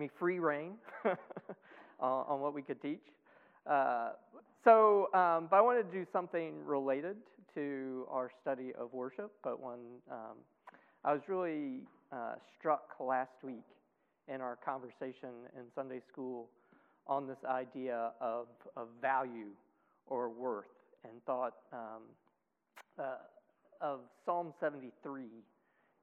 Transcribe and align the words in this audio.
me 0.00 0.10
free 0.18 0.38
reign 0.38 0.72
on, 1.04 1.16
on 2.00 2.40
what 2.40 2.54
we 2.54 2.62
could 2.62 2.80
teach. 2.82 3.02
Uh, 3.66 4.10
so, 4.64 5.12
um, 5.14 5.46
but 5.50 5.56
I 5.56 5.60
wanted 5.60 5.90
to 5.92 5.98
do 5.98 6.06
something 6.12 6.64
related 6.64 7.16
to 7.54 8.06
our 8.10 8.30
study 8.42 8.72
of 8.78 8.92
worship. 8.92 9.30
But 9.44 9.60
when 9.60 9.78
um, 10.10 10.36
I 11.04 11.12
was 11.12 11.22
really 11.28 11.82
uh, 12.12 12.34
struck 12.58 12.94
last 12.98 13.32
week 13.42 13.64
in 14.28 14.40
our 14.40 14.56
conversation 14.64 15.30
in 15.56 15.64
Sunday 15.74 16.00
school 16.10 16.48
on 17.06 17.26
this 17.26 17.38
idea 17.46 18.12
of, 18.20 18.46
of 18.76 18.88
value 19.00 19.50
or 20.06 20.28
worth, 20.28 20.66
and 21.04 21.12
thought 21.24 21.54
um, 21.72 22.02
uh, 22.98 23.16
of 23.80 24.00
Psalm 24.24 24.52
73 24.60 25.24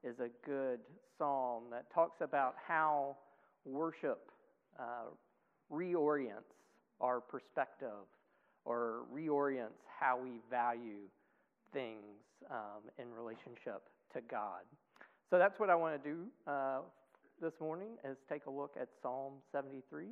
is 0.04 0.16
a 0.18 0.28
good 0.46 0.80
psalm 1.16 1.64
that 1.70 1.92
talks 1.92 2.20
about 2.20 2.54
how 2.66 3.16
worship 3.72 4.30
uh, 4.78 5.10
reorients 5.72 6.54
our 7.00 7.20
perspective 7.20 8.06
or 8.64 9.02
reorients 9.14 9.78
how 9.98 10.18
we 10.20 10.40
value 10.50 11.08
things 11.72 12.04
um, 12.50 12.82
in 12.98 13.12
relationship 13.12 13.82
to 14.12 14.20
God. 14.30 14.62
So 15.30 15.38
that's 15.38 15.58
what 15.60 15.70
I 15.70 15.74
want 15.74 16.02
to 16.02 16.08
do 16.08 16.24
uh, 16.46 16.78
this 17.40 17.52
morning 17.60 17.88
is 18.04 18.16
take 18.28 18.46
a 18.46 18.50
look 18.50 18.74
at 18.80 18.88
Psalm 19.02 19.34
73. 19.52 20.06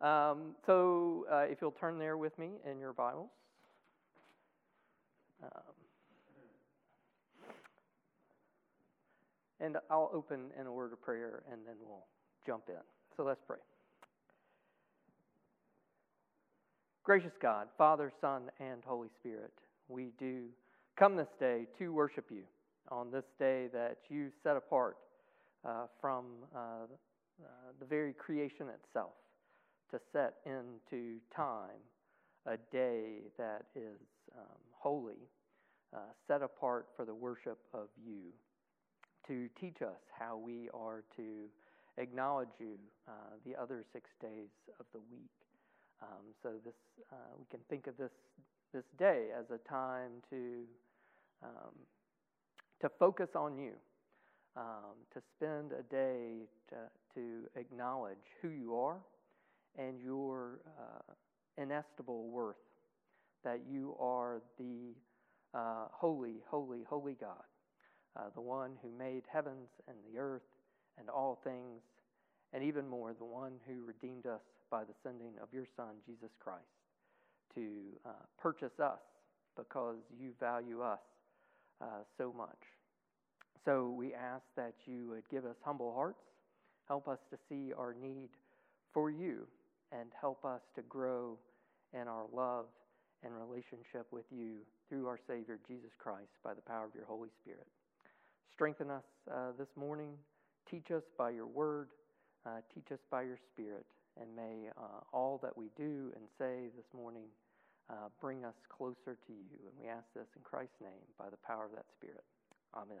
Um, 0.00 0.54
so 0.66 1.26
uh, 1.30 1.38
if 1.48 1.58
you'll 1.60 1.70
turn 1.72 1.98
there 1.98 2.16
with 2.16 2.38
me 2.38 2.50
in 2.70 2.78
your 2.78 2.92
Bibles. 2.92 3.30
Um, 5.42 5.74
and 9.60 9.76
I'll 9.90 10.10
open 10.12 10.50
in 10.58 10.66
a 10.66 10.72
word 10.72 10.92
of 10.92 11.02
prayer 11.02 11.42
and 11.50 11.60
then 11.66 11.74
we'll 11.84 12.06
jump 12.48 12.64
in. 12.70 12.80
So 13.14 13.24
let's 13.24 13.42
pray. 13.46 13.58
Gracious 17.04 17.36
God, 17.42 17.68
Father, 17.76 18.10
Son, 18.22 18.50
and 18.58 18.82
Holy 18.86 19.08
Spirit, 19.20 19.52
we 19.88 20.12
do 20.18 20.44
come 20.98 21.14
this 21.14 21.28
day 21.38 21.66
to 21.78 21.92
worship 21.92 22.24
you 22.30 22.44
on 22.90 23.10
this 23.10 23.24
day 23.38 23.66
that 23.74 23.98
you 24.08 24.30
set 24.42 24.56
apart 24.56 24.96
uh, 25.62 25.84
from 26.00 26.24
uh, 26.56 26.58
uh, 26.58 27.46
the 27.80 27.84
very 27.84 28.14
creation 28.14 28.68
itself 28.68 29.12
to 29.90 30.00
set 30.10 30.36
into 30.46 31.16
time 31.34 31.80
a 32.46 32.56
day 32.72 33.24
that 33.36 33.64
is 33.76 34.00
um, 34.38 34.58
holy, 34.72 35.28
uh, 35.94 35.98
set 36.26 36.40
apart 36.40 36.86
for 36.96 37.04
the 37.04 37.14
worship 37.14 37.58
of 37.74 37.88
you, 38.02 38.32
to 39.26 39.50
teach 39.60 39.82
us 39.82 40.00
how 40.18 40.38
we 40.38 40.70
are 40.72 41.04
to 41.14 41.48
acknowledge 41.98 42.48
you 42.58 42.78
uh, 43.06 43.12
the 43.44 43.54
other 43.60 43.84
six 43.92 44.10
days 44.20 44.50
of 44.80 44.86
the 44.92 45.00
week. 45.10 45.30
Um, 46.02 46.32
so 46.42 46.50
this 46.64 46.74
uh, 47.12 47.34
we 47.38 47.44
can 47.50 47.60
think 47.68 47.86
of 47.86 47.96
this 47.96 48.12
this 48.72 48.84
day 48.98 49.28
as 49.36 49.46
a 49.50 49.58
time 49.68 50.22
to 50.30 50.64
um, 51.42 51.74
to 52.80 52.88
focus 52.98 53.30
on 53.34 53.58
you, 53.58 53.72
um, 54.56 54.94
to 55.12 55.20
spend 55.36 55.72
a 55.72 55.82
day 55.82 56.46
to, 56.68 56.76
to, 57.14 57.60
acknowledge 57.60 58.18
who 58.40 58.48
you 58.48 58.76
are 58.76 58.98
and 59.78 60.00
your 60.00 60.60
uh, 60.78 61.12
inestimable 61.60 62.28
worth, 62.28 62.56
that 63.44 63.60
you 63.68 63.96
are 63.98 64.42
the 64.58 64.94
uh, 65.54 65.86
holy, 65.90 66.36
holy, 66.48 66.84
holy 66.88 67.16
God, 67.20 67.42
uh, 68.16 68.24
the 68.34 68.40
one 68.40 68.72
who 68.82 68.90
made 68.96 69.22
heavens 69.32 69.68
and 69.88 69.96
the 70.12 70.18
earth 70.18 70.42
and 70.98 71.08
all 71.08 71.38
things, 71.44 71.82
and 72.52 72.62
even 72.62 72.88
more, 72.88 73.14
the 73.18 73.24
one 73.24 73.52
who 73.66 73.84
redeemed 73.84 74.26
us 74.26 74.40
by 74.70 74.84
the 74.84 74.94
sending 75.02 75.32
of 75.42 75.48
your 75.52 75.66
Son, 75.76 75.96
Jesus 76.06 76.30
Christ, 76.40 76.64
to 77.54 77.62
uh, 78.06 78.10
purchase 78.40 78.78
us 78.82 79.00
because 79.56 79.96
you 80.18 80.32
value 80.38 80.82
us 80.82 81.00
uh, 81.80 82.04
so 82.16 82.32
much. 82.36 82.58
So 83.64 83.90
we 83.90 84.14
ask 84.14 84.44
that 84.56 84.74
you 84.86 85.08
would 85.08 85.28
give 85.30 85.44
us 85.44 85.56
humble 85.62 85.92
hearts, 85.94 86.22
help 86.86 87.08
us 87.08 87.18
to 87.30 87.36
see 87.48 87.72
our 87.72 87.94
need 88.00 88.30
for 88.94 89.10
you, 89.10 89.46
and 89.92 90.10
help 90.18 90.44
us 90.44 90.60
to 90.76 90.82
grow 90.82 91.36
in 91.92 92.08
our 92.08 92.24
love 92.32 92.66
and 93.24 93.32
relationship 93.34 94.06
with 94.10 94.24
you 94.30 94.58
through 94.88 95.06
our 95.06 95.18
Savior, 95.26 95.58
Jesus 95.66 95.90
Christ, 95.98 96.30
by 96.44 96.54
the 96.54 96.62
power 96.62 96.84
of 96.84 96.94
your 96.94 97.04
Holy 97.04 97.28
Spirit. 97.42 97.66
Strengthen 98.52 98.90
us 98.90 99.04
uh, 99.30 99.52
this 99.58 99.68
morning. 99.76 100.10
Teach 100.70 100.90
us 100.90 101.02
by 101.16 101.30
your 101.30 101.46
word. 101.46 101.88
Uh, 102.44 102.60
teach 102.74 102.92
us 102.92 102.98
by 103.10 103.22
your 103.22 103.38
Spirit. 103.52 103.86
And 104.20 104.34
may 104.34 104.68
uh, 104.76 105.00
all 105.12 105.38
that 105.42 105.56
we 105.56 105.66
do 105.76 106.12
and 106.16 106.24
say 106.38 106.68
this 106.76 106.86
morning 106.94 107.26
uh, 107.88 108.08
bring 108.20 108.44
us 108.44 108.54
closer 108.68 109.16
to 109.26 109.32
you. 109.32 109.58
And 109.64 109.72
we 109.80 109.88
ask 109.88 110.04
this 110.14 110.26
in 110.36 110.42
Christ's 110.42 110.80
name 110.80 111.06
by 111.18 111.30
the 111.30 111.36
power 111.38 111.64
of 111.64 111.72
that 111.72 111.86
Spirit. 111.96 112.24
Amen. 112.74 112.98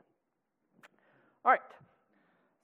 All 1.44 1.52
right. 1.52 1.60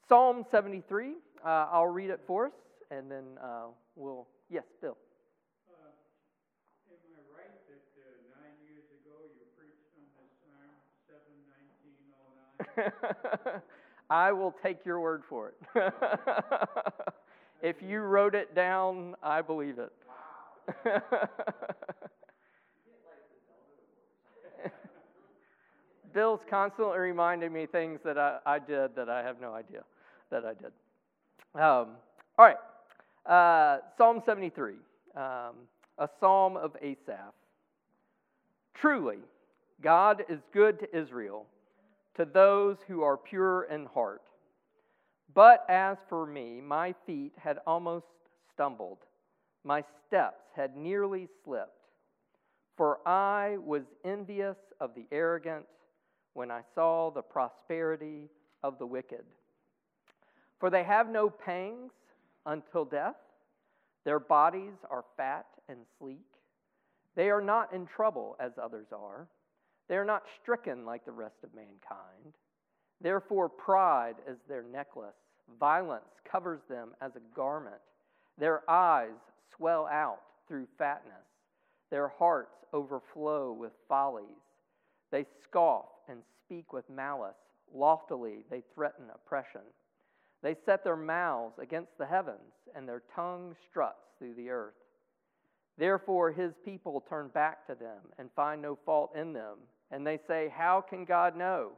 Psalm 0.08 0.44
73. 0.50 1.14
Uh, 1.44 1.48
I'll 1.70 1.86
read 1.86 2.10
it 2.10 2.20
for 2.26 2.46
us, 2.46 2.52
and 2.90 3.10
then 3.10 3.24
uh, 3.42 3.66
we'll. 3.96 4.26
Yes, 4.50 4.64
Bill. 4.80 4.96
Am 14.10 14.16
I 14.16 14.30
right 14.30 14.54
that 14.62 14.64
nine 14.64 14.84
years 14.84 14.84
ago 14.84 14.84
you 14.84 14.84
preached 14.84 14.84
on 14.84 14.84
this 14.84 14.84
Psalm 14.84 14.84
71909? 14.84 14.84
I 14.84 14.84
will 14.84 14.84
take 14.84 14.84
your 14.84 15.00
word 15.00 15.22
for 15.28 15.48
it. 15.48 15.54
if 17.62 17.82
you 17.82 18.00
wrote 18.00 18.34
it 18.34 18.54
down, 18.54 19.14
I 19.22 19.42
believe 19.42 19.78
it. 19.78 19.92
Bill's 26.14 26.40
constantly 26.48 26.98
reminding 26.98 27.52
me 27.52 27.66
things 27.66 28.00
that 28.04 28.16
I, 28.18 28.38
I 28.46 28.58
did 28.60 28.94
that 28.96 29.08
I 29.08 29.22
have 29.22 29.40
no 29.40 29.52
idea 29.52 29.82
that 30.30 30.44
I 30.44 30.54
did. 30.54 30.72
Um, 31.54 31.96
all 32.38 32.46
right. 32.46 32.56
Uh, 33.26 33.78
psalm 33.96 34.22
73, 34.24 34.74
um, 35.16 35.54
a 35.98 36.08
psalm 36.20 36.56
of 36.56 36.76
Asaph. 36.82 37.32
Truly, 38.74 39.18
God 39.82 40.24
is 40.28 40.40
good 40.52 40.78
to 40.80 40.96
Israel, 40.96 41.46
to 42.16 42.24
those 42.24 42.76
who 42.86 43.02
are 43.02 43.16
pure 43.16 43.64
in 43.64 43.86
heart. 43.86 44.22
But 45.34 45.64
as 45.68 45.98
for 46.08 46.26
me, 46.26 46.60
my 46.60 46.94
feet 47.06 47.32
had 47.36 47.58
almost 47.66 48.06
stumbled, 48.52 48.98
my 49.64 49.82
steps 50.06 50.44
had 50.54 50.76
nearly 50.76 51.28
slipped. 51.44 51.70
For 52.76 53.06
I 53.06 53.56
was 53.58 53.82
envious 54.04 54.56
of 54.80 54.94
the 54.94 55.06
arrogant 55.10 55.66
when 56.34 56.50
I 56.50 56.62
saw 56.74 57.10
the 57.10 57.22
prosperity 57.22 58.28
of 58.62 58.78
the 58.78 58.86
wicked. 58.86 59.24
For 60.58 60.70
they 60.70 60.84
have 60.84 61.08
no 61.08 61.30
pangs 61.30 61.92
until 62.46 62.84
death, 62.84 63.16
their 64.04 64.18
bodies 64.18 64.74
are 64.90 65.04
fat 65.16 65.46
and 65.68 65.78
sleek. 65.98 66.26
They 67.14 67.30
are 67.30 67.40
not 67.40 67.72
in 67.72 67.86
trouble 67.86 68.36
as 68.40 68.52
others 68.60 68.86
are, 68.92 69.28
they 69.88 69.96
are 69.96 70.04
not 70.04 70.22
stricken 70.40 70.84
like 70.84 71.04
the 71.04 71.12
rest 71.12 71.36
of 71.42 71.54
mankind. 71.54 72.34
Therefore, 73.00 73.48
pride 73.48 74.16
is 74.28 74.38
their 74.48 74.62
necklace, 74.62 75.14
violence 75.58 76.04
covers 76.30 76.60
them 76.68 76.92
as 77.00 77.16
a 77.16 77.36
garment. 77.36 77.80
Their 78.38 78.68
eyes 78.68 79.10
swell 79.56 79.86
out 79.86 80.20
through 80.48 80.66
fatness, 80.78 81.26
their 81.90 82.08
hearts 82.08 82.64
overflow 82.72 83.52
with 83.52 83.72
follies. 83.88 84.26
They 85.10 85.26
scoff 85.42 85.86
and 86.08 86.20
speak 86.44 86.72
with 86.72 86.88
malice. 86.90 87.36
Loftily, 87.72 88.44
they 88.50 88.62
threaten 88.74 89.04
oppression. 89.14 89.60
They 90.42 90.56
set 90.66 90.84
their 90.84 90.96
mouths 90.96 91.58
against 91.58 91.96
the 91.98 92.06
heavens, 92.06 92.52
and 92.74 92.88
their 92.88 93.02
tongue 93.14 93.54
struts 93.70 94.08
through 94.18 94.34
the 94.34 94.50
earth. 94.50 94.74
Therefore, 95.78 96.30
his 96.30 96.52
people 96.64 97.04
turn 97.08 97.28
back 97.28 97.66
to 97.66 97.74
them 97.74 98.00
and 98.18 98.28
find 98.36 98.60
no 98.60 98.78
fault 98.84 99.12
in 99.16 99.32
them. 99.32 99.58
And 99.94 100.04
they 100.04 100.18
say, 100.26 100.52
How 100.52 100.80
can 100.80 101.04
God 101.04 101.36
know? 101.36 101.70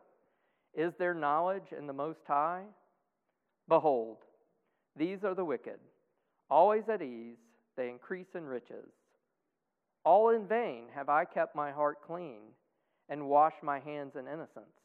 Is 0.72 0.94
there 0.98 1.12
knowledge 1.12 1.74
in 1.76 1.86
the 1.86 1.92
Most 1.92 2.20
High? 2.26 2.62
Behold, 3.68 4.16
these 4.96 5.22
are 5.22 5.34
the 5.34 5.44
wicked, 5.44 5.78
always 6.48 6.84
at 6.88 7.02
ease, 7.02 7.36
they 7.76 7.90
increase 7.90 8.34
in 8.34 8.46
riches. 8.46 8.88
All 10.02 10.30
in 10.30 10.46
vain 10.46 10.84
have 10.94 11.10
I 11.10 11.26
kept 11.26 11.54
my 11.54 11.70
heart 11.70 11.98
clean 12.06 12.40
and 13.10 13.28
washed 13.28 13.62
my 13.62 13.80
hands 13.80 14.14
in 14.14 14.26
innocence. 14.26 14.80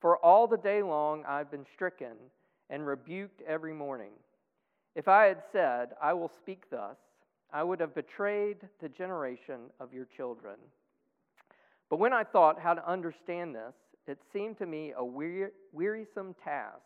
For 0.00 0.16
all 0.18 0.46
the 0.46 0.56
day 0.56 0.82
long 0.82 1.24
I've 1.26 1.50
been 1.50 1.66
stricken 1.74 2.14
and 2.70 2.86
rebuked 2.86 3.42
every 3.44 3.72
morning. 3.74 4.12
If 4.94 5.08
I 5.08 5.24
had 5.24 5.42
said, 5.50 5.88
I 6.00 6.12
will 6.12 6.30
speak 6.38 6.70
thus, 6.70 6.96
I 7.52 7.64
would 7.64 7.80
have 7.80 7.94
betrayed 7.94 8.58
the 8.80 8.88
generation 8.88 9.62
of 9.80 9.92
your 9.92 10.04
children. 10.16 10.56
But 11.88 11.98
when 11.98 12.12
I 12.12 12.24
thought 12.24 12.60
how 12.60 12.74
to 12.74 12.88
understand 12.88 13.54
this, 13.54 13.74
it 14.06 14.18
seemed 14.32 14.58
to 14.58 14.66
me 14.66 14.92
a 14.96 15.04
wearisome 15.04 16.34
task, 16.44 16.80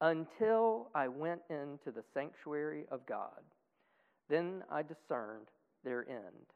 until 0.00 0.90
I 0.94 1.08
went 1.08 1.40
into 1.48 1.90
the 1.90 2.04
sanctuary 2.12 2.84
of 2.90 3.06
God. 3.06 3.40
Then 4.28 4.62
I 4.70 4.82
discerned 4.82 5.46
their 5.84 6.06
end. 6.08 6.46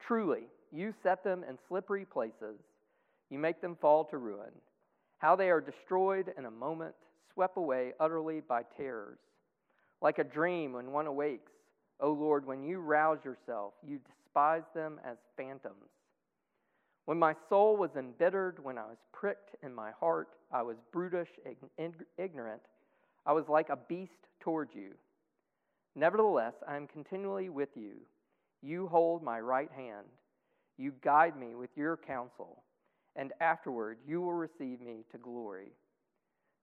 Truly, 0.00 0.48
you 0.72 0.92
set 1.02 1.22
them 1.22 1.44
in 1.48 1.58
slippery 1.68 2.04
places, 2.04 2.58
you 3.30 3.38
make 3.38 3.60
them 3.60 3.76
fall 3.80 4.04
to 4.06 4.18
ruin. 4.18 4.50
How 5.18 5.36
they 5.36 5.50
are 5.50 5.60
destroyed 5.60 6.32
in 6.36 6.46
a 6.46 6.50
moment, 6.50 6.94
swept 7.32 7.56
away 7.56 7.92
utterly 8.00 8.40
by 8.40 8.62
terrors. 8.76 9.18
Like 10.00 10.18
a 10.18 10.24
dream 10.24 10.72
when 10.72 10.92
one 10.92 11.06
awakes, 11.06 11.52
O 12.00 12.10
Lord, 12.12 12.46
when 12.46 12.62
you 12.62 12.80
rouse 12.80 13.18
yourself, 13.24 13.74
you 13.86 13.98
despise 13.98 14.64
them 14.74 15.00
as 15.04 15.16
phantoms. 15.36 15.90
When 17.06 17.18
my 17.18 17.34
soul 17.48 17.76
was 17.76 17.90
embittered, 17.96 18.62
when 18.62 18.78
I 18.78 18.84
was 18.84 18.98
pricked 19.12 19.56
in 19.62 19.74
my 19.74 19.92
heart, 19.98 20.28
I 20.52 20.62
was 20.62 20.76
brutish, 20.92 21.28
ignorant. 22.18 22.62
I 23.24 23.32
was 23.32 23.48
like 23.48 23.68
a 23.68 23.78
beast 23.88 24.28
toward 24.40 24.68
you. 24.74 24.90
Nevertheless, 25.94 26.54
I 26.68 26.76
am 26.76 26.86
continually 26.88 27.48
with 27.48 27.70
you. 27.74 27.94
You 28.60 28.88
hold 28.88 29.22
my 29.22 29.40
right 29.40 29.70
hand. 29.74 30.06
You 30.78 30.92
guide 31.02 31.38
me 31.38 31.54
with 31.54 31.70
your 31.76 31.96
counsel, 31.96 32.64
and 33.14 33.32
afterward 33.40 33.98
you 34.06 34.20
will 34.20 34.34
receive 34.34 34.80
me 34.80 35.04
to 35.12 35.18
glory. 35.18 35.72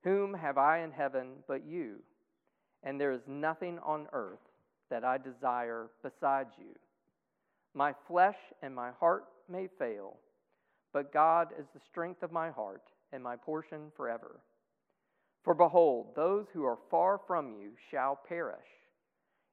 Whom 0.03 0.33
have 0.33 0.57
I 0.57 0.83
in 0.83 0.91
heaven 0.91 1.37
but 1.47 1.65
you? 1.65 1.95
And 2.83 2.99
there 2.99 3.13
is 3.13 3.21
nothing 3.27 3.79
on 3.79 4.07
earth 4.11 4.41
that 4.89 5.05
I 5.05 5.17
desire 5.17 5.87
besides 6.03 6.49
you. 6.59 6.75
My 7.73 7.93
flesh 8.07 8.35
and 8.61 8.75
my 8.75 8.91
heart 8.99 9.23
may 9.49 9.67
fail, 9.79 10.17
but 10.93 11.11
God 11.11 11.49
is 11.59 11.65
the 11.73 11.81
strength 11.89 12.23
of 12.23 12.31
my 12.31 12.51
heart 12.51 12.83
and 13.11 13.23
my 13.23 13.35
portion 13.35 13.91
forever. 13.97 14.39
For 15.43 15.53
behold, 15.53 16.15
those 16.15 16.45
who 16.53 16.63
are 16.63 16.77
far 16.89 17.19
from 17.27 17.49
you 17.59 17.71
shall 17.91 18.17
perish. 18.27 18.59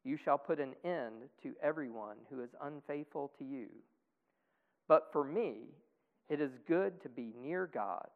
You 0.04 0.16
shall 0.16 0.38
put 0.38 0.60
an 0.60 0.74
end 0.84 1.28
to 1.42 1.54
everyone 1.62 2.16
who 2.30 2.42
is 2.42 2.50
unfaithful 2.62 3.32
to 3.38 3.44
you. 3.44 3.68
But 4.86 5.08
for 5.12 5.24
me, 5.24 5.54
it 6.28 6.40
is 6.40 6.52
good 6.68 7.02
to 7.02 7.08
be 7.08 7.32
near 7.42 7.68
God. 7.72 8.06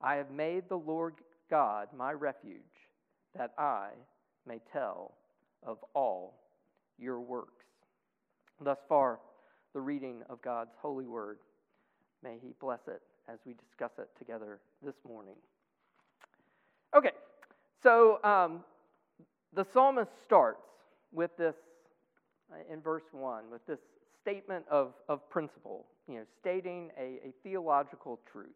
I 0.00 0.14
have 0.14 0.30
made 0.30 0.68
the 0.68 0.78
Lord 0.78 1.14
God 1.50 1.88
my 1.96 2.12
refuge, 2.12 2.62
that 3.36 3.52
I 3.58 3.88
may 4.46 4.60
tell 4.72 5.14
of 5.62 5.78
all 5.94 6.40
your 6.98 7.20
works. 7.20 7.64
Thus 8.60 8.78
far, 8.88 9.20
the 9.74 9.80
reading 9.80 10.22
of 10.28 10.42
God's 10.42 10.74
holy 10.80 11.06
word. 11.06 11.38
May 12.22 12.38
He 12.42 12.54
bless 12.60 12.80
it 12.86 13.02
as 13.28 13.38
we 13.46 13.54
discuss 13.54 13.92
it 13.98 14.08
together 14.18 14.58
this 14.82 14.94
morning. 15.06 15.34
Okay, 16.96 17.10
so 17.82 18.22
um, 18.24 18.60
the 19.54 19.64
psalmist 19.72 20.10
starts 20.24 20.66
with 21.12 21.30
this, 21.36 21.54
uh, 22.52 22.72
in 22.72 22.80
verse 22.80 23.02
1, 23.12 23.44
with 23.50 23.64
this 23.66 23.78
statement 24.22 24.64
of, 24.70 24.94
of 25.08 25.28
principle, 25.30 25.86
you 26.08 26.16
know, 26.16 26.24
stating 26.40 26.90
a, 26.98 27.28
a 27.28 27.32
theological 27.42 28.18
truth. 28.30 28.48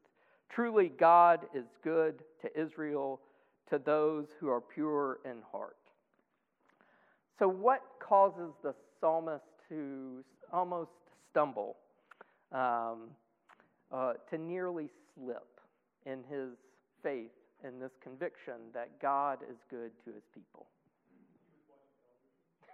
Truly, 0.48 0.90
God 0.98 1.40
is 1.54 1.64
good 1.82 2.22
to 2.42 2.60
Israel, 2.60 3.20
to 3.70 3.78
those 3.78 4.26
who 4.38 4.48
are 4.48 4.60
pure 4.60 5.18
in 5.24 5.36
heart. 5.50 5.76
So, 7.38 7.48
what 7.48 7.82
causes 8.00 8.52
the 8.62 8.74
psalmist 9.00 9.44
to 9.68 10.22
almost 10.52 10.90
stumble, 11.30 11.76
um, 12.52 13.08
uh, 13.92 14.14
to 14.30 14.38
nearly 14.38 14.88
slip 15.14 15.60
in 16.06 16.18
his 16.30 16.50
faith 17.02 17.30
and 17.64 17.80
this 17.80 17.92
conviction 18.02 18.54
that 18.74 19.00
God 19.00 19.38
is 19.48 19.56
good 19.70 19.90
to 20.04 20.12
his 20.12 20.22
people? 20.34 20.66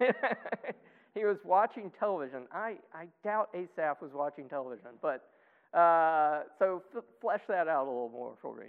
he 1.15 1.25
was 1.25 1.39
watching 1.45 1.91
television. 1.99 2.43
I, 2.53 2.77
I 2.95 3.07
doubt 3.25 3.51
Asaph 3.55 4.01
was 4.01 4.13
watching 4.15 4.49
television, 4.49 4.91
but 5.03 5.31
uh, 5.77 6.43
so 6.59 6.83
f- 6.97 7.05
flesh 7.21 7.41
that 7.49 7.69
out 7.69 7.87
a 7.87 7.91
little 7.91 8.11
more 8.11 8.35
for 8.41 8.57
me. 8.57 8.67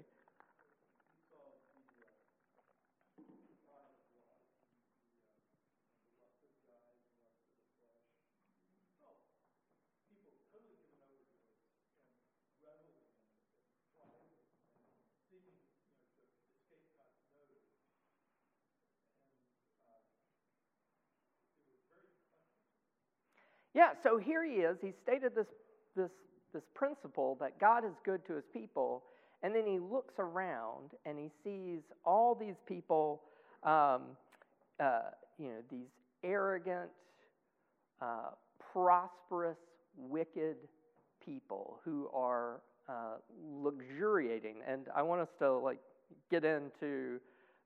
Yeah, 23.74 23.90
so 24.04 24.18
here 24.18 24.44
he 24.44 24.56
is. 24.56 24.78
He 24.82 24.92
stated 25.04 25.36
this, 25.36 25.48
this, 25.96 26.10
this 26.54 26.64
principle 26.74 27.38
that 27.40 27.60
God 27.60 27.86
is 27.86 27.94
good 28.04 28.26
to 28.28 28.34
his 28.34 28.46
people, 28.52 29.04
and 29.44 29.54
then 29.54 29.66
he 29.66 29.80
looks 29.80 30.16
around 30.20 30.92
and 31.06 31.18
he 31.18 31.30
sees 31.44 31.82
all 32.06 32.36
these 32.36 32.56
people, 32.68 33.22
um, 33.64 34.02
uh, 34.80 35.12
you 35.38 35.48
know, 35.48 35.62
these 35.70 35.88
arrogant, 36.24 36.90
uh, 38.02 38.32
prosperous, 38.74 39.58
wicked 39.98 40.56
people 41.24 41.80
who 41.84 42.10
are 42.14 42.62
uh, 42.88 43.18
luxuriating. 43.62 44.56
And 44.68 44.88
I 44.96 45.02
want 45.04 45.22
us 45.22 45.30
to 45.40 45.52
like 45.58 45.80
get 46.32 46.44
into 46.44 47.20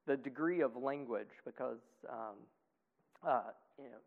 the 0.06 0.18
degree 0.18 0.62
of 0.62 0.76
language 0.76 1.30
because 1.46 1.80
um, 2.10 2.36
uh, 3.26 3.42
you 3.78 3.86
know 3.86 4.02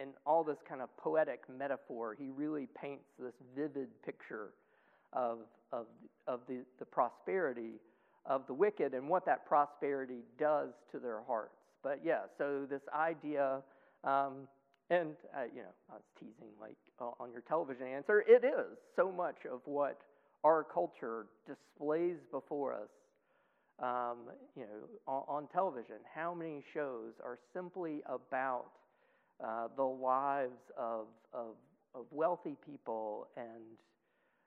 in 0.00 0.08
all 0.26 0.44
this 0.44 0.58
kind 0.68 0.80
of 0.80 0.94
poetic 0.96 1.42
metaphor, 1.58 2.16
he 2.18 2.30
really 2.30 2.68
paints 2.80 3.04
this 3.18 3.34
vivid 3.56 3.88
picture 4.04 4.50
of, 5.12 5.38
of, 5.72 5.86
of 6.26 6.40
the, 6.48 6.64
the 6.78 6.84
prosperity 6.84 7.80
of 8.26 8.46
the 8.46 8.54
wicked 8.54 8.94
and 8.94 9.08
what 9.08 9.24
that 9.26 9.46
prosperity 9.46 10.20
does 10.38 10.70
to 10.92 10.98
their 10.98 11.22
hearts. 11.26 11.54
But 11.82 12.00
yeah, 12.04 12.22
so 12.36 12.66
this 12.68 12.82
idea, 12.94 13.62
um, 14.04 14.48
and 14.90 15.14
uh, 15.34 15.44
you 15.54 15.62
know, 15.62 15.74
I 15.90 15.94
was 15.94 16.02
teasing 16.18 16.52
like 16.60 16.76
on 17.00 17.30
your 17.32 17.42
television 17.42 17.86
answer, 17.86 18.24
it 18.26 18.44
is 18.44 18.76
so 18.96 19.10
much 19.10 19.36
of 19.50 19.60
what 19.64 20.00
our 20.44 20.64
culture 20.64 21.26
displays 21.46 22.16
before 22.30 22.74
us. 22.74 22.88
Um, 23.80 24.32
you 24.56 24.62
know, 24.62 24.88
on, 25.06 25.22
on 25.28 25.48
television, 25.52 25.96
how 26.12 26.34
many 26.34 26.64
shows 26.74 27.12
are 27.24 27.38
simply 27.54 28.02
about 28.06 28.66
uh, 29.44 29.68
the 29.76 29.82
lives 29.82 30.60
of, 30.76 31.06
of, 31.32 31.56
of 31.94 32.06
wealthy 32.10 32.56
people 32.64 33.28
and 33.36 33.62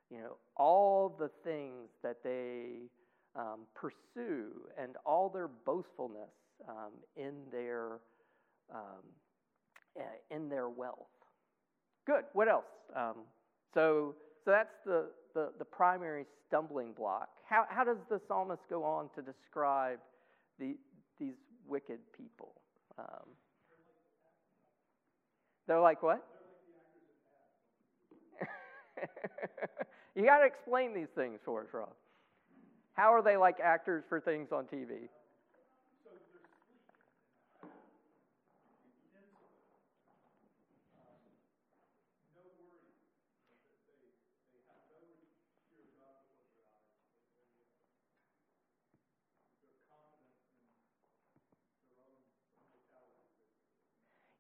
you 0.10 0.18
know 0.18 0.36
all 0.58 1.16
the 1.18 1.30
things 1.44 1.90
that 2.04 2.18
they 2.24 2.90
um, 3.36 3.62
pursue 3.74 4.52
and 4.78 4.96
all 5.06 5.30
their 5.30 5.48
boastfulness 5.48 6.32
um, 6.68 6.92
in 7.16 7.34
their 7.52 8.00
um, 8.74 9.04
eh, 9.98 10.36
in 10.36 10.50
their 10.50 10.70
wealth. 10.70 11.08
Good. 12.06 12.26
What 12.34 12.50
else? 12.50 12.66
Um, 12.96 13.16
so 13.74 14.16
so 14.44 14.52
that's 14.52 14.74
the, 14.86 15.06
the, 15.36 15.52
the 15.60 15.66
primary 15.66 16.26
stumbling 16.48 16.94
block. 16.94 17.30
How 17.48 17.66
how 17.70 17.84
does 17.84 17.98
the 18.10 18.20
psalmist 18.28 18.64
go 18.70 18.84
on 18.84 19.10
to 19.16 19.22
describe 19.22 20.00
the 20.60 20.76
these 21.20 21.36
wicked 21.68 22.00
people? 22.16 22.54
Um, 22.98 23.28
they're 25.68 25.80
like 25.80 26.04
what? 26.04 26.26
you 30.16 30.26
got 30.26 30.40
to 30.40 30.46
explain 30.46 30.94
these 30.94 31.10
things 31.16 31.40
for 31.46 31.62
us, 31.62 31.68
Rob. 31.74 31.90
How 32.94 33.14
are 33.14 33.22
they 33.22 33.38
like 33.38 33.60
actors 33.64 34.04
for 34.10 34.20
things 34.20 34.50
on 34.52 34.66
TV? 34.66 35.08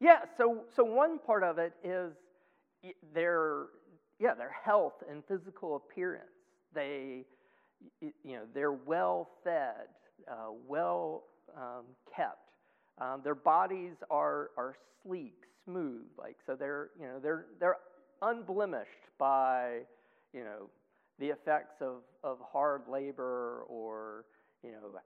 Yeah, 0.01 0.21
so, 0.35 0.63
so 0.75 0.83
one 0.83 1.19
part 1.19 1.43
of 1.43 1.59
it 1.59 1.73
is 1.83 2.13
their, 3.13 3.65
yeah, 4.19 4.33
their 4.33 4.51
health 4.65 4.95
and 5.07 5.23
physical 5.27 5.75
appearance. 5.75 6.25
They, 6.73 7.25
you 8.01 8.35
know, 8.35 8.41
they're 8.53 8.71
well 8.71 9.29
fed, 9.43 9.87
uh, 10.27 10.51
well 10.67 11.25
um, 11.55 11.85
kept. 12.15 12.49
Um, 12.99 13.21
their 13.23 13.35
bodies 13.35 13.93
are, 14.09 14.49
are 14.57 14.75
sleek, 15.03 15.35
smooth, 15.65 16.05
like 16.17 16.37
so 16.47 16.55
they're, 16.55 16.89
you 16.99 17.05
know, 17.05 17.19
they're, 17.21 17.45
they're 17.59 17.77
unblemished 18.23 18.89
by, 19.19 19.81
you 20.33 20.43
know, 20.43 20.69
the 21.19 21.27
effects 21.27 21.75
of, 21.79 21.97
of 22.23 22.39
hard 22.51 22.81
labor 22.91 23.65
or, 23.69 24.25
you 24.63 24.71
know, 24.71 24.99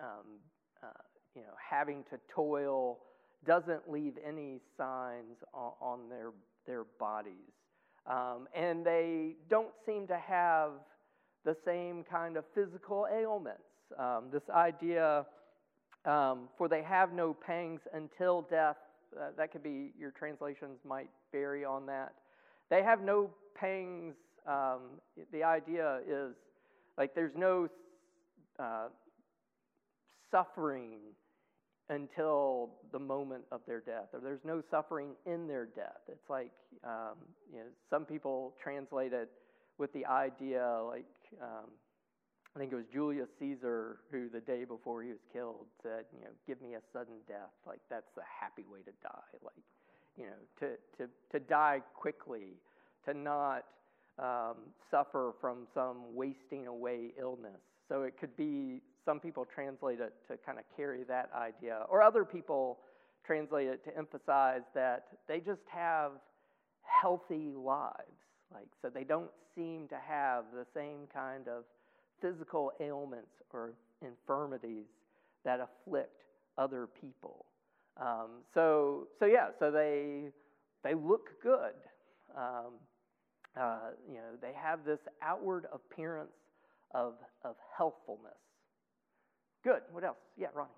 um, 0.00 0.40
uh, 0.82 0.86
you 1.34 1.42
know, 1.42 1.52
having 1.70 2.02
to 2.10 2.18
toil 2.34 2.98
doesn't 3.46 3.90
leave 3.90 4.14
any 4.26 4.60
signs 4.76 5.36
on, 5.54 6.08
their, 6.08 6.30
their 6.66 6.84
bodies. 6.98 7.32
Um, 8.06 8.48
and 8.54 8.84
they 8.84 9.36
don't 9.48 9.72
seem 9.86 10.06
to 10.08 10.18
have 10.18 10.72
the 11.44 11.56
same 11.64 12.04
kind 12.04 12.36
of 12.36 12.44
physical 12.54 13.06
ailments. 13.12 13.62
Um, 13.98 14.24
this 14.32 14.42
idea, 14.54 15.26
um, 16.04 16.48
for 16.56 16.68
they 16.68 16.82
have 16.82 17.12
no 17.12 17.34
pangs 17.34 17.80
until 17.92 18.42
death, 18.42 18.76
uh, 19.18 19.28
that 19.36 19.52
could 19.52 19.62
be, 19.62 19.92
your 19.98 20.10
translations 20.10 20.78
might 20.86 21.08
vary 21.32 21.64
on 21.64 21.86
that. 21.86 22.12
They 22.70 22.82
have 22.82 23.00
no 23.02 23.30
pangs. 23.54 24.14
Um, 24.46 25.00
the 25.32 25.42
idea 25.42 26.00
is 26.06 26.34
like 26.96 27.14
there's 27.14 27.36
no 27.36 27.68
uh, 28.58 28.88
suffering 30.30 30.98
until 31.90 32.70
the 32.92 32.98
moment 32.98 33.44
of 33.50 33.60
their 33.66 33.80
death, 33.80 34.08
or 34.12 34.20
there's 34.20 34.44
no 34.44 34.62
suffering 34.70 35.10
in 35.26 35.46
their 35.46 35.66
death. 35.66 36.00
It's 36.08 36.28
like 36.28 36.52
um, 36.84 37.16
you 37.52 37.58
know, 37.58 37.66
some 37.90 38.04
people 38.04 38.54
translate 38.62 39.12
it 39.12 39.30
with 39.78 39.92
the 39.92 40.04
idea, 40.06 40.80
like 40.86 41.06
um, 41.40 41.70
I 42.54 42.58
think 42.58 42.72
it 42.72 42.76
was 42.76 42.86
Julius 42.92 43.28
Caesar 43.38 43.98
who, 44.10 44.28
the 44.28 44.40
day 44.40 44.64
before 44.64 45.02
he 45.02 45.10
was 45.10 45.20
killed, 45.32 45.66
said, 45.82 46.04
you 46.12 46.24
know, 46.24 46.30
give 46.46 46.60
me 46.60 46.74
a 46.74 46.80
sudden 46.92 47.14
death. 47.28 47.54
Like 47.66 47.80
that's 47.88 48.10
the 48.16 48.22
happy 48.40 48.64
way 48.70 48.80
to 48.80 48.92
die. 49.02 49.38
Like, 49.44 49.54
you 50.16 50.24
know, 50.24 50.40
to 50.60 50.76
to 50.98 51.10
to 51.32 51.38
die 51.38 51.82
quickly, 51.94 52.58
to 53.04 53.14
not 53.14 53.64
um, 54.18 54.56
suffer 54.90 55.34
from 55.40 55.68
some 55.74 56.14
wasting 56.14 56.66
away 56.66 57.12
illness. 57.20 57.60
So 57.88 58.02
it 58.02 58.18
could 58.18 58.36
be 58.36 58.82
some 59.08 59.18
people 59.18 59.46
translate 59.46 60.00
it 60.00 60.12
to 60.28 60.36
kind 60.44 60.58
of 60.58 60.64
carry 60.76 61.02
that 61.04 61.30
idea, 61.34 61.78
or 61.88 62.02
other 62.02 62.26
people 62.26 62.78
translate 63.24 63.66
it 63.66 63.82
to 63.82 63.96
emphasize 63.96 64.60
that 64.74 65.06
they 65.26 65.40
just 65.40 65.62
have 65.66 66.12
healthy 66.82 67.52
lives. 67.56 68.20
Like, 68.52 68.68
so 68.82 68.90
they 68.90 69.04
don't 69.04 69.30
seem 69.54 69.88
to 69.88 69.96
have 70.06 70.44
the 70.52 70.66
same 70.74 71.06
kind 71.12 71.48
of 71.48 71.64
physical 72.20 72.72
ailments 72.80 73.32
or 73.54 73.72
infirmities 74.02 74.84
that 75.44 75.58
afflict 75.60 76.24
other 76.58 76.86
people. 77.00 77.46
Um, 77.96 78.42
so, 78.52 79.08
so 79.18 79.24
yeah, 79.24 79.48
so 79.58 79.70
they 79.70 80.24
they 80.84 80.94
look 80.94 81.30
good. 81.42 81.72
Um, 82.36 82.74
uh, 83.58 83.90
you 84.06 84.16
know, 84.16 84.36
they 84.42 84.52
have 84.52 84.84
this 84.84 85.00
outward 85.22 85.64
appearance 85.72 86.36
of 86.94 87.14
of 87.42 87.56
healthfulness. 87.76 88.36
Good. 89.68 89.82
What 89.92 90.02
else? 90.02 90.16
Yeah, 90.38 90.48
Ronnie. 90.54 90.70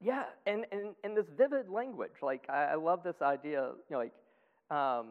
Yeah, 0.00 0.24
and, 0.46 0.64
and, 0.72 0.94
and 1.04 1.16
this 1.16 1.26
vivid 1.36 1.68
language, 1.68 2.12
like 2.22 2.44
I, 2.48 2.66
I 2.66 2.74
love 2.76 3.02
this 3.02 3.20
idea, 3.20 3.72
you 3.90 3.96
know, 3.96 3.98
like 3.98 4.12
um, 4.70 5.08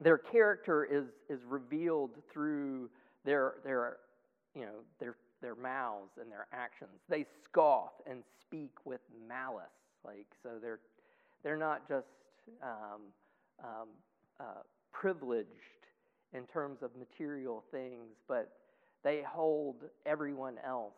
their 0.00 0.18
character 0.18 0.84
is, 0.84 1.06
is 1.28 1.44
revealed 1.44 2.10
through 2.32 2.90
their, 3.24 3.54
their, 3.64 3.98
you 4.54 4.62
know, 4.62 4.82
their, 4.98 5.16
their 5.40 5.54
mouths 5.54 6.12
and 6.20 6.30
their 6.30 6.46
actions. 6.52 6.90
They 7.08 7.24
scoff 7.44 7.92
and 8.08 8.22
speak 8.40 8.72
with 8.84 9.00
malice, 9.28 9.64
like 10.04 10.26
so 10.42 10.50
they're, 10.60 10.80
they're 11.42 11.56
not 11.56 11.88
just 11.88 12.06
um, 12.62 13.00
um, 13.62 13.88
uh, 14.40 14.62
privileged 14.92 15.48
in 16.32 16.44
terms 16.46 16.82
of 16.82 16.90
material 16.96 17.62
things, 17.70 18.16
but 18.26 18.52
they 19.04 19.22
hold 19.22 19.84
everyone 20.06 20.56
else 20.66 20.94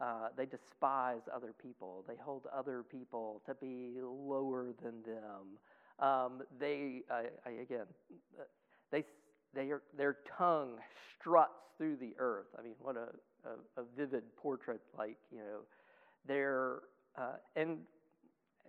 uh, 0.00 0.28
they 0.34 0.46
despise 0.46 1.20
other 1.34 1.52
people. 1.62 2.04
They 2.08 2.16
hold 2.16 2.46
other 2.56 2.82
people 2.82 3.42
to 3.46 3.54
be 3.54 3.98
lower 4.02 4.72
than 4.82 5.02
them. 5.02 5.58
Um, 6.00 6.42
they, 6.58 7.02
uh, 7.10 7.22
I, 7.44 7.50
again, 7.50 7.86
they, 8.90 9.04
they 9.54 9.70
are, 9.70 9.82
their 9.96 10.16
tongue 10.38 10.78
struts 11.18 11.60
through 11.76 11.96
the 11.96 12.14
earth. 12.18 12.46
I 12.58 12.62
mean, 12.62 12.74
what 12.80 12.96
a, 12.96 13.08
a, 13.48 13.82
a 13.82 13.84
vivid 13.96 14.24
portrait, 14.36 14.80
like, 14.96 15.18
you 15.30 15.38
know, 15.38 15.60
they're, 16.26 16.80
uh, 17.18 17.36
and, 17.56 17.78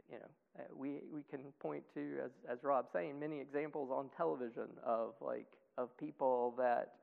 you 0.10 0.18
know, 0.18 0.26
uh, 0.60 0.64
we, 0.76 1.00
we 1.14 1.22
can 1.30 1.40
point 1.62 1.84
to, 1.94 2.18
as, 2.26 2.32
as 2.50 2.58
Rob's 2.64 2.90
saying, 2.92 3.20
many 3.20 3.40
examples 3.40 3.90
on 3.92 4.10
television 4.18 4.68
of, 4.86 5.14
like, 5.22 5.48
of 5.78 5.96
people 5.98 6.54
that, 6.58 6.96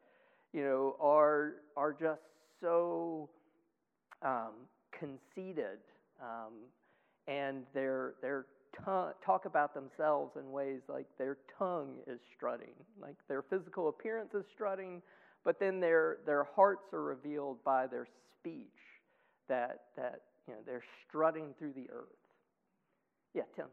you 0.53 0.63
know, 0.63 0.97
are, 1.01 1.55
are 1.77 1.93
just 1.93 2.21
so 2.61 3.31
um, 4.23 4.53
conceited, 4.93 5.79
um, 6.21 6.53
and 7.27 7.65
their 7.75 8.15
their 8.23 8.47
tongue, 8.85 9.13
talk 9.25 9.45
about 9.45 9.75
themselves 9.75 10.37
in 10.37 10.51
ways 10.51 10.81
like 10.89 11.07
their 11.19 11.39
tongue 11.59 11.97
is 12.07 12.21
strutting, 12.37 12.75
like 13.01 13.17
their 13.29 13.43
physical 13.43 13.89
appearance 13.89 14.35
is 14.35 14.45
strutting, 14.55 15.03
but 15.45 15.59
then 15.61 15.81
their 15.81 16.19
their 16.27 16.45
hearts 16.45 16.93
are 16.93 17.03
revealed 17.03 17.63
by 17.65 17.87
their 17.87 18.07
speech, 18.39 18.67
that 19.49 19.83
that 19.97 20.23
you 20.47 20.55
know 20.55 20.61
they're 20.67 20.85
strutting 21.07 21.55
through 21.59 21.73
the 21.73 21.89
earth. 21.91 22.17
Yeah, 23.35 23.43
Tim. 23.57 23.67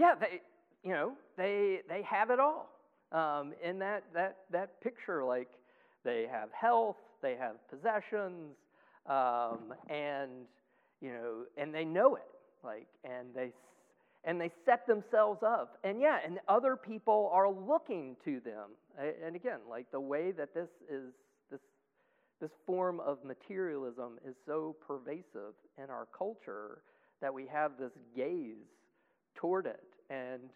Yeah, 0.00 0.14
they, 0.18 0.40
you 0.82 0.94
know, 0.94 1.12
they, 1.36 1.80
they 1.88 2.02
have 2.02 2.30
it 2.30 2.40
all 2.40 2.70
um, 3.12 3.52
in 3.62 3.78
that, 3.80 4.04
that, 4.14 4.38
that 4.50 4.80
picture. 4.80 5.22
Like 5.24 5.50
they 6.04 6.26
have 6.30 6.48
health, 6.58 6.96
they 7.20 7.36
have 7.36 7.56
possessions, 7.68 8.56
um, 9.06 9.74
and, 9.90 10.30
you 11.02 11.12
know, 11.12 11.44
and 11.58 11.74
they 11.74 11.84
know 11.84 12.16
it. 12.16 12.22
Like, 12.64 12.86
and 13.04 13.28
they, 13.34 13.52
and 14.24 14.40
they 14.40 14.50
set 14.64 14.86
themselves 14.86 15.42
up. 15.42 15.78
And 15.84 16.00
yeah, 16.00 16.18
and 16.24 16.38
other 16.48 16.76
people 16.76 17.30
are 17.32 17.50
looking 17.50 18.16
to 18.24 18.40
them. 18.40 18.70
And 18.98 19.36
again, 19.36 19.60
like 19.68 19.90
the 19.92 20.00
way 20.00 20.30
that 20.32 20.54
this 20.54 20.68
is, 20.90 21.12
this, 21.50 21.60
this 22.40 22.50
form 22.66 23.00
of 23.00 23.18
materialism 23.22 24.18
is 24.26 24.34
so 24.46 24.76
pervasive 24.86 25.54
in 25.76 25.90
our 25.90 26.06
culture 26.16 26.78
that 27.20 27.32
we 27.32 27.46
have 27.52 27.72
this 27.78 27.92
gaze 28.16 28.56
toward 29.34 29.66
it. 29.66 29.89
And, 30.10 30.50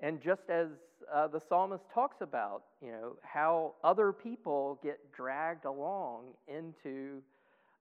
and 0.00 0.22
just 0.22 0.42
as 0.48 0.68
uh, 1.12 1.26
the 1.26 1.40
psalmist 1.48 1.84
talks 1.92 2.16
about, 2.20 2.62
you 2.80 2.92
know, 2.92 3.16
how 3.22 3.74
other 3.84 4.12
people 4.12 4.78
get 4.82 4.98
dragged 5.12 5.64
along 5.64 6.26
into 6.48 7.20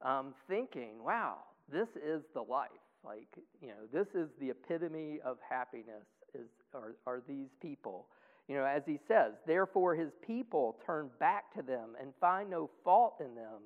um, 0.01 0.33
thinking, 0.48 1.03
wow, 1.03 1.38
this 1.71 1.88
is 1.95 2.24
the 2.33 2.41
life. 2.41 2.69
Like, 3.05 3.27
you 3.62 3.69
know, 3.69 3.86
this 3.93 4.07
is 4.15 4.29
the 4.41 4.50
epitome 4.50 5.19
of 5.24 5.38
happiness 5.48 6.05
is, 6.33 6.48
are, 6.74 6.95
are 7.05 7.21
these 7.27 7.50
people. 7.62 8.07
You 8.48 8.55
know, 8.55 8.65
as 8.65 8.81
he 8.86 9.00
says, 9.07 9.33
therefore 9.45 9.95
his 9.95 10.12
people 10.25 10.77
turn 10.86 11.09
back 11.19 11.53
to 11.55 11.62
them 11.62 11.89
and 12.01 12.12
find 12.19 12.50
no 12.50 12.69
fault 12.83 13.17
in 13.19 13.36
them. 13.36 13.62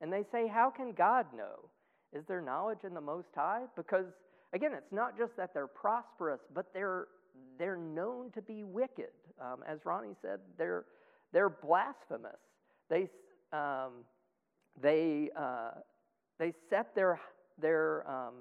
And 0.00 0.12
they 0.12 0.24
say, 0.30 0.46
How 0.46 0.70
can 0.70 0.92
God 0.92 1.26
know? 1.34 1.70
Is 2.12 2.24
there 2.28 2.42
knowledge 2.42 2.84
in 2.84 2.94
the 2.94 3.00
Most 3.00 3.28
High? 3.34 3.62
Because 3.74 4.06
Again, 4.52 4.72
it's 4.72 4.92
not 4.92 5.18
just 5.18 5.36
that 5.36 5.52
they're 5.52 5.66
prosperous, 5.66 6.40
but 6.54 6.66
they're, 6.72 7.08
they're 7.58 7.76
known 7.76 8.30
to 8.32 8.42
be 8.42 8.64
wicked. 8.64 9.10
Um, 9.40 9.62
as 9.66 9.78
Ronnie 9.84 10.14
said, 10.22 10.40
they're, 10.56 10.84
they're 11.32 11.50
blasphemous. 11.50 12.38
They, 12.88 13.08
um, 13.52 14.04
they, 14.80 15.30
uh, 15.36 15.70
they 16.38 16.52
set 16.70 16.94
their, 16.94 17.20
their, 17.60 18.08
um, 18.08 18.34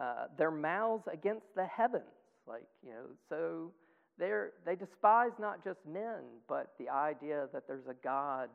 uh, 0.00 0.26
their 0.36 0.50
mouths 0.50 1.04
against 1.12 1.46
the 1.56 1.66
heavens. 1.66 2.04
Like, 2.46 2.66
you 2.84 2.90
know, 2.90 3.06
so 3.28 3.72
they're, 4.18 4.52
they 4.66 4.76
despise 4.76 5.32
not 5.40 5.64
just 5.64 5.78
men, 5.90 6.22
but 6.48 6.72
the 6.78 6.88
idea 6.88 7.48
that 7.52 7.66
there's 7.66 7.86
a 7.88 7.94
God 8.04 8.50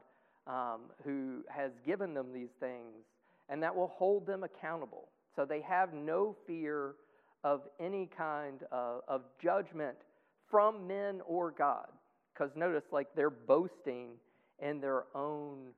um, 0.48 0.82
who 1.04 1.44
has 1.50 1.72
given 1.86 2.14
them 2.14 2.32
these 2.34 2.52
things 2.60 3.06
and 3.50 3.64
that 3.64 3.76
will 3.76 3.88
hold 3.88 4.26
them 4.26 4.44
accountable. 4.44 5.10
So 5.36 5.46
they 5.46 5.62
have 5.62 5.94
no 5.94 6.36
fear 6.46 6.96
of 7.44 7.62
any 7.80 8.10
kind 8.18 8.64
of, 8.72 9.02
of 9.08 9.22
judgment 9.42 9.98
from 10.50 10.88
men 10.88 11.22
or 11.26 11.52
God. 11.52 11.88
Because 12.34 12.52
notice, 12.56 12.84
like 12.92 13.08
they're 13.16 13.30
boasting 13.30 14.12
in 14.60 14.80
their 14.80 15.04
own 15.16 15.74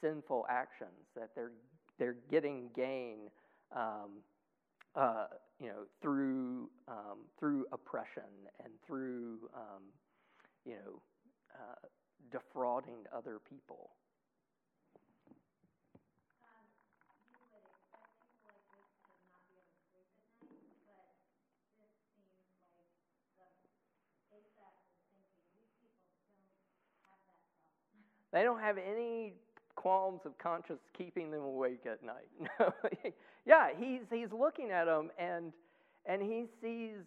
sinful 0.00 0.46
actions, 0.48 1.06
that 1.16 1.30
they're 1.34 1.52
they're 1.98 2.16
getting 2.30 2.68
gain, 2.76 3.30
um, 3.74 4.22
uh, 4.94 5.26
you 5.58 5.68
know, 5.68 5.84
through 6.02 6.68
um, 6.86 7.18
through 7.38 7.66
oppression 7.72 8.22
and 8.62 8.72
through 8.86 9.38
um, 9.54 9.82
you 10.64 10.74
know 10.74 11.00
uh, 11.54 11.86
defrauding 12.30 13.04
other 13.14 13.38
people. 13.48 13.90
They 28.36 28.42
don't 28.42 28.60
have 28.60 28.76
any 28.76 29.32
qualms 29.76 30.20
of 30.26 30.36
conscience 30.36 30.80
keeping 30.92 31.30
them 31.30 31.40
awake 31.40 31.86
at 31.86 32.00
night. 32.04 33.14
yeah, 33.46 33.68
he's 33.74 34.02
he's 34.12 34.28
looking 34.30 34.70
at 34.70 34.84
them 34.84 35.10
and 35.18 35.54
and 36.04 36.20
he 36.20 36.44
sees 36.60 36.98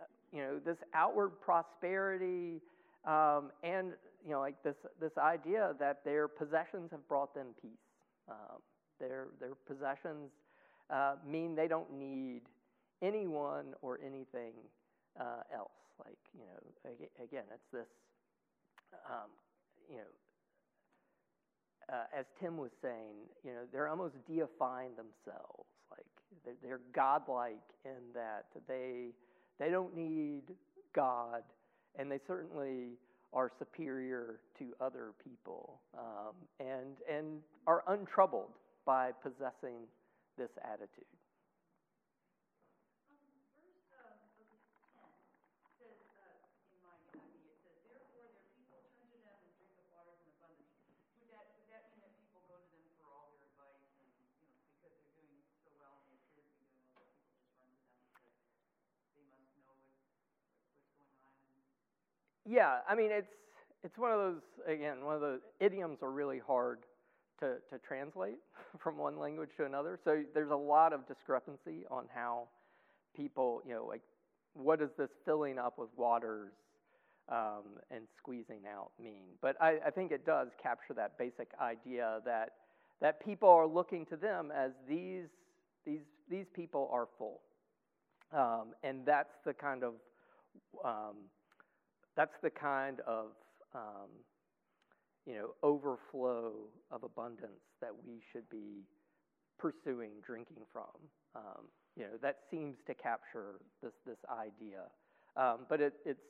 uh, 0.00 0.04
you 0.32 0.40
know 0.40 0.58
this 0.58 0.78
outward 0.94 1.32
prosperity 1.38 2.62
um, 3.06 3.50
and 3.62 3.92
you 4.24 4.30
know 4.30 4.40
like 4.40 4.54
this 4.62 4.76
this 4.98 5.12
idea 5.18 5.74
that 5.78 6.02
their 6.02 6.26
possessions 6.26 6.88
have 6.92 7.06
brought 7.08 7.34
them 7.34 7.48
peace. 7.60 7.72
Um, 8.26 8.62
their 8.98 9.26
their 9.38 9.56
possessions 9.66 10.30
uh, 10.88 11.16
mean 11.28 11.54
they 11.54 11.68
don't 11.68 11.92
need 11.92 12.40
anyone 13.02 13.74
or 13.82 14.00
anything 14.02 14.54
uh, 15.20 15.42
else. 15.54 15.76
Like 16.02 16.16
you 16.32 16.44
know 16.46 16.90
again, 17.22 17.44
it's 17.52 17.70
this 17.70 17.88
um, 19.10 19.28
you 19.90 19.98
know 19.98 20.08
uh, 21.92 22.18
as 22.18 22.24
Tim 22.40 22.56
was 22.56 22.70
saying, 22.82 23.16
you 23.44 23.52
know, 23.52 23.62
they're 23.72 23.88
almost 23.88 24.14
deifying 24.28 24.90
themselves. 24.90 25.66
Like 25.90 26.06
they're, 26.44 26.54
they're 26.62 26.80
godlike 26.94 27.56
in 27.84 28.12
that 28.14 28.46
they 28.68 29.08
they 29.58 29.70
don't 29.70 29.94
need 29.94 30.42
God, 30.94 31.42
and 31.98 32.10
they 32.10 32.20
certainly 32.26 32.96
are 33.32 33.50
superior 33.58 34.40
to 34.58 34.72
other 34.80 35.12
people, 35.22 35.80
um, 35.98 36.34
and 36.58 36.96
and 37.10 37.40
are 37.66 37.82
untroubled 37.88 38.52
by 38.86 39.10
possessing 39.22 39.86
this 40.38 40.50
attitude. 40.64 41.04
Yeah, 62.46 62.78
I 62.88 62.94
mean 62.94 63.10
it's 63.10 63.32
it's 63.82 63.96
one 63.98 64.12
of 64.12 64.18
those 64.18 64.42
again 64.66 65.04
one 65.04 65.14
of 65.14 65.20
the 65.20 65.40
idioms 65.60 65.98
are 66.02 66.10
really 66.10 66.38
hard 66.38 66.80
to 67.40 67.56
to 67.70 67.78
translate 67.86 68.38
from 68.78 68.96
one 68.96 69.18
language 69.18 69.50
to 69.58 69.64
another. 69.64 69.98
So 70.04 70.22
there's 70.34 70.50
a 70.50 70.56
lot 70.56 70.92
of 70.92 71.06
discrepancy 71.06 71.84
on 71.90 72.04
how 72.14 72.48
people 73.16 73.62
you 73.66 73.74
know 73.74 73.86
like 73.86 74.02
what 74.54 74.80
does 74.80 74.90
this 74.98 75.10
filling 75.24 75.58
up 75.58 75.78
with 75.78 75.90
waters 75.96 76.52
um, 77.28 77.78
and 77.90 78.02
squeezing 78.18 78.62
out 78.72 78.90
mean? 79.02 79.26
But 79.40 79.56
I, 79.60 79.78
I 79.86 79.90
think 79.90 80.10
it 80.10 80.26
does 80.26 80.48
capture 80.60 80.94
that 80.94 81.16
basic 81.18 81.48
idea 81.60 82.20
that 82.24 82.50
that 83.00 83.24
people 83.24 83.48
are 83.48 83.66
looking 83.66 84.04
to 84.06 84.16
them 84.16 84.50
as 84.54 84.72
these 84.88 85.28
these 85.86 86.00
these 86.28 86.46
people 86.54 86.88
are 86.92 87.06
full, 87.18 87.40
um, 88.32 88.74
and 88.82 89.04
that's 89.06 89.34
the 89.44 89.54
kind 89.54 89.84
of 89.84 89.94
um, 90.84 91.16
that's 92.16 92.34
the 92.42 92.50
kind 92.50 93.00
of 93.06 93.26
um, 93.74 94.10
you 95.26 95.34
know 95.34 95.50
overflow 95.62 96.52
of 96.90 97.02
abundance 97.02 97.62
that 97.80 97.90
we 98.06 98.20
should 98.32 98.48
be 98.50 98.84
pursuing 99.58 100.10
drinking 100.24 100.62
from. 100.72 100.90
Um, 101.34 101.66
you 101.96 102.04
know 102.04 102.18
that 102.22 102.38
seems 102.50 102.76
to 102.86 102.94
capture 102.94 103.60
this 103.82 103.92
this 104.06 104.18
idea, 104.30 104.88
um, 105.36 105.66
but 105.68 105.80
it, 105.80 105.94
it's 106.04 106.20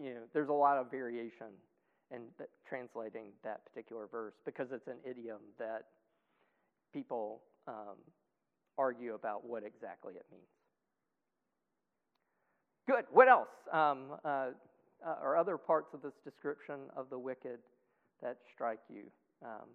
you 0.00 0.14
know 0.14 0.22
there's 0.32 0.48
a 0.48 0.52
lot 0.52 0.78
of 0.78 0.90
variation 0.90 1.52
in 2.10 2.22
translating 2.66 3.32
that 3.44 3.60
particular 3.66 4.06
verse 4.10 4.34
because 4.46 4.68
it's 4.72 4.86
an 4.86 4.98
idiom 5.08 5.40
that 5.58 5.82
people 6.92 7.42
um, 7.66 7.96
argue 8.78 9.14
about 9.14 9.46
what 9.46 9.62
exactly 9.62 10.14
it 10.14 10.24
means. 10.30 10.48
Good. 12.86 13.04
What 13.12 13.28
else? 13.28 13.48
Um, 13.70 14.16
uh, 14.24 14.48
uh, 15.04 15.22
or 15.22 15.36
other 15.36 15.56
parts 15.56 15.94
of 15.94 16.02
this 16.02 16.14
description 16.24 16.90
of 16.96 17.10
the 17.10 17.18
wicked 17.18 17.58
that 18.22 18.38
strike 18.52 18.82
you? 18.90 19.06
Um, 19.44 19.70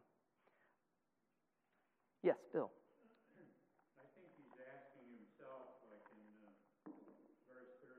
yes, 2.24 2.38
Bill. 2.52 2.72
I 3.96 4.06
think 4.20 4.28
he's 4.36 4.60
asking 4.60 5.08
himself, 5.16 5.80
like 5.88 6.04
in 6.12 6.28
uh, 6.44 6.52
verse 7.48 7.72
13, 7.88 7.96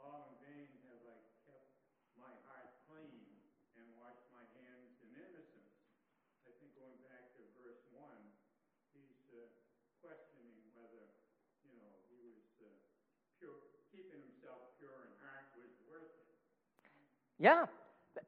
all 0.00 0.32
in 0.32 0.34
vain 0.40 0.68
have 0.88 1.04
I 1.04 1.18
kept 1.44 1.68
my 2.16 2.32
heart 2.48 2.72
clean 2.88 3.28
and 3.76 3.84
washed 4.00 4.24
my 4.32 4.44
hands 4.56 4.96
in 5.04 5.12
innocence. 5.12 5.76
I 6.48 6.52
think 6.56 6.72
going 6.80 6.96
back 7.04 7.36
to 7.36 7.44
verse 7.60 7.84
1, 7.92 8.00
he's 8.96 9.20
uh, 9.36 9.44
questioning 10.00 10.64
whether, 10.72 11.04
you 11.68 11.76
know, 11.76 11.92
he 12.08 12.16
was 12.24 12.40
uh, 12.64 12.72
pure, 13.36 13.60
keeping 13.92 14.24
himself 14.24 14.72
pure 14.80 14.96
in 15.04 15.12
heart 15.20 15.52
was 15.60 15.72
worth 15.84 16.08
it. 16.08 16.26
Yeah. 17.38 17.66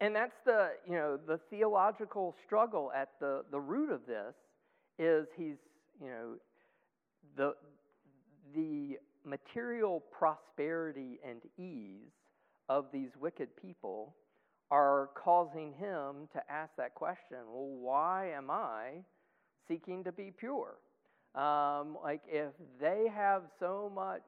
And 0.00 0.14
that's 0.14 0.36
the, 0.44 0.70
you 0.86 0.94
know, 0.94 1.18
the 1.26 1.40
theological 1.50 2.34
struggle 2.44 2.92
at 2.94 3.10
the, 3.20 3.42
the 3.50 3.58
root 3.58 3.90
of 3.90 4.00
this 4.06 4.34
is 4.98 5.26
he's, 5.36 5.56
you 6.00 6.08
know, 6.08 6.34
the, 7.36 7.54
the 8.54 8.98
material 9.24 10.02
prosperity 10.12 11.18
and 11.26 11.40
ease 11.58 12.12
of 12.68 12.86
these 12.92 13.10
wicked 13.20 13.48
people 13.60 14.14
are 14.70 15.08
causing 15.14 15.72
him 15.72 16.28
to 16.32 16.42
ask 16.50 16.70
that 16.76 16.94
question 16.94 17.38
well, 17.50 17.68
why 17.80 18.30
am 18.30 18.50
I 18.50 19.02
seeking 19.66 20.04
to 20.04 20.12
be 20.12 20.32
pure? 20.38 20.74
Um, 21.34 21.96
like, 22.02 22.22
if 22.26 22.52
they 22.80 23.06
have 23.14 23.42
so 23.60 23.90
much 23.94 24.22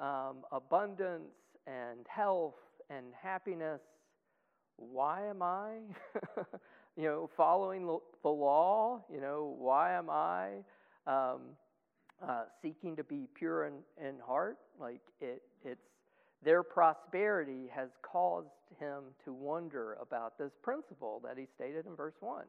um, 0.00 0.38
abundance 0.52 1.34
and 1.66 2.06
health 2.08 2.54
and 2.90 3.06
happiness. 3.20 3.80
Why 4.76 5.26
am 5.26 5.42
I, 5.42 5.78
you 6.96 7.04
know, 7.04 7.30
following 7.36 7.86
the 8.22 8.28
law? 8.28 9.04
You 9.12 9.20
know, 9.20 9.54
why 9.58 9.94
am 9.94 10.10
I 10.10 10.58
um, 11.06 11.40
uh, 12.26 12.44
seeking 12.62 12.96
to 12.96 13.04
be 13.04 13.26
pure 13.34 13.66
in, 13.66 13.74
in 14.04 14.18
heart? 14.18 14.58
Like 14.78 15.00
it, 15.20 15.42
it's 15.64 15.80
their 16.44 16.62
prosperity 16.62 17.70
has 17.74 17.88
caused 18.02 18.48
him 18.78 19.04
to 19.24 19.32
wonder 19.32 19.96
about 20.00 20.38
this 20.38 20.52
principle 20.62 21.20
that 21.24 21.38
he 21.38 21.46
stated 21.54 21.86
in 21.86 21.96
verse 21.96 22.14
one. 22.20 22.44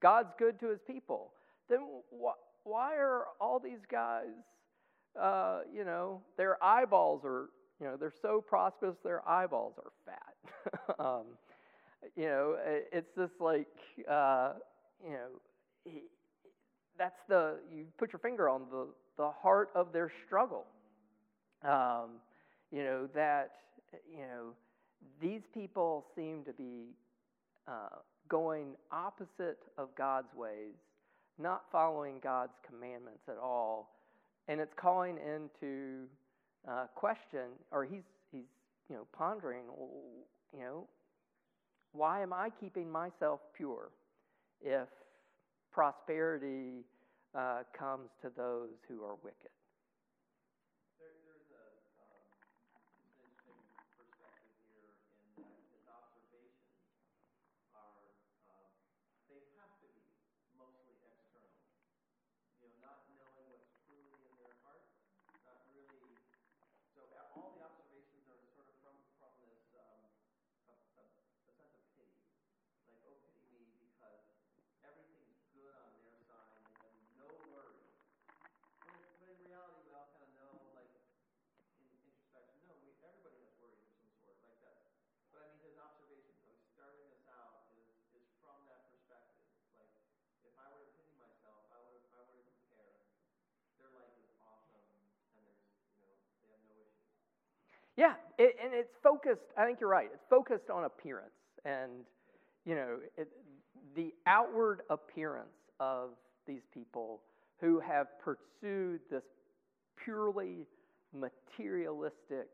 God's 0.00 0.32
good 0.38 0.58
to 0.60 0.68
his 0.68 0.80
people. 0.86 1.32
Then 1.68 1.80
wh- 2.10 2.66
why 2.66 2.96
are 2.96 3.24
all 3.40 3.58
these 3.58 3.84
guys? 3.90 4.28
Uh, 5.20 5.60
you 5.72 5.84
know, 5.84 6.22
their 6.38 6.62
eyeballs 6.64 7.22
are 7.24 7.50
you 7.82 7.88
know, 7.88 7.96
they're 7.96 8.12
so 8.22 8.40
prosperous, 8.40 8.94
their 9.02 9.28
eyeballs 9.28 9.74
are 9.78 9.90
fat. 10.06 11.00
um, 11.04 11.24
you 12.16 12.26
know, 12.26 12.56
it's 12.64 13.10
just 13.16 13.32
like, 13.40 13.66
uh, 14.08 14.52
you 15.04 15.10
know, 15.10 15.92
that's 16.96 17.18
the, 17.28 17.56
you 17.74 17.86
put 17.98 18.12
your 18.12 18.20
finger 18.20 18.48
on 18.48 18.62
the, 18.70 18.86
the 19.16 19.30
heart 19.30 19.70
of 19.74 19.92
their 19.92 20.12
struggle. 20.24 20.66
Um, 21.64 22.20
you 22.70 22.84
know, 22.84 23.08
that, 23.16 23.50
you 24.08 24.20
know, 24.20 24.52
these 25.20 25.42
people 25.52 26.06
seem 26.14 26.44
to 26.44 26.52
be 26.52 26.94
uh, 27.66 27.96
going 28.28 28.76
opposite 28.92 29.58
of 29.76 29.88
God's 29.96 30.32
ways, 30.36 30.76
not 31.36 31.64
following 31.72 32.20
God's 32.22 32.52
commandments 32.64 33.22
at 33.28 33.38
all. 33.38 33.96
And 34.46 34.60
it's 34.60 34.74
calling 34.76 35.18
into 35.18 36.06
uh, 36.68 36.86
question, 36.94 37.50
or 37.70 37.84
he's 37.84 38.04
he's 38.30 38.46
you 38.88 38.96
know 38.96 39.06
pondering, 39.12 39.64
you 40.52 40.60
know, 40.60 40.86
why 41.92 42.22
am 42.22 42.32
I 42.32 42.50
keeping 42.60 42.90
myself 42.90 43.40
pure 43.56 43.90
if 44.60 44.88
prosperity 45.72 46.84
uh, 47.34 47.62
comes 47.76 48.10
to 48.22 48.30
those 48.36 48.70
who 48.88 49.04
are 49.04 49.16
wicked? 49.22 49.50
there's 51.00 51.48
a 51.50 51.66
um, 51.98 52.28
interesting 53.08 53.56
perspective 53.96 54.52
here 54.68 54.92
in 55.16 55.42
that 55.42 55.64
his 55.72 55.82
observation 55.88 56.72
all 67.32 67.56
the 67.56 67.64
observations 67.64 68.28
are 68.28 68.44
sort 68.52 68.68
of 68.68 68.76
from 68.84 68.96
from 69.16 69.32
this 69.40 69.64
um, 69.72 70.04
a, 70.68 70.74
a, 71.00 71.04
a 71.08 71.52
sense 71.56 71.72
of 71.72 71.84
pity, 71.96 72.20
like 72.92 73.00
oh 73.08 73.16
pity 73.24 73.56
me 73.56 73.72
because 73.80 74.20
everything's 74.84 75.40
good 75.56 75.72
on 75.72 75.88
their 75.96 76.12
side 76.28 76.52
and 76.52 76.64
they 76.68 76.76
have 76.84 76.96
no 77.16 77.28
worries. 77.48 77.96
But, 78.84 79.00
but 79.16 79.32
in 79.32 79.38
reality, 79.48 79.80
we 79.88 79.96
all 79.96 80.12
kind 80.12 80.28
of 80.28 80.32
know, 80.36 80.52
like 80.76 80.92
in 81.80 81.88
introspection, 81.88 82.68
no, 82.68 82.76
we 82.84 82.92
everybody 83.00 83.40
has 83.48 83.56
worries 83.56 83.80
of 83.80 83.88
some 83.96 84.12
sort, 84.20 84.36
like 84.44 84.60
that. 84.60 84.92
But 85.32 85.48
I 85.48 85.56
mean, 85.56 85.64
his 85.64 85.80
observation, 85.80 86.36
so 86.36 86.52
he's 86.52 86.68
starting 86.76 87.00
this 87.08 87.24
out 87.32 87.64
is 87.72 87.88
is 88.12 88.28
from 88.44 88.60
that 88.68 88.92
perspective. 88.92 89.40
Like 89.72 89.88
if 90.44 90.52
I 90.60 90.68
were 90.68 90.84
to 90.84 90.92
pity 91.00 91.16
myself, 91.16 91.64
I 91.72 91.80
would 91.80 91.96
if 92.04 92.12
I 92.12 92.20
were 92.28 92.44
to 92.44 92.44
compare, 92.60 93.08
their 93.80 93.88
life 93.96 94.12
is 94.20 94.28
awesome 94.44 94.84
and 95.32 95.40
there's 95.48 95.64
you 95.96 96.04
know 96.04 96.12
they 96.44 96.52
have 96.52 96.64
no 96.68 96.76
issues. 96.84 97.02
Yeah, 97.96 98.14
it, 98.38 98.56
and 98.62 98.72
it's 98.72 98.94
focused. 99.02 99.42
I 99.56 99.66
think 99.66 99.80
you're 99.80 99.90
right. 99.90 100.08
It's 100.12 100.24
focused 100.30 100.70
on 100.70 100.84
appearance, 100.84 101.32
and 101.64 101.90
you 102.64 102.74
know, 102.74 102.96
it, 103.18 103.28
the 103.94 104.12
outward 104.26 104.80
appearance 104.88 105.48
of 105.78 106.10
these 106.46 106.62
people 106.72 107.20
who 107.60 107.80
have 107.80 108.06
pursued 108.18 109.00
this 109.10 109.22
purely 110.02 110.66
materialistic 111.12 112.48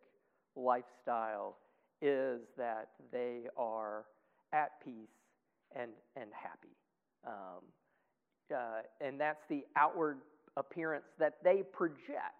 lifestyle 0.56 1.56
is 2.02 2.40
that 2.56 2.88
they 3.12 3.42
are 3.56 4.04
at 4.52 4.72
peace 4.84 4.94
and 5.76 5.90
and 6.16 6.30
happy, 6.32 6.74
um, 7.26 7.62
uh, 8.52 8.82
and 9.00 9.20
that's 9.20 9.42
the 9.48 9.62
outward 9.76 10.18
appearance 10.56 11.04
that 11.20 11.34
they 11.44 11.62
project 11.72 12.37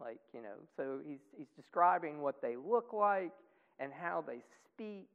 like, 0.00 0.18
you 0.34 0.42
know, 0.42 0.56
so 0.76 0.98
he's, 1.06 1.20
he's 1.36 1.48
describing 1.56 2.20
what 2.20 2.40
they 2.42 2.56
look 2.56 2.92
like 2.92 3.32
and 3.78 3.92
how 3.92 4.24
they 4.26 4.40
speak. 4.72 5.08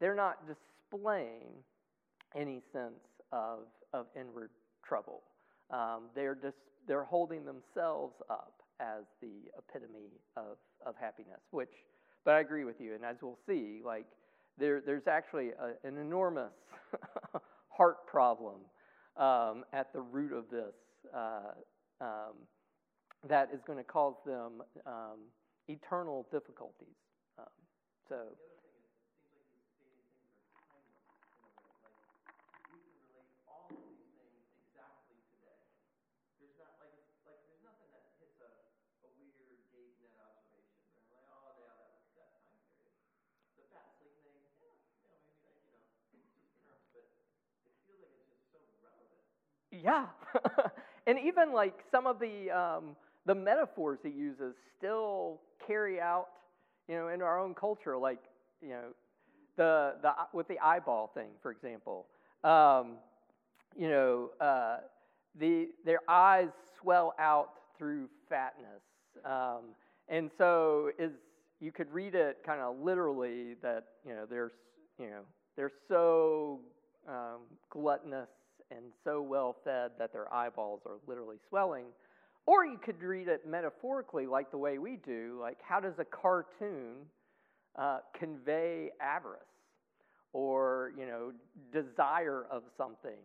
They're 0.00 0.14
not 0.14 0.38
displaying 0.46 1.48
any 2.34 2.60
sense 2.72 3.04
of, 3.32 3.60
of 3.92 4.06
inward 4.18 4.50
trouble. 4.84 5.22
Um, 5.70 6.04
they're, 6.14 6.34
just, 6.34 6.56
they're 6.86 7.04
holding 7.04 7.44
themselves 7.44 8.14
up 8.30 8.62
as 8.80 9.04
the 9.20 9.50
epitome 9.58 10.12
of, 10.36 10.56
of 10.86 10.94
happiness, 11.00 11.40
which, 11.50 11.72
but 12.24 12.34
I 12.34 12.40
agree 12.40 12.64
with 12.64 12.80
you. 12.80 12.94
And 12.94 13.04
as 13.04 13.16
we'll 13.22 13.38
see, 13.46 13.80
like, 13.84 14.06
there, 14.58 14.80
there's 14.80 15.06
actually 15.06 15.50
a, 15.50 15.86
an 15.86 15.98
enormous 15.98 16.52
heart 17.68 18.06
problem 18.06 18.56
um, 19.16 19.64
at 19.72 19.92
the 19.92 20.00
root 20.00 20.32
of 20.32 20.44
this. 20.50 20.74
Uh, 21.14 21.52
um, 22.00 22.34
that 23.26 23.50
is 23.52 23.60
going 23.66 23.78
to 23.78 23.84
cause 23.84 24.14
them 24.24 24.62
um, 24.86 25.26
eternal 25.66 26.26
difficulties. 26.30 26.94
Um, 27.38 27.50
so. 28.08 28.14
The 28.14 28.46
other 28.46 28.58
thing 28.62 28.78
is, 28.78 28.94
it 28.94 29.02
seems 29.10 29.32
like 29.34 29.46
he's 29.50 29.66
stating 29.74 30.06
things 30.14 30.38
are 30.38 30.46
timeless 30.62 31.58
in 31.58 31.66
a 31.66 31.78
way. 31.82 31.98
Like 32.06 32.78
you 32.78 32.86
can 32.86 33.02
relate 33.10 33.34
all 33.50 33.66
of 33.74 33.82
these 33.82 34.06
things 34.14 34.38
exactly 34.62 35.18
today. 35.34 35.58
There's 36.38 36.54
not 36.62 36.78
like 36.78 36.94
it's 37.10 37.26
like 37.26 37.42
there's 37.50 37.62
nothing 37.66 37.90
that 37.90 38.06
hits 38.22 38.38
a, 38.38 38.50
a 39.02 39.10
weird 39.18 39.58
date 39.74 39.98
in 39.98 40.10
that 40.14 40.30
observation. 40.38 41.10
Right? 41.18 41.34
Like 41.42 41.58
yeah, 41.58 41.74
that 41.74 41.90
was 41.98 42.06
that 42.14 42.30
time 42.46 42.62
period. 42.70 43.02
The 43.58 43.66
fat 43.74 43.90
sleek 43.98 44.14
thing, 44.22 44.38
yeah, 44.62 44.78
you 44.94 45.02
know 45.10 45.50
maybe 45.50 45.74
like 45.74 45.90
you 46.14 46.22
know 46.22 46.30
just 46.46 46.54
terms, 46.62 46.86
but 46.94 47.02
it 47.66 47.74
feels 47.82 47.98
like 47.98 48.14
it's 48.14 48.30
just 48.30 48.46
so 48.54 48.62
relevant. 48.78 49.26
Yeah, 49.74 50.06
and 51.10 51.18
even 51.18 51.50
like 51.52 51.82
some 51.90 52.06
of 52.06 52.18
the 52.22 52.48
um, 52.54 52.96
the 53.28 53.34
metaphors 53.34 53.98
he 54.02 54.08
uses 54.08 54.54
still 54.78 55.42
carry 55.64 56.00
out, 56.00 56.28
you 56.88 56.94
know, 56.94 57.08
in 57.08 57.20
our 57.20 57.38
own 57.38 57.54
culture, 57.54 57.96
like, 57.96 58.20
you 58.62 58.70
know, 58.70 58.84
the, 59.56 59.96
the, 60.00 60.12
with 60.32 60.48
the 60.48 60.58
eyeball 60.60 61.10
thing, 61.12 61.28
for 61.42 61.50
example. 61.50 62.06
Um, 62.42 62.96
you 63.76 63.90
know, 63.90 64.30
uh, 64.40 64.78
the, 65.38 65.68
their 65.84 66.00
eyes 66.08 66.48
swell 66.80 67.12
out 67.18 67.50
through 67.76 68.08
fatness. 68.30 68.82
Um, 69.26 69.74
and 70.08 70.30
so 70.38 70.90
is, 70.98 71.12
you 71.60 71.70
could 71.70 71.92
read 71.92 72.14
it 72.14 72.38
kind 72.46 72.62
of 72.62 72.78
literally 72.80 73.56
that, 73.60 73.84
you 74.06 74.14
know, 74.14 74.24
they're, 74.24 74.52
you 74.98 75.10
know, 75.10 75.20
they're 75.54 75.72
so 75.86 76.60
um, 77.06 77.42
gluttonous 77.68 78.30
and 78.70 78.84
so 79.04 79.20
well 79.20 79.54
fed 79.64 79.90
that 79.98 80.14
their 80.14 80.32
eyeballs 80.32 80.80
are 80.86 80.96
literally 81.06 81.36
swelling. 81.46 81.84
Or 82.48 82.64
you 82.64 82.78
could 82.78 83.02
read 83.02 83.28
it 83.28 83.46
metaphorically, 83.46 84.26
like 84.26 84.50
the 84.50 84.56
way 84.56 84.78
we 84.78 84.96
do, 84.96 85.36
like 85.38 85.58
how 85.60 85.80
does 85.80 85.98
a 85.98 86.04
cartoon 86.06 86.94
uh, 87.76 87.98
convey 88.18 88.88
avarice 89.02 89.42
or, 90.32 90.94
you 90.96 91.04
know, 91.04 91.32
desire 91.70 92.46
of 92.50 92.62
something? 92.74 93.20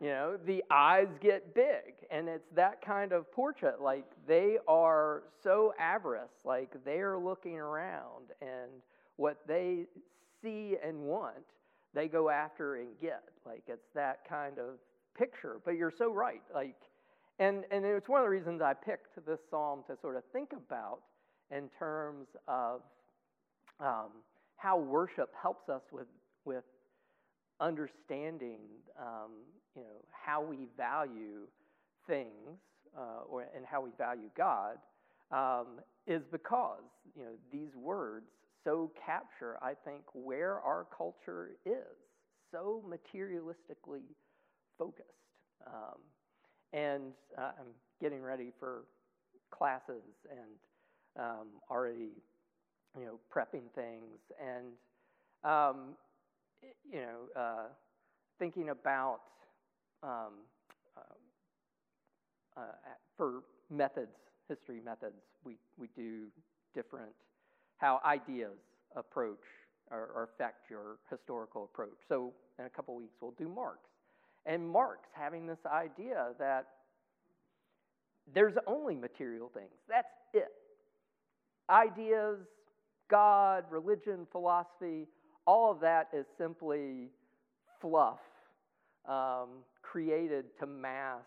You 0.00 0.10
know, 0.10 0.36
the 0.46 0.62
eyes 0.70 1.08
get 1.20 1.52
big, 1.52 1.94
and 2.12 2.28
it's 2.28 2.48
that 2.54 2.80
kind 2.80 3.10
of 3.10 3.32
portrait. 3.32 3.80
Like 3.80 4.06
they 4.28 4.58
are 4.68 5.24
so 5.42 5.74
avarice, 5.80 6.44
like 6.44 6.76
they're 6.84 7.18
looking 7.18 7.58
around, 7.58 8.26
and 8.40 8.70
what 9.16 9.38
they 9.48 9.86
see 10.40 10.76
and 10.80 11.00
want, 11.00 11.42
they 11.92 12.06
go 12.06 12.30
after 12.30 12.76
and 12.76 12.90
get. 13.00 13.24
Like 13.44 13.64
it's 13.66 13.88
that 13.96 14.20
kind 14.28 14.60
of 14.60 14.78
picture. 15.16 15.60
But 15.64 15.72
you're 15.72 15.92
so 15.96 16.12
right. 16.12 16.42
Like, 16.54 16.76
and, 17.38 17.64
and 17.70 17.84
it's 17.84 18.08
one 18.08 18.20
of 18.20 18.26
the 18.26 18.30
reasons 18.30 18.60
I 18.62 18.74
picked 18.74 19.24
this 19.26 19.40
psalm 19.50 19.84
to 19.88 19.96
sort 20.00 20.16
of 20.16 20.22
think 20.32 20.50
about 20.52 21.00
in 21.50 21.68
terms 21.78 22.26
of 22.48 22.80
um, 23.80 24.10
how 24.56 24.78
worship 24.78 25.30
helps 25.40 25.68
us 25.68 25.82
with, 25.90 26.06
with 26.44 26.64
understanding, 27.60 28.60
um, 29.00 29.32
you 29.74 29.82
know, 29.82 30.04
how 30.10 30.42
we 30.42 30.66
value 30.76 31.46
things 32.06 32.58
uh, 32.96 33.24
or, 33.28 33.46
and 33.56 33.64
how 33.64 33.80
we 33.80 33.90
value 33.98 34.30
God 34.36 34.76
um, 35.30 35.80
is 36.06 36.22
because, 36.30 36.82
you 37.16 37.24
know, 37.24 37.32
these 37.50 37.74
words 37.74 38.26
so 38.64 38.92
capture, 39.04 39.58
I 39.62 39.74
think, 39.84 40.02
where 40.12 40.60
our 40.60 40.86
culture 40.96 41.52
is 41.64 41.96
so 42.50 42.84
materialistically 42.88 44.02
focused. 44.82 45.08
Um, 45.66 46.00
and 46.72 47.12
uh, 47.38 47.52
I'm 47.60 47.72
getting 48.00 48.22
ready 48.22 48.50
for 48.58 48.84
classes 49.50 50.02
and 50.30 51.24
um, 51.24 51.46
already, 51.70 52.10
you 52.98 53.04
know, 53.04 53.20
prepping 53.34 53.70
things 53.74 54.18
and, 54.40 54.66
um, 55.44 55.94
you 56.90 57.00
know, 57.00 57.40
uh, 57.40 57.66
thinking 58.38 58.70
about 58.70 59.20
um, 60.02 60.32
uh, 60.96 62.60
uh, 62.60 62.62
for 63.16 63.42
methods, 63.70 64.16
history 64.48 64.80
methods. 64.84 65.22
We 65.44 65.56
we 65.78 65.88
do 65.96 66.26
different 66.74 67.12
how 67.78 68.00
ideas 68.04 68.58
approach 68.96 69.44
or, 69.90 70.28
affect 70.32 70.70
your 70.70 70.98
historical 71.10 71.64
approach. 71.64 71.98
So 72.08 72.32
in 72.58 72.64
a 72.64 72.70
couple 72.70 72.94
weeks 72.94 73.14
we'll 73.20 73.32
do 73.32 73.48
Marx 73.48 73.80
and 74.46 74.68
Marx 74.68 75.08
having 75.12 75.46
this 75.46 75.58
idea 75.66 76.28
that 76.38 76.66
there's 78.34 78.54
only 78.66 78.94
material 78.94 79.50
things. 79.52 79.70
That's 79.88 80.08
it. 80.34 80.52
Ideas, 81.70 82.38
God, 83.10 83.64
religion, 83.70 84.26
philosophy, 84.30 85.06
all 85.46 85.70
of 85.72 85.80
that 85.80 86.08
is 86.12 86.26
simply 86.38 87.10
fluff 87.80 88.20
um, 89.08 89.48
created 89.82 90.44
to 90.60 90.66
mask 90.66 91.24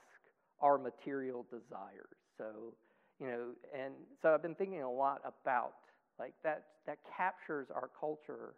our 0.62 0.78
material 0.78 1.46
desires. 1.52 2.16
So, 2.38 2.74
you 3.20 3.28
know, 3.28 3.48
and 3.78 3.94
so 4.22 4.34
I've 4.34 4.42
been 4.42 4.56
thinking 4.56 4.82
a 4.82 4.92
lot 4.92 5.22
about 5.26 5.74
like 6.20 6.34
that. 6.44 6.64
That 6.88 6.98
captures 7.18 7.68
our 7.74 7.90
culture 8.00 8.54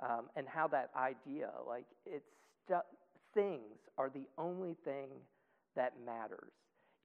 um, 0.00 0.26
and 0.36 0.46
how 0.46 0.68
that 0.68 0.90
idea, 0.96 1.50
like 1.66 1.86
it's 2.04 2.26
things 3.34 3.78
are 3.98 4.10
the 4.10 4.26
only 4.38 4.76
thing 4.84 5.08
that 5.76 5.94
matters. 6.04 6.52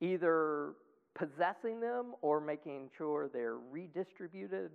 Either 0.02 0.74
possessing 1.16 1.80
them 1.80 2.13
or 2.22 2.40
making 2.40 2.90
sure 2.98 3.30
they're 3.34 3.58
redistributed 3.72 4.72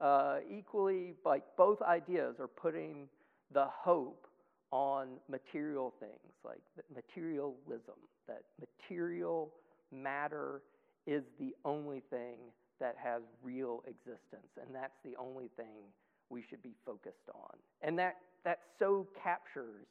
uh, 0.00 0.38
equally. 0.50 1.14
Like 1.24 1.44
both 1.56 1.80
ideas 1.82 2.36
are 2.40 2.48
putting 2.48 3.08
the 3.52 3.66
hope 3.68 4.26
on 4.70 5.08
material 5.30 5.94
things, 6.00 6.32
like 6.44 6.60
materialism, 6.92 7.94
that 8.26 8.42
material 8.58 9.52
matter 9.92 10.62
is 11.06 11.22
the 11.38 11.54
only 11.64 12.02
thing 12.10 12.38
that 12.80 12.96
has 13.00 13.22
real 13.42 13.84
existence, 13.86 14.50
and 14.60 14.74
that's 14.74 14.96
the 15.04 15.14
only 15.16 15.48
thing 15.56 15.84
we 16.28 16.42
should 16.50 16.62
be 16.62 16.74
focused 16.84 17.28
on. 17.32 17.56
And 17.82 17.96
that, 18.00 18.16
that 18.44 18.58
so 18.80 19.06
captures 19.22 19.86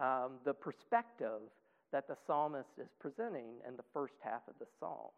um, 0.00 0.32
the 0.44 0.52
perspective 0.52 1.40
that 1.92 2.08
the 2.08 2.16
psalmist 2.26 2.68
is 2.78 2.88
presenting 2.98 3.60
in 3.66 3.76
the 3.76 3.84
first 3.94 4.14
half 4.22 4.42
of 4.48 4.54
the 4.58 4.66
psalm. 4.78 5.10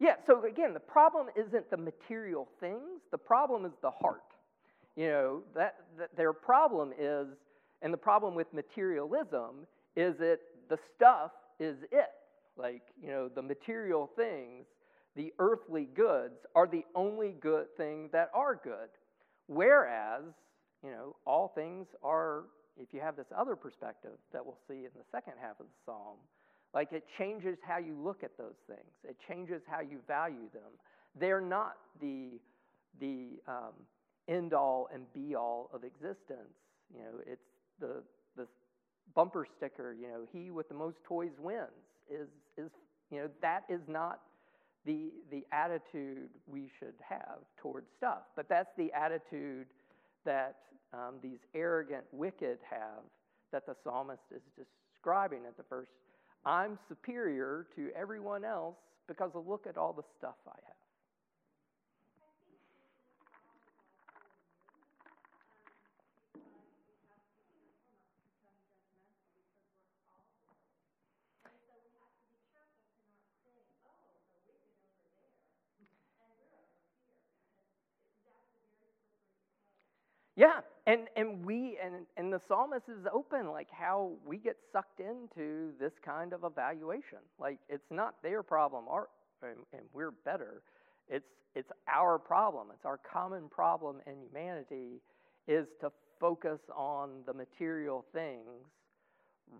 Yeah, 0.00 0.14
so 0.26 0.44
again, 0.44 0.74
the 0.74 0.80
problem 0.80 1.26
isn't 1.34 1.70
the 1.70 1.76
material 1.76 2.48
things, 2.60 3.02
the 3.10 3.18
problem 3.18 3.64
is 3.64 3.72
the 3.82 3.90
heart. 3.90 4.22
You 4.98 5.06
know, 5.06 5.42
that, 5.54 5.76
that 5.96 6.16
their 6.16 6.32
problem 6.32 6.92
is, 6.98 7.28
and 7.82 7.94
the 7.94 7.98
problem 7.98 8.34
with 8.34 8.52
materialism 8.52 9.68
is 9.94 10.16
that 10.18 10.40
the 10.68 10.76
stuff 10.96 11.30
is 11.60 11.76
it. 11.92 12.10
Like, 12.56 12.82
you 13.00 13.08
know, 13.08 13.28
the 13.28 13.40
material 13.40 14.10
things, 14.16 14.66
the 15.14 15.32
earthly 15.38 15.88
goods, 15.94 16.34
are 16.56 16.66
the 16.66 16.84
only 16.96 17.36
good 17.40 17.66
thing 17.76 18.08
that 18.12 18.32
are 18.34 18.60
good. 18.60 18.88
Whereas, 19.46 20.24
you 20.82 20.90
know, 20.90 21.14
all 21.24 21.52
things 21.54 21.86
are, 22.02 22.46
if 22.76 22.88
you 22.92 22.98
have 22.98 23.14
this 23.14 23.28
other 23.38 23.54
perspective 23.54 24.18
that 24.32 24.44
we'll 24.44 24.58
see 24.66 24.78
in 24.78 24.90
the 24.96 25.04
second 25.12 25.34
half 25.40 25.60
of 25.60 25.66
the 25.66 25.72
psalm, 25.86 26.16
like 26.74 26.92
it 26.92 27.04
changes 27.16 27.56
how 27.62 27.78
you 27.78 27.94
look 27.94 28.24
at 28.24 28.36
those 28.36 28.58
things. 28.66 28.90
It 29.08 29.14
changes 29.28 29.62
how 29.70 29.80
you 29.80 30.00
value 30.08 30.50
them. 30.52 30.72
They're 31.14 31.40
not 31.40 31.74
the 32.00 32.40
the 33.00 33.38
um, 33.46 33.74
end 34.28 34.52
all 34.52 34.88
and 34.92 35.04
be 35.12 35.34
all 35.34 35.70
of 35.72 35.84
existence. 35.84 36.54
You 36.92 37.00
know, 37.00 37.20
it's 37.26 37.42
the 37.80 38.02
the 38.36 38.46
bumper 39.14 39.46
sticker. 39.56 39.94
You 39.98 40.08
know, 40.08 40.20
he 40.32 40.50
with 40.50 40.68
the 40.68 40.74
most 40.74 40.96
toys 41.04 41.32
wins. 41.40 41.68
Is 42.10 42.28
is 42.56 42.70
you 43.10 43.20
know 43.20 43.28
that 43.42 43.64
is 43.68 43.80
not 43.86 44.20
the 44.84 45.12
the 45.30 45.44
attitude 45.52 46.30
we 46.46 46.70
should 46.78 46.94
have 47.06 47.38
towards 47.60 47.86
stuff. 47.96 48.22
But 48.36 48.48
that's 48.48 48.70
the 48.76 48.92
attitude 48.92 49.66
that 50.24 50.56
um, 50.92 51.14
these 51.22 51.38
arrogant 51.54 52.04
wicked 52.12 52.58
have 52.68 53.02
that 53.52 53.66
the 53.66 53.74
psalmist 53.82 54.22
is 54.34 54.42
describing 54.56 55.40
at 55.46 55.56
the 55.56 55.62
first 55.68 55.90
I'm 56.44 56.78
superior 56.88 57.66
to 57.76 57.90
everyone 57.96 58.44
else 58.44 58.76
because 59.06 59.30
look 59.34 59.66
at 59.66 59.76
all 59.76 59.92
the 59.92 60.04
stuff 60.18 60.36
I 60.46 60.58
have. 60.66 60.77
Yeah, 80.38 80.60
and 80.86 81.08
and 81.16 81.44
we 81.44 81.78
and 81.84 82.06
and 82.16 82.32
the 82.32 82.40
psalmist 82.46 82.88
is 82.88 83.08
open 83.12 83.48
like 83.50 83.66
how 83.72 84.12
we 84.24 84.36
get 84.36 84.56
sucked 84.72 85.00
into 85.00 85.72
this 85.80 85.90
kind 86.04 86.32
of 86.32 86.44
evaluation. 86.44 87.18
Like 87.40 87.58
it's 87.68 87.90
not 87.90 88.14
their 88.22 88.44
problem, 88.44 88.84
our 88.88 89.08
and, 89.42 89.58
and 89.72 89.82
we're 89.92 90.12
better. 90.12 90.62
It's 91.08 91.26
it's 91.56 91.72
our 91.92 92.20
problem. 92.20 92.68
It's 92.72 92.84
our 92.84 92.98
common 92.98 93.48
problem 93.48 93.96
in 94.06 94.14
humanity 94.28 95.00
is 95.48 95.66
to 95.80 95.90
focus 96.20 96.60
on 96.72 97.10
the 97.26 97.34
material 97.34 98.04
things 98.12 98.62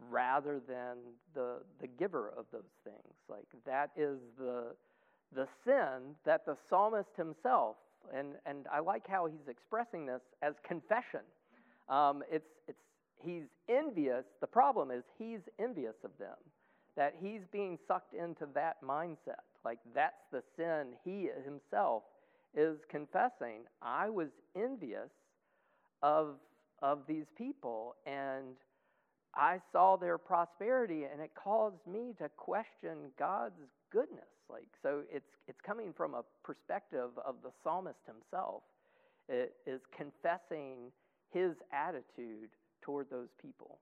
rather 0.09 0.61
than 0.69 0.99
the 1.35 1.57
the 1.81 1.89
giver 1.89 2.33
of 2.39 2.45
those 2.53 2.71
things. 2.85 3.15
Like 3.29 3.49
that 3.67 3.91
is 3.97 4.21
the 4.39 4.77
the 5.35 5.49
sin 5.65 6.15
that 6.25 6.47
the 6.47 6.57
psalmist 6.71 7.17
himself 7.17 7.79
and, 8.17 8.35
and 8.47 8.67
I 8.73 8.81
like 8.81 9.07
how 9.09 9.27
he's 9.27 9.49
expressing 9.49 10.07
this 10.07 10.23
as 10.43 10.55
confession. 10.67 11.21
Um, 11.89 12.23
it's, 12.31 12.49
it's, 12.67 12.79
he's 13.25 13.45
envious. 13.69 14.25
The 14.41 14.47
problem 14.47 14.91
is 14.91 15.03
he's 15.19 15.41
envious 15.59 15.95
of 16.05 16.11
them, 16.19 16.37
that 16.97 17.15
he's 17.21 17.41
being 17.53 17.79
sucked 17.87 18.15
into 18.15 18.47
that 18.55 18.83
mindset. 18.83 19.45
Like 19.65 19.79
that's 19.95 20.23
the 20.33 20.43
sin 20.57 20.89
he 21.05 21.29
himself 21.45 22.03
is 22.57 22.79
confessing. 22.91 23.63
I 23.83 24.09
was 24.09 24.29
envious 24.57 25.11
of, 26.03 26.37
of 26.83 27.01
these 27.07 27.27
people, 27.37 27.97
and 28.07 28.57
I 29.35 29.59
saw 29.73 29.97
their 29.97 30.19
prosperity, 30.19 31.05
and 31.05 31.21
it 31.21 31.31
caused 31.35 31.87
me 31.87 32.15
to 32.19 32.29
question 32.37 33.13
God's 33.19 33.61
goodness. 33.93 34.25
Like 34.51 34.69
so, 34.83 35.03
it's 35.13 35.29
it's 35.47 35.61
coming 35.67 35.93
from 35.97 36.15
a 36.15 36.23
perspective 36.43 37.11
of 37.25 37.37
the 37.43 37.51
psalmist 37.63 38.01
himself. 38.07 38.63
It 39.29 39.55
is 39.67 39.81
confessing 39.97 40.91
his 41.31 41.53
attitude 41.73 42.51
toward 42.81 43.11
those 43.11 43.29
people. 43.41 43.79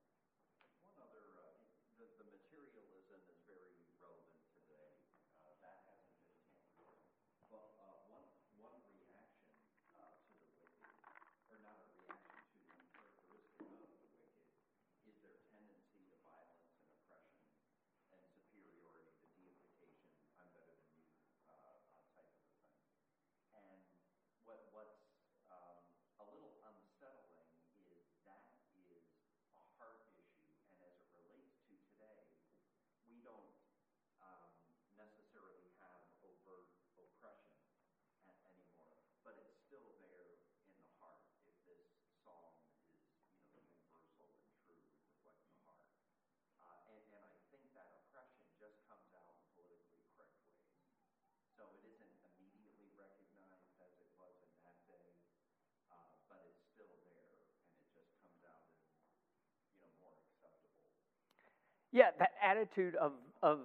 Yeah, 61.97 62.11
that 62.19 62.33
attitude 62.45 62.95
of, 62.97 63.13
of 63.43 63.61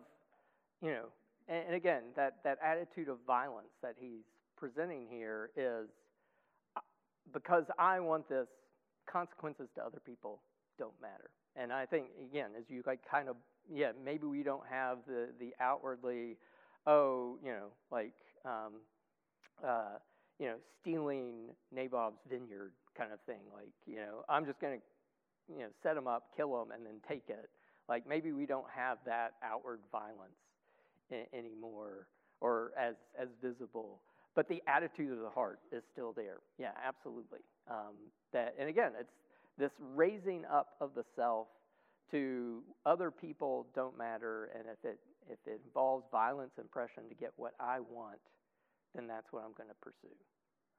you 0.81 0.91
know, 0.91 1.05
and, 1.49 1.65
and 1.67 1.75
again, 1.75 2.03
that, 2.15 2.37
that 2.45 2.59
attitude 2.63 3.09
of 3.09 3.17
violence 3.27 3.73
that 3.81 3.95
he's 3.99 4.23
presenting 4.55 5.05
here 5.09 5.49
is 5.57 5.89
uh, 6.77 6.79
because 7.33 7.65
I 7.77 7.99
want 7.99 8.29
this, 8.29 8.47
consequences 9.05 9.67
to 9.75 9.83
other 9.83 9.99
people 10.05 10.39
don't 10.79 10.93
matter. 11.01 11.29
And 11.57 11.73
I 11.73 11.85
think, 11.85 12.05
again, 12.31 12.51
as 12.57 12.63
you 12.69 12.83
like 12.87 13.01
kind 13.09 13.27
of, 13.27 13.35
yeah, 13.69 13.91
maybe 14.01 14.27
we 14.27 14.43
don't 14.43 14.65
have 14.69 14.99
the, 15.05 15.27
the 15.37 15.51
outwardly, 15.59 16.37
oh, 16.87 17.37
you 17.43 17.51
know, 17.51 17.67
like, 17.91 18.13
um, 18.45 18.75
uh, 19.61 19.97
you 20.39 20.45
know, 20.45 20.55
stealing 20.79 21.49
Naboth's 21.75 22.15
vineyard 22.29 22.71
kind 22.97 23.11
of 23.11 23.19
thing. 23.25 23.41
Like, 23.53 23.73
you 23.85 23.97
know, 23.97 24.23
I'm 24.29 24.45
just 24.45 24.61
going 24.61 24.79
to, 24.79 25.53
you 25.53 25.63
know, 25.63 25.69
set 25.83 25.97
him 25.97 26.07
up, 26.07 26.29
kill 26.37 26.61
him, 26.61 26.71
and 26.71 26.85
then 26.85 27.01
take 27.09 27.25
it. 27.27 27.49
Like 27.91 28.07
maybe 28.07 28.31
we 28.31 28.45
don't 28.45 28.69
have 28.73 28.99
that 29.05 29.33
outward 29.43 29.81
violence 29.91 30.39
I- 31.11 31.27
anymore 31.37 32.07
or 32.39 32.71
as, 32.79 32.95
as 33.19 33.27
visible. 33.43 33.99
But 34.33 34.47
the 34.47 34.63
attitude 34.65 35.11
of 35.11 35.19
the 35.19 35.29
heart 35.29 35.59
is 35.73 35.83
still 35.91 36.13
there. 36.13 36.37
Yeah, 36.57 36.71
absolutely. 36.87 37.39
Um, 37.69 37.95
that, 38.31 38.55
and 38.57 38.69
again, 38.69 38.93
it's 38.97 39.11
this 39.57 39.71
raising 39.93 40.45
up 40.45 40.69
of 40.79 40.91
the 40.95 41.03
self 41.17 41.47
to 42.11 42.63
other 42.85 43.11
people 43.11 43.67
don't 43.75 43.97
matter, 43.97 44.51
and 44.57 44.63
if 44.71 44.89
it 44.89 44.97
if 45.29 45.39
it 45.45 45.59
involves 45.65 46.05
violence 46.13 46.51
and 46.57 46.67
oppression 46.67 47.03
to 47.09 47.15
get 47.15 47.33
what 47.35 47.55
I 47.59 47.81
want, 47.81 48.19
then 48.95 49.05
that's 49.05 49.27
what 49.31 49.43
I'm 49.43 49.53
going 49.57 49.69
to 49.69 49.75
pursue. 49.81 50.15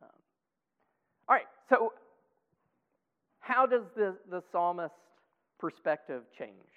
Um, 0.02 0.08
all 1.28 1.36
right, 1.36 1.46
so 1.68 1.92
how 3.38 3.66
does 3.66 3.84
the, 3.96 4.16
the 4.30 4.42
psalmist 4.50 4.94
perspective 5.58 6.22
change? 6.38 6.71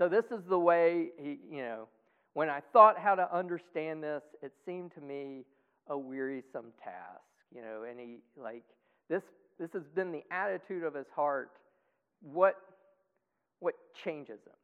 So 0.00 0.08
this 0.08 0.24
is 0.30 0.40
the 0.48 0.58
way 0.58 1.08
he, 1.18 1.38
you 1.50 1.60
know, 1.60 1.86
when 2.32 2.48
I 2.48 2.60
thought 2.72 2.98
how 2.98 3.14
to 3.14 3.36
understand 3.36 4.02
this, 4.02 4.22
it 4.42 4.50
seemed 4.64 4.92
to 4.94 5.00
me 5.02 5.44
a 5.88 5.98
wearisome 5.98 6.72
task, 6.82 7.20
you 7.54 7.60
know, 7.60 7.82
and 7.82 8.00
he 8.00 8.16
like 8.34 8.62
this 9.10 9.22
this 9.58 9.68
has 9.74 9.82
been 9.94 10.10
the 10.10 10.22
attitude 10.30 10.84
of 10.84 10.94
his 10.94 11.04
heart. 11.14 11.50
What 12.22 12.56
what 13.58 13.74
changes 14.02 14.38
him? 14.46 14.54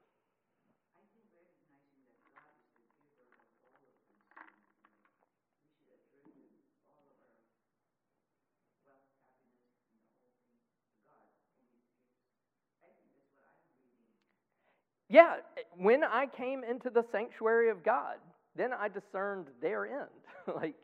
Yeah, 15.09 15.37
when 15.77 16.03
I 16.03 16.27
came 16.27 16.65
into 16.65 16.91
the 16.91 17.05
sanctuary 17.13 17.71
of 17.71 17.85
God, 17.85 18.17
then 18.57 18.71
I 18.73 18.89
discerned 18.89 19.47
their 19.63 19.87
end. 19.87 20.11
like, 20.57 20.75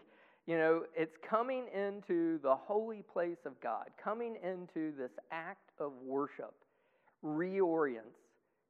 you 0.46 0.56
know, 0.56 0.82
it's 0.96 1.16
coming 1.28 1.66
into 1.74 2.38
the 2.42 2.54
holy 2.54 3.02
place 3.02 3.38
of 3.46 3.60
God, 3.60 3.86
coming 4.02 4.36
into 4.42 4.96
this 4.96 5.10
act 5.30 5.70
of 5.78 5.92
worship 6.04 6.54
reorients 7.24 8.18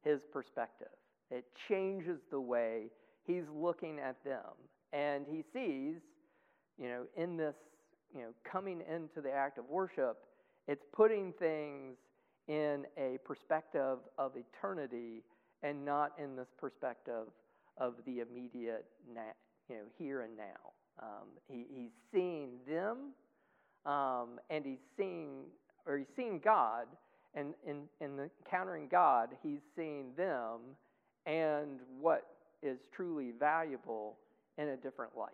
his 0.03 0.19
perspective. 0.31 0.87
It 1.31 1.45
changes 1.67 2.19
the 2.29 2.39
way 2.39 2.91
he's 3.25 3.45
looking 3.53 3.99
at 3.99 4.23
them. 4.23 4.53
And 4.91 5.25
he 5.27 5.43
sees, 5.53 5.95
you 6.77 6.89
know, 6.89 7.03
in 7.17 7.37
this, 7.37 7.55
you 8.13 8.21
know, 8.21 8.29
coming 8.49 8.81
into 8.81 9.21
the 9.21 9.31
act 9.31 9.57
of 9.57 9.65
worship, 9.69 10.17
it's 10.67 10.83
putting 10.93 11.33
things 11.39 11.95
in 12.47 12.85
a 12.97 13.17
perspective 13.25 13.97
of 14.17 14.33
eternity 14.35 15.23
and 15.63 15.83
not 15.83 16.11
in 16.17 16.35
this 16.35 16.49
perspective 16.59 17.27
of 17.77 17.95
the 18.05 18.19
immediate, 18.19 18.85
you 19.07 19.15
know, 19.15 19.21
here 19.97 20.21
and 20.21 20.37
now. 20.37 20.71
Um, 21.01 21.27
he, 21.47 21.65
he's 21.73 21.91
seeing 22.13 22.49
them, 22.67 23.13
um, 23.91 24.39
and 24.49 24.65
he's 24.65 24.83
seeing, 24.95 25.45
or 25.87 25.97
he's 25.97 26.07
seeing 26.15 26.39
God, 26.43 26.85
and 27.33 27.53
in, 27.65 27.83
in 27.99 28.29
encountering 28.45 28.87
God, 28.91 29.29
he's 29.41 29.61
seeing 29.75 30.13
them 30.15 30.59
and 31.25 31.79
what 31.99 32.27
is 32.61 32.77
truly 32.95 33.31
valuable 33.39 34.17
in 34.57 34.69
a 34.69 34.77
different 34.77 35.17
light. 35.17 35.31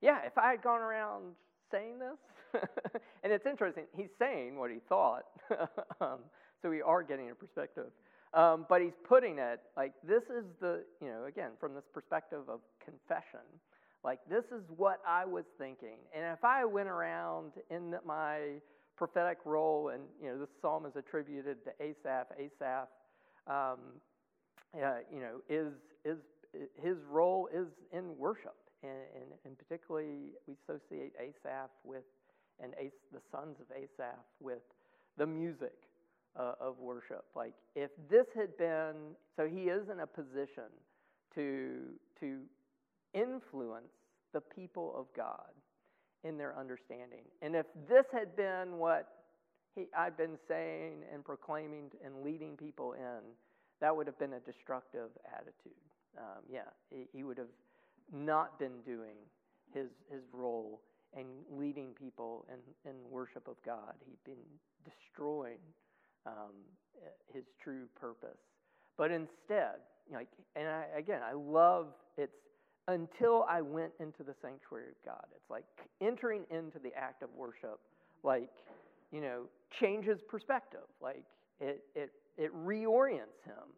Yeah, 0.00 0.20
if 0.24 0.38
I 0.38 0.50
had 0.50 0.62
gone 0.62 0.80
around 0.80 1.34
saying 1.70 1.98
this, 1.98 2.62
and 3.22 3.32
it's 3.32 3.46
interesting, 3.46 3.84
he's 3.96 4.10
saying 4.18 4.58
what 4.58 4.70
he 4.70 4.78
thought, 4.88 5.24
um, 6.00 6.20
so 6.62 6.70
we 6.70 6.82
are 6.82 7.02
getting 7.02 7.30
a 7.30 7.34
perspective. 7.34 7.90
Um, 8.32 8.66
but 8.68 8.80
he's 8.80 8.96
putting 9.08 9.38
it 9.38 9.60
like 9.76 9.92
this 10.06 10.22
is 10.24 10.44
the, 10.60 10.84
you 11.00 11.08
know, 11.08 11.24
again, 11.26 11.50
from 11.58 11.74
this 11.74 11.84
perspective 11.92 12.42
of 12.48 12.60
confession, 12.84 13.44
like 14.04 14.20
this 14.28 14.44
is 14.52 14.62
what 14.76 15.00
I 15.06 15.24
was 15.24 15.44
thinking. 15.58 15.98
And 16.14 16.24
if 16.32 16.44
I 16.44 16.64
went 16.64 16.88
around 16.88 17.52
in 17.70 17.94
my 18.06 18.60
prophetic 18.96 19.38
role, 19.44 19.88
and, 19.88 20.02
you 20.22 20.28
know, 20.28 20.38
this 20.38 20.48
psalm 20.62 20.86
is 20.86 20.92
attributed 20.94 21.58
to 21.64 21.70
Asaph, 21.82 22.26
Asaph, 22.38 22.88
um, 23.48 23.78
uh, 24.76 24.98
you 25.12 25.20
know, 25.20 25.40
is, 25.48 25.72
is, 26.04 26.18
his 26.80 26.96
role 27.10 27.48
is 27.52 27.66
in 27.92 28.16
worship 28.16 28.54
and, 28.82 28.92
and, 29.14 29.24
and 29.44 29.58
particularly 29.58 30.32
we 30.46 30.54
associate 30.64 31.12
Asaph 31.18 31.70
with, 31.84 32.04
and 32.62 32.74
As, 32.74 32.92
the 33.12 33.20
sons 33.30 33.56
of 33.60 33.66
Asaph 33.76 34.18
with 34.40 34.62
the 35.16 35.26
music 35.26 35.76
uh, 36.38 36.52
of 36.60 36.78
worship. 36.78 37.24
Like 37.34 37.54
if 37.74 37.90
this 38.10 38.26
had 38.34 38.56
been, 38.56 39.16
so 39.36 39.46
he 39.46 39.64
is 39.64 39.88
in 39.90 40.00
a 40.00 40.06
position 40.06 40.70
to 41.34 41.94
to 42.20 42.40
influence 43.14 43.92
the 44.32 44.40
people 44.40 44.94
of 44.96 45.06
God 45.16 45.50
in 46.22 46.36
their 46.36 46.56
understanding. 46.56 47.24
And 47.42 47.56
if 47.56 47.66
this 47.88 48.04
had 48.12 48.36
been 48.36 48.78
what 48.78 49.08
he, 49.74 49.86
I've 49.96 50.16
been 50.16 50.38
saying 50.48 51.02
and 51.12 51.24
proclaiming 51.24 51.90
and 52.04 52.22
leading 52.22 52.56
people 52.56 52.92
in, 52.92 53.20
that 53.80 53.94
would 53.94 54.06
have 54.06 54.18
been 54.18 54.34
a 54.34 54.40
destructive 54.40 55.08
attitude. 55.34 55.72
Um, 56.18 56.42
yeah, 56.52 56.68
he, 56.90 57.06
he 57.12 57.24
would 57.24 57.38
have 57.38 57.48
not 58.12 58.58
been 58.58 58.80
doing 58.84 59.16
his, 59.72 59.88
his 60.10 60.22
role 60.32 60.80
and 61.16 61.26
leading 61.50 61.88
people 62.00 62.46
in, 62.48 62.90
in 62.90 62.96
worship 63.10 63.48
of 63.48 63.56
God. 63.64 63.94
He'd 64.06 64.24
been 64.24 64.44
destroying 64.84 65.58
um, 66.26 66.54
his 67.32 67.44
true 67.62 67.86
purpose. 68.00 68.38
But 68.96 69.10
instead, 69.10 69.76
like, 70.12 70.28
and 70.56 70.68
I, 70.68 70.84
again, 70.96 71.20
I 71.24 71.32
love 71.32 71.88
it's 72.16 72.36
until 72.88 73.44
I 73.48 73.60
went 73.60 73.92
into 74.00 74.22
the 74.22 74.34
sanctuary 74.42 74.88
of 74.88 75.04
God. 75.04 75.24
It's 75.34 75.50
like 75.50 75.64
entering 76.00 76.42
into 76.50 76.78
the 76.78 76.92
act 76.96 77.22
of 77.22 77.28
worship, 77.36 77.78
like, 78.22 78.50
you 79.12 79.20
know, 79.20 79.42
changes 79.80 80.20
perspective. 80.28 80.88
Like, 81.00 81.24
it, 81.60 81.82
it, 81.94 82.10
it 82.36 82.54
reorients 82.54 83.44
him. 83.44 83.74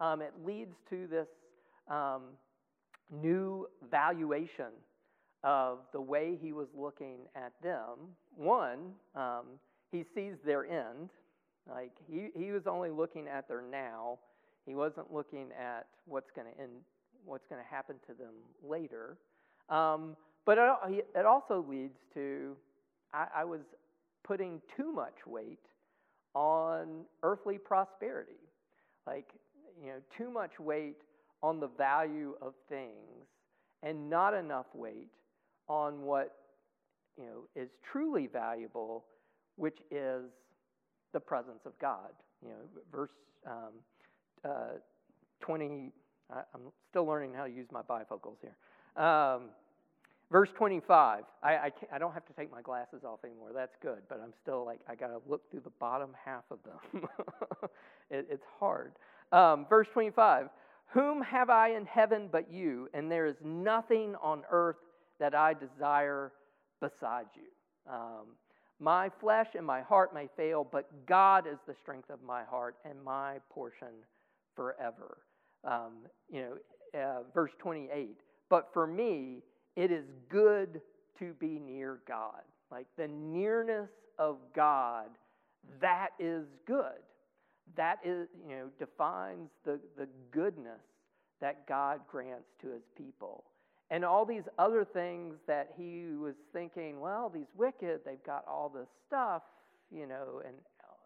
Um, 0.00 0.22
it 0.22 0.32
leads 0.44 0.74
to 0.90 1.06
this 1.06 1.28
um, 1.88 2.22
new 3.10 3.66
valuation 3.90 4.72
of 5.42 5.80
the 5.92 6.00
way 6.00 6.38
he 6.40 6.52
was 6.52 6.68
looking 6.74 7.18
at 7.36 7.52
them. 7.62 7.98
One, 8.34 8.92
um, 9.14 9.44
he 9.92 10.04
sees 10.14 10.34
their 10.44 10.64
end. 10.64 11.10
Like 11.68 11.92
he, 12.10 12.28
he 12.34 12.50
was 12.50 12.66
only 12.66 12.90
looking 12.90 13.28
at 13.28 13.46
their 13.48 13.62
now. 13.62 14.18
He 14.66 14.74
wasn't 14.74 15.12
looking 15.12 15.48
at 15.58 15.86
what's 16.06 16.30
going 16.34 16.46
to 16.52 16.60
end, 16.60 16.72
what's 17.24 17.46
going 17.46 17.62
to 17.62 17.68
happen 17.68 17.96
to 18.06 18.14
them 18.14 18.34
later. 18.66 19.18
Um, 19.68 20.16
but 20.46 20.58
it, 20.88 21.06
it, 21.14 21.26
also 21.26 21.64
leads 21.68 21.96
to 22.14 22.56
I, 23.12 23.26
I 23.36 23.44
was 23.44 23.60
putting 24.24 24.60
too 24.76 24.92
much 24.92 25.26
weight 25.26 25.60
on 26.34 27.04
earthly 27.22 27.58
prosperity, 27.58 28.40
like 29.06 29.26
you 29.80 29.88
know, 29.88 29.98
too 30.16 30.30
much 30.30 30.58
weight 30.58 31.00
on 31.44 31.60
the 31.60 31.68
value 31.68 32.34
of 32.40 32.54
things 32.70 33.28
and 33.82 34.08
not 34.08 34.32
enough 34.32 34.64
weight 34.72 35.10
on 35.68 36.00
what 36.00 36.36
you 37.18 37.24
know 37.24 37.42
is 37.54 37.68
truly 37.92 38.26
valuable, 38.26 39.04
which 39.56 39.76
is 39.90 40.24
the 41.12 41.20
presence 41.20 41.60
of 41.66 41.78
God. 41.78 42.12
You 42.42 42.48
know, 42.48 42.80
verse 42.90 43.10
um, 43.46 43.74
uh, 44.42 44.78
20. 45.40 45.92
I, 46.32 46.38
am 46.54 46.72
still 46.88 47.04
learning 47.04 47.34
how 47.34 47.44
to 47.44 47.50
use 47.50 47.66
my 47.70 47.82
bifocals 47.82 48.36
here. 48.40 49.04
Um, 49.04 49.50
verse 50.32 50.48
25. 50.56 51.24
I, 51.42 51.48
I, 51.48 51.70
I, 51.92 51.98
don't 51.98 52.14
have 52.14 52.24
to 52.24 52.32
take 52.32 52.50
my 52.50 52.62
glasses 52.62 53.02
off 53.04 53.18
anymore. 53.22 53.50
That's 53.54 53.76
good, 53.82 53.98
but 54.08 54.18
I'm 54.24 54.32
still 54.42 54.64
like 54.64 54.80
I 54.88 54.94
got 54.94 55.08
to 55.08 55.20
look 55.28 55.50
through 55.50 55.60
the 55.60 55.72
bottom 55.78 56.16
half 56.24 56.44
of 56.50 56.58
them. 56.64 57.06
it, 58.10 58.26
it's 58.30 58.44
hard. 58.58 58.92
Um, 59.30 59.66
verse 59.68 59.88
25. 59.92 60.48
Whom 60.92 61.22
have 61.22 61.50
I 61.50 61.70
in 61.70 61.86
heaven 61.86 62.28
but 62.30 62.50
you? 62.50 62.88
And 62.94 63.10
there 63.10 63.26
is 63.26 63.36
nothing 63.42 64.14
on 64.22 64.42
earth 64.50 64.76
that 65.18 65.34
I 65.34 65.54
desire 65.54 66.32
beside 66.80 67.26
you. 67.34 67.92
Um, 67.92 68.36
my 68.80 69.10
flesh 69.20 69.48
and 69.56 69.66
my 69.66 69.82
heart 69.82 70.14
may 70.14 70.28
fail, 70.36 70.66
but 70.70 71.06
God 71.06 71.46
is 71.46 71.58
the 71.66 71.74
strength 71.82 72.10
of 72.10 72.22
my 72.22 72.44
heart 72.44 72.76
and 72.88 73.02
my 73.02 73.38
portion 73.50 73.88
forever. 74.54 75.18
Um, 75.64 76.06
you 76.30 76.42
know, 76.42 77.00
uh, 77.00 77.22
verse 77.32 77.52
28. 77.58 78.16
But 78.50 78.70
for 78.72 78.86
me, 78.86 79.42
it 79.76 79.90
is 79.90 80.04
good 80.28 80.80
to 81.18 81.32
be 81.34 81.58
near 81.58 82.00
God. 82.06 82.42
Like 82.70 82.86
the 82.96 83.08
nearness 83.08 83.90
of 84.18 84.36
God, 84.54 85.06
that 85.80 86.10
is 86.18 86.44
good 86.66 87.00
that 87.76 87.98
is, 88.04 88.28
you 88.48 88.56
know, 88.56 88.66
defines 88.78 89.50
the, 89.64 89.80
the 89.96 90.08
goodness 90.30 90.80
that 91.40 91.66
God 91.66 92.00
grants 92.10 92.48
to 92.62 92.68
his 92.68 92.82
people. 92.96 93.44
And 93.90 94.04
all 94.04 94.24
these 94.24 94.44
other 94.58 94.84
things 94.84 95.34
that 95.46 95.70
he 95.76 96.06
was 96.16 96.34
thinking, 96.52 97.00
well, 97.00 97.30
these 97.32 97.48
wicked, 97.56 98.00
they've 98.04 98.22
got 98.24 98.44
all 98.48 98.68
this 98.68 98.88
stuff, 99.06 99.42
you 99.90 100.06
know, 100.06 100.42
and 100.44 100.54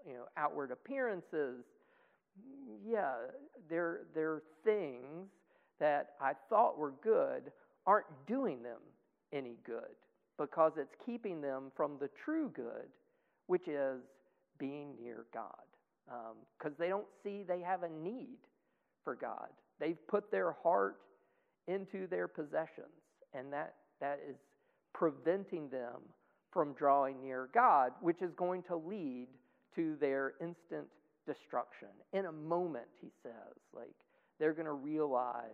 you 0.06 0.14
know, 0.14 0.24
outward 0.36 0.70
appearances. 0.70 1.64
Yeah, 2.86 3.14
they're, 3.68 4.02
they're 4.14 4.42
things 4.64 5.28
that 5.80 6.10
I 6.20 6.32
thought 6.48 6.78
were 6.78 6.94
good 7.02 7.50
aren't 7.86 8.06
doing 8.26 8.62
them 8.62 8.80
any 9.32 9.56
good 9.64 9.96
because 10.38 10.72
it's 10.76 10.94
keeping 11.04 11.40
them 11.40 11.72
from 11.76 11.96
the 12.00 12.08
true 12.24 12.50
good, 12.54 12.86
which 13.48 13.66
is 13.66 14.00
being 14.58 14.94
near 15.02 15.26
God 15.32 15.67
because 16.58 16.72
um, 16.72 16.76
they 16.78 16.88
don't 16.88 17.06
see 17.22 17.42
they 17.46 17.60
have 17.60 17.82
a 17.82 17.88
need 17.88 18.38
for 19.04 19.14
God. 19.14 19.48
They've 19.80 19.98
put 20.08 20.30
their 20.30 20.52
heart 20.62 20.96
into 21.66 22.06
their 22.06 22.28
possessions, 22.28 22.86
and 23.34 23.52
that, 23.52 23.74
that 24.00 24.20
is 24.28 24.36
preventing 24.94 25.68
them 25.68 26.00
from 26.52 26.72
drawing 26.72 27.20
near 27.22 27.48
God, 27.52 27.92
which 28.00 28.22
is 28.22 28.32
going 28.36 28.62
to 28.64 28.76
lead 28.76 29.28
to 29.76 29.96
their 30.00 30.32
instant 30.40 30.86
destruction. 31.26 31.88
In 32.12 32.26
a 32.26 32.32
moment, 32.32 32.86
he 33.00 33.08
says, 33.22 33.54
like 33.74 33.94
they're 34.38 34.54
going 34.54 34.66
to 34.66 34.72
realize, 34.72 35.44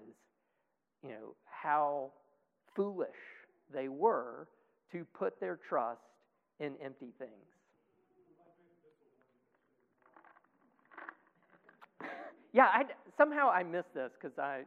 you 1.02 1.11
know, 1.11 1.34
how 1.44 2.12
foolish 2.76 3.09
they 3.72 3.88
were 3.88 4.48
to 4.92 5.05
put 5.18 5.40
their 5.40 5.59
trust 5.68 6.00
in 6.61 6.74
empty 6.82 7.12
things. 7.18 7.53
Yeah, 12.55 12.68
I, 12.72 12.84
somehow 13.18 13.50
I 13.50 13.64
missed 13.64 13.92
this 13.94 14.12
because 14.18 14.38
I, 14.38 14.61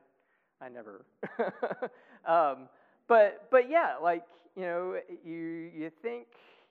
I 0.62 0.68
never. 0.68 1.06
um, 2.28 2.68
but 3.08 3.48
but 3.50 3.70
yeah, 3.70 3.96
like 4.02 4.26
you 4.58 4.64
know, 4.64 4.96
you 5.26 5.72
you 5.74 5.92
think 6.02 6.28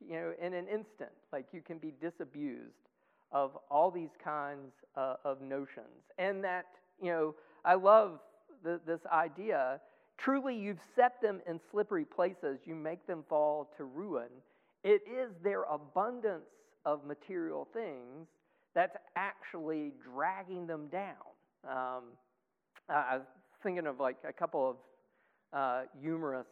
you 0.06 0.14
know 0.14 0.32
in 0.40 0.52
an 0.52 0.66
instant, 0.68 1.10
like 1.32 1.46
you 1.52 1.62
can 1.62 1.78
be 1.78 1.94
disabused 2.00 2.74
of 3.32 3.56
all 3.70 3.90
these 3.90 4.10
kinds 4.22 4.72
uh, 4.94 5.14
of 5.24 5.40
notions, 5.40 6.04
and 6.18 6.44
that 6.44 6.66
you 7.02 7.10
know, 7.10 7.34
I 7.64 7.74
love 7.74 8.20
the, 8.62 8.78
this 8.86 9.00
idea. 9.10 9.80
Truly, 10.18 10.54
you've 10.54 10.80
set 10.94 11.20
them 11.22 11.40
in 11.48 11.58
slippery 11.70 12.04
places. 12.04 12.60
You 12.66 12.74
make 12.74 13.06
them 13.06 13.24
fall 13.28 13.70
to 13.78 13.84
ruin. 13.84 14.28
It 14.84 15.02
is 15.10 15.30
their 15.42 15.62
abundance 15.64 16.44
of 16.84 17.04
material 17.04 17.66
things 17.72 18.28
that's 18.76 18.96
actually 19.16 19.92
dragging 20.14 20.66
them 20.66 20.86
down. 20.88 21.14
Um, 21.64 22.04
I 22.90 23.16
was 23.16 23.26
thinking 23.62 23.86
of 23.86 23.98
like 23.98 24.18
a 24.28 24.32
couple 24.32 24.70
of 24.70 24.76
uh, 25.52 25.82
humorous 26.00 26.46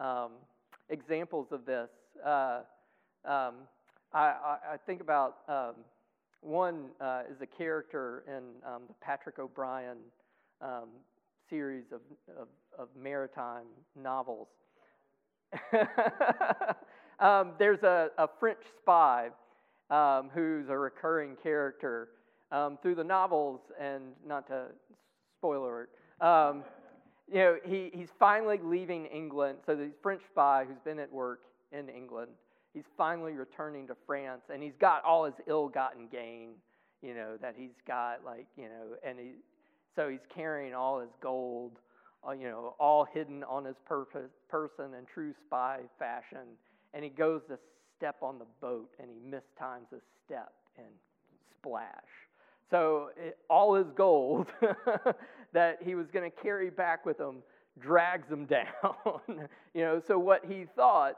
um, 0.00 0.32
examples 0.90 1.46
of 1.52 1.64
this. 1.64 1.88
Uh, 2.26 2.62
um, 3.24 3.54
I, 4.12 4.56
I, 4.72 4.76
think 4.84 5.00
about 5.00 5.36
um, 5.48 5.76
one 6.40 6.86
uh, 7.00 7.22
is 7.30 7.40
a 7.40 7.46
character 7.46 8.24
in 8.26 8.42
um, 8.68 8.82
the 8.88 8.94
Patrick 9.00 9.38
O'Brian 9.38 9.98
um, 10.60 10.88
series 11.48 11.84
of, 11.92 12.00
of, 12.36 12.48
of, 12.78 12.88
maritime 13.00 13.66
novels. 14.00 14.48
There's 17.58 17.82
a, 17.82 18.10
a, 18.18 18.28
French 18.38 18.60
spy 18.80 19.30
Um, 19.90 20.30
who's 20.32 20.68
a 20.70 20.78
recurring 20.78 21.36
character 21.42 22.08
um, 22.50 22.78
through 22.80 22.94
the 22.94 23.04
novels, 23.04 23.60
and 23.78 24.02
not 24.26 24.46
to 24.48 24.66
spoiler 25.38 25.66
alert 25.66 25.90
um, 26.20 26.64
you 27.30 27.38
know, 27.38 27.56
he, 27.64 27.90
he's 27.92 28.08
finally 28.18 28.58
leaving 28.62 29.06
England. 29.06 29.58
So 29.66 29.74
the 29.74 29.90
French 30.02 30.22
spy 30.30 30.64
who's 30.66 30.78
been 30.84 30.98
at 30.98 31.12
work 31.12 31.40
in 31.72 31.88
England, 31.88 32.30
he's 32.72 32.84
finally 32.96 33.32
returning 33.32 33.86
to 33.88 33.96
France, 34.06 34.42
and 34.52 34.62
he's 34.62 34.76
got 34.80 35.04
all 35.04 35.24
his 35.24 35.34
ill-gotten 35.46 36.08
gain, 36.10 36.50
you 37.02 37.14
know, 37.14 37.36
that 37.40 37.54
he's 37.56 37.74
got, 37.86 38.24
like, 38.24 38.46
you 38.56 38.64
know, 38.64 38.96
and 39.06 39.18
he, 39.18 39.32
so 39.96 40.08
he's 40.08 40.24
carrying 40.34 40.74
all 40.74 41.00
his 41.00 41.10
gold, 41.20 41.78
uh, 42.26 42.32
you 42.32 42.48
know, 42.48 42.74
all 42.78 43.04
hidden 43.04 43.42
on 43.44 43.64
his 43.64 43.76
purpose, 43.86 44.30
person 44.48 44.94
in 44.98 45.04
true 45.12 45.32
spy 45.46 45.80
fashion, 45.98 46.56
and 46.92 47.02
he 47.02 47.10
goes 47.10 47.42
to 47.48 47.58
step 48.04 48.16
on 48.20 48.38
the 48.38 48.44
boat, 48.60 48.90
and 49.00 49.08
he 49.08 49.16
mistimes 49.16 49.90
a 49.94 50.00
step 50.26 50.52
and 50.76 50.88
splash. 51.50 51.88
So 52.70 53.08
it, 53.16 53.38
all 53.48 53.74
his 53.74 53.86
gold 53.96 54.48
that 55.54 55.78
he 55.82 55.94
was 55.94 56.10
going 56.12 56.30
to 56.30 56.36
carry 56.42 56.68
back 56.68 57.06
with 57.06 57.18
him 57.18 57.36
drags 57.80 58.30
him 58.30 58.44
down. 58.46 59.48
you 59.72 59.80
know, 59.80 60.02
so 60.06 60.18
what 60.18 60.44
he 60.44 60.66
thought, 60.76 61.14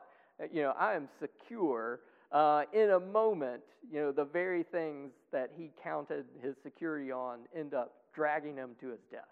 you 0.52 0.62
know, 0.62 0.74
I 0.78 0.94
am 0.94 1.08
secure. 1.18 2.00
Uh, 2.30 2.62
in 2.72 2.90
a 2.90 3.00
moment, 3.00 3.62
you 3.90 4.00
know, 4.00 4.12
the 4.12 4.24
very 4.24 4.62
things 4.62 5.10
that 5.32 5.50
he 5.56 5.72
counted 5.82 6.24
his 6.40 6.54
security 6.62 7.10
on 7.10 7.40
end 7.56 7.74
up 7.74 7.94
dragging 8.14 8.54
him 8.54 8.76
to 8.80 8.90
his 8.90 9.00
death. 9.10 9.22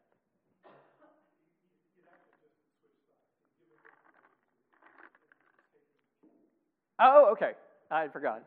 Oh, 7.00 7.30
okay. 7.32 7.52
I 7.90 8.08
forgot. 8.08 8.42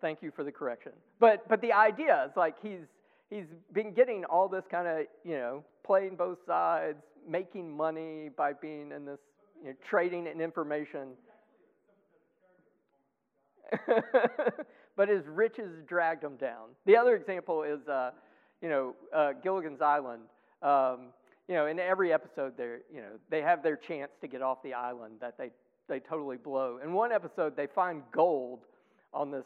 Thank 0.00 0.22
you 0.22 0.30
for 0.34 0.44
the 0.44 0.52
correction. 0.52 0.92
But 1.20 1.48
but 1.48 1.60
the 1.60 1.72
idea 1.72 2.26
is 2.26 2.36
like 2.36 2.56
he's 2.62 2.80
he's 3.30 3.46
been 3.72 3.92
getting 3.92 4.24
all 4.24 4.48
this 4.48 4.64
kind 4.70 4.86
of, 4.86 5.06
you 5.24 5.36
know, 5.36 5.64
playing 5.84 6.16
both 6.16 6.38
sides, 6.46 6.98
making 7.28 7.74
money 7.74 8.30
by 8.36 8.52
being 8.52 8.92
in 8.92 9.04
this, 9.04 9.18
you 9.62 9.70
know, 9.70 9.74
trading 9.88 10.26
in 10.26 10.40
information. 10.40 11.08
but 14.96 15.08
his 15.08 15.26
riches 15.26 15.82
dragged 15.88 16.22
him 16.22 16.36
down. 16.36 16.68
The 16.84 16.96
other 16.96 17.16
example 17.16 17.62
is, 17.64 17.86
uh, 17.88 18.10
you 18.62 18.68
know, 18.68 18.94
uh, 19.14 19.32
Gilligan's 19.42 19.80
Island. 19.80 20.22
Um, 20.62 21.08
you 21.48 21.54
know, 21.54 21.66
in 21.66 21.78
every 21.78 22.12
episode, 22.12 22.56
they 22.56 22.76
you 22.92 23.00
know 23.00 23.18
they 23.30 23.40
have 23.42 23.62
their 23.62 23.76
chance 23.76 24.10
to 24.20 24.28
get 24.28 24.42
off 24.42 24.62
the 24.62 24.74
island 24.74 25.14
that 25.20 25.38
they 25.38 25.50
they 25.88 26.00
totally 26.00 26.36
blow. 26.36 26.78
In 26.82 26.92
one 26.92 27.12
episode, 27.12 27.56
they 27.56 27.66
find 27.66 28.02
gold 28.12 28.60
on 29.12 29.30
this 29.30 29.44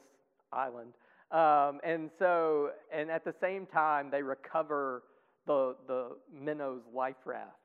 island, 0.53 0.93
um, 1.31 1.81
and 1.85 2.11
so, 2.19 2.71
and 2.93 3.11
at 3.11 3.25
the 3.25 3.35
same 3.41 3.67
time, 3.67 4.11
they 4.11 4.23
recover 4.23 5.05
the, 5.47 5.77
the 5.87 6.17
minnow's 6.33 6.83
life 6.95 7.17
raft. 7.25 7.57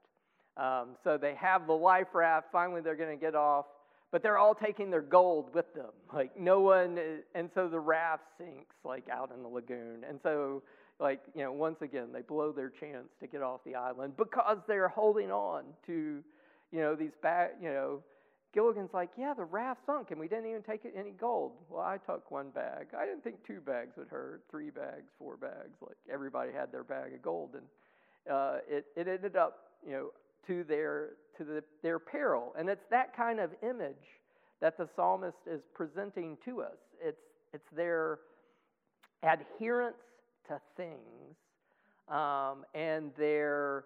Um, 0.57 0.95
so 1.03 1.17
they 1.17 1.36
have 1.36 1.67
the 1.67 1.73
life 1.73 2.07
raft. 2.13 2.47
Finally, 2.51 2.82
they're 2.82 2.95
going 2.95 3.17
to 3.17 3.21
get 3.21 3.36
off, 3.36 3.65
but 4.11 4.23
they're 4.23 4.38
all 4.38 4.55
taking 4.55 4.89
their 4.89 5.01
gold 5.01 5.53
with 5.53 5.73
them. 5.73 5.91
Like 6.13 6.39
no 6.39 6.61
one, 6.61 6.97
and 7.34 7.49
so 7.53 7.67
the 7.67 7.80
raft 7.80 8.23
sinks 8.38 8.76
like 8.84 9.09
out 9.09 9.32
in 9.36 9.41
the 9.41 9.49
lagoon. 9.49 10.05
And 10.07 10.19
so, 10.23 10.63
like 10.99 11.19
you 11.36 11.43
know, 11.43 11.51
once 11.51 11.78
again, 11.82 12.07
they 12.13 12.21
blow 12.21 12.51
their 12.51 12.69
chance 12.69 13.07
to 13.19 13.28
get 13.28 13.41
off 13.41 13.61
the 13.65 13.76
island 13.76 14.13
because 14.15 14.57
they're 14.67 14.88
holding 14.88 15.32
on 15.32 15.63
to, 15.88 16.23
you 16.71 16.80
know, 16.80 16.95
these 16.95 17.11
back, 17.21 17.55
you 17.61 17.69
know, 17.69 17.99
Gilligan's 18.56 18.93
like, 18.93 19.10
yeah, 19.18 19.34
the 19.34 19.43
raft 19.43 19.82
sunk 19.86 20.12
and 20.12 20.20
we 20.20 20.30
didn't 20.30 20.49
even 20.49 20.64
take 20.64 20.82
any 20.97 21.12
gold. 21.12 21.51
Well, 21.70 21.82
I 21.82 21.97
took 21.97 22.32
one 22.32 22.51
bag. 22.51 22.88
I 22.97 23.06
didn't 23.06 23.22
think 23.22 23.45
two 23.45 23.60
bags 23.60 23.91
would 23.97 24.08
hurt. 24.08 24.43
Three 24.49 24.70
bags, 24.70 25.12
four 25.20 25.36
bags. 25.36 25.76
Like 25.82 25.97
everybody 26.12 26.53
had 26.53 26.72
their 26.72 26.86
bag 26.86 27.14
of 27.14 27.22
gold, 27.22 27.56
and 27.56 28.34
uh, 28.34 28.58
it 28.68 28.86
it 28.95 29.10
ended 29.10 29.36
up, 29.36 29.72
you 29.86 29.91
know, 29.91 30.10
to 30.47 30.64
their 30.64 31.10
to 31.38 31.43
the, 31.43 31.64
their 31.84 31.99
peril. 31.99 32.53
And 32.58 32.70
it's 32.70 32.86
that 32.89 33.16
kind 33.16 33.41
of 33.41 33.51
image 33.62 34.22
that 34.62 34.78
the 34.78 34.88
psalmist 34.95 35.38
is 35.45 35.60
presenting 35.74 36.38
to 36.45 36.62
us. 36.62 36.78
It's 37.03 37.22
it's 37.53 37.68
their 37.76 38.20
adherence 39.22 39.97
to 40.47 40.62
things 40.78 41.36
um, 42.08 42.64
and 42.74 43.12
their 43.18 43.84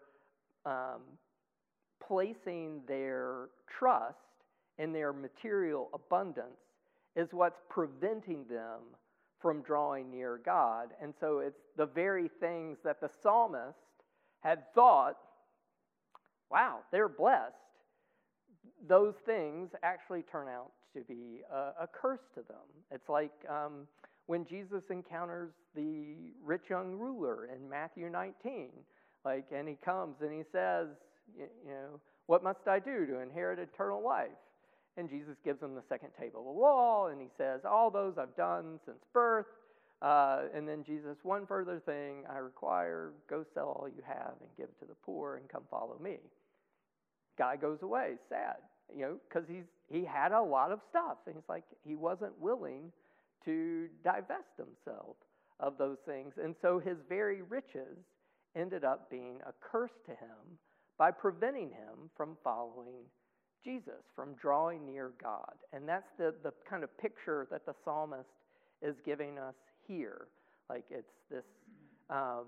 um, 0.66 1.02
placing 2.06 2.82
their 2.88 3.50
trust 3.68 4.18
in 4.80 4.92
their 4.92 5.14
material 5.14 5.90
abundance 5.94 6.60
is 7.16 7.28
what's 7.32 7.60
preventing 7.70 8.46
them 8.50 8.80
from 9.42 9.62
drawing 9.62 10.10
near 10.10 10.40
God. 10.44 10.90
And 11.02 11.14
so 11.20 11.40
it's 11.40 11.60
the 11.78 11.86
very 11.86 12.30
things 12.40 12.78
that 12.84 13.00
the 13.00 13.10
psalmist 13.22 13.78
had 14.42 14.64
thought, 14.74 15.18
wow, 16.50 16.80
they're 16.92 17.10
blessed. 17.10 17.56
Those 18.88 19.14
things 19.26 19.70
actually 19.84 20.24
turn 20.24 20.48
out 20.48 20.72
to 20.96 21.02
be 21.02 21.42
a, 21.52 21.84
a 21.84 21.90
curse 21.92 22.22
to 22.36 22.42
them. 22.42 22.66
It's 22.92 23.10
like 23.10 23.34
um, 23.50 23.88
when 24.26 24.46
Jesus 24.46 24.84
encounters 24.90 25.52
the 25.76 26.34
rich 26.44 26.64
young 26.70 26.94
ruler 26.96 27.50
in 27.54 27.70
Matthew 27.70 28.10
19. 28.10 28.70
Like, 29.26 29.46
and 29.54 29.68
he 29.68 29.78
comes 29.84 30.16
and 30.22 30.32
he 30.32 30.44
says, 30.52 30.88
you 31.38 31.48
know, 31.66 32.00
what 32.28 32.44
must 32.44 32.68
I 32.68 32.80
do 32.80 33.06
to 33.06 33.20
inherit 33.20 33.60
eternal 33.60 34.04
life? 34.04 34.30
And 35.00 35.10
Jesus 35.10 35.38
gives 35.46 35.62
him 35.62 35.76
the 35.76 35.84
second 35.88 36.10
table 36.20 36.42
of 36.42 36.46
the 36.46 36.62
law, 36.62 37.08
and 37.08 37.22
he 37.22 37.30
says, 37.38 37.62
All 37.64 37.90
those 37.90 38.16
I've 38.18 38.36
done 38.36 38.82
since 38.86 39.00
birth. 39.14 39.46
Uh, 40.02 40.44
and 40.54 40.68
then 40.68 40.84
Jesus, 40.84 41.18
one 41.24 41.46
further 41.46 41.82
thing 41.86 42.24
I 42.30 42.40
require 42.40 43.12
go 43.30 43.46
sell 43.54 43.68
all 43.68 43.88
you 43.88 44.02
have 44.06 44.34
and 44.42 44.50
give 44.58 44.68
to 44.80 44.86
the 44.86 44.96
poor 45.06 45.38
and 45.38 45.48
come 45.48 45.64
follow 45.72 45.98
me. 46.02 46.18
Guy 47.38 47.56
goes 47.56 47.80
away, 47.82 48.16
sad, 48.28 48.58
you 48.94 49.02
know, 49.02 49.16
because 49.28 49.48
he's 49.48 49.64
he 49.90 50.04
had 50.04 50.34
a 50.34 50.42
lot 50.42 50.72
of 50.72 50.80
stuff, 50.90 51.18
and 51.28 51.36
he's 51.36 51.48
like 51.48 51.64
he 51.86 51.96
wasn't 51.96 52.38
willing 52.40 52.92
to 53.46 53.88
divest 54.04 54.56
himself 54.58 55.16
of 55.62 55.78
those 55.78 55.98
things, 56.06 56.34
and 56.42 56.56
so 56.62 56.80
his 56.80 56.98
very 57.08 57.42
riches 57.42 57.98
ended 58.56 58.84
up 58.84 59.10
being 59.10 59.40
a 59.48 59.54
curse 59.62 59.98
to 60.06 60.12
him 60.12 60.58
by 60.98 61.10
preventing 61.12 61.70
him 61.70 62.10
from 62.18 62.38
following 62.44 63.04
Jesus, 63.64 64.04
from 64.16 64.34
drawing 64.36 64.86
near 64.86 65.12
God. 65.22 65.54
And 65.74 65.88
that's 65.88 66.10
the, 66.18 66.34
the 66.44 66.54
kind 66.70 66.84
of 66.84 66.98
picture 66.98 67.48
that 67.52 67.66
the 67.66 67.74
psalmist 67.84 68.30
is 68.82 68.96
giving 69.06 69.38
us 69.38 69.56
here. 69.88 70.28
Like 70.70 70.86
it's 70.90 71.14
this, 71.30 71.44
um, 72.10 72.46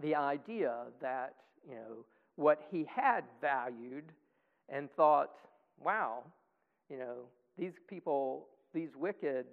the 0.00 0.14
idea 0.14 0.74
that, 1.00 1.34
you 1.68 1.74
know, 1.74 2.04
what 2.36 2.62
he 2.70 2.86
had 2.88 3.24
valued 3.40 4.04
and 4.68 4.90
thought, 4.92 5.32
wow, 5.82 6.22
you 6.88 6.98
know, 6.98 7.26
these 7.58 7.72
people, 7.88 8.46
these 8.72 8.90
wicked, 8.96 9.46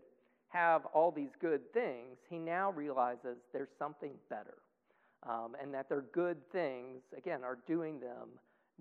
have 0.49 0.85
all 0.93 1.11
these 1.11 1.31
good 1.41 1.61
things, 1.73 2.17
he 2.29 2.37
now 2.37 2.71
realizes 2.71 3.37
there's 3.51 3.67
something 3.77 4.11
better. 4.29 4.55
Um, 5.27 5.55
and 5.61 5.73
that 5.73 5.89
their 5.89 6.05
good 6.13 6.37
things, 6.51 7.01
again, 7.17 7.43
are 7.43 7.57
doing 7.67 7.99
them 7.99 8.29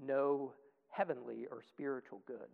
no 0.01 0.53
heavenly 0.97 1.47
or 1.51 1.63
spiritual 1.63 2.23
good. 2.27 2.49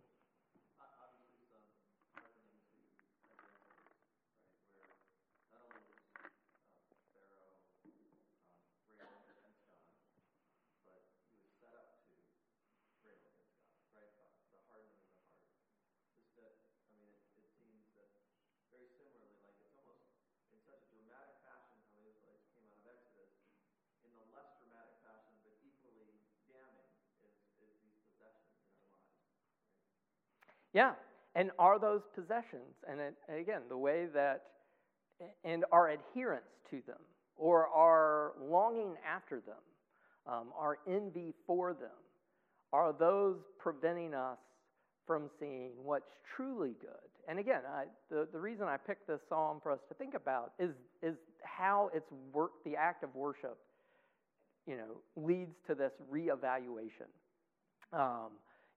Yeah, 30.73 30.93
and 31.35 31.51
are 31.59 31.79
those 31.79 32.03
possessions, 32.15 32.75
and 32.89 33.01
again, 33.29 33.63
the 33.69 33.77
way 33.77 34.07
that, 34.15 34.43
and 35.45 35.65
our 35.73 35.91
adherence 35.91 36.47
to 36.71 36.83
them, 36.87 36.99
or 37.37 37.69
our 37.69 38.33
longing 38.41 38.95
after 39.07 39.41
them, 39.41 39.55
um, 40.27 40.49
our 40.59 40.79
envy 40.89 41.35
for 41.47 41.73
them, 41.73 41.91
are 42.73 42.93
those 42.93 43.37
preventing 43.59 44.15
us 44.15 44.39
from 45.07 45.29
seeing 45.39 45.71
what's 45.83 46.13
truly 46.37 46.75
good? 46.81 46.91
And 47.29 47.39
again, 47.39 47.63
I, 47.69 47.85
the, 48.11 48.29
the 48.33 48.41
reason 48.41 48.67
I 48.67 48.77
picked 48.77 49.07
this 49.07 49.21
psalm 49.29 49.59
for 49.63 49.73
us 49.73 49.81
to 49.89 49.95
think 49.95 50.15
about 50.15 50.53
is, 50.59 50.71
is 51.03 51.17
how 51.43 51.91
it's 51.95 52.11
work, 52.33 52.53
the 52.65 52.77
act 52.77 53.05
of 53.05 53.15
worship, 53.15 53.59
you 54.67 54.77
know, 54.77 55.01
leads 55.17 55.55
to 55.67 55.75
this 55.75 55.93
reevaluation. 56.13 57.11
Um, 57.93 58.31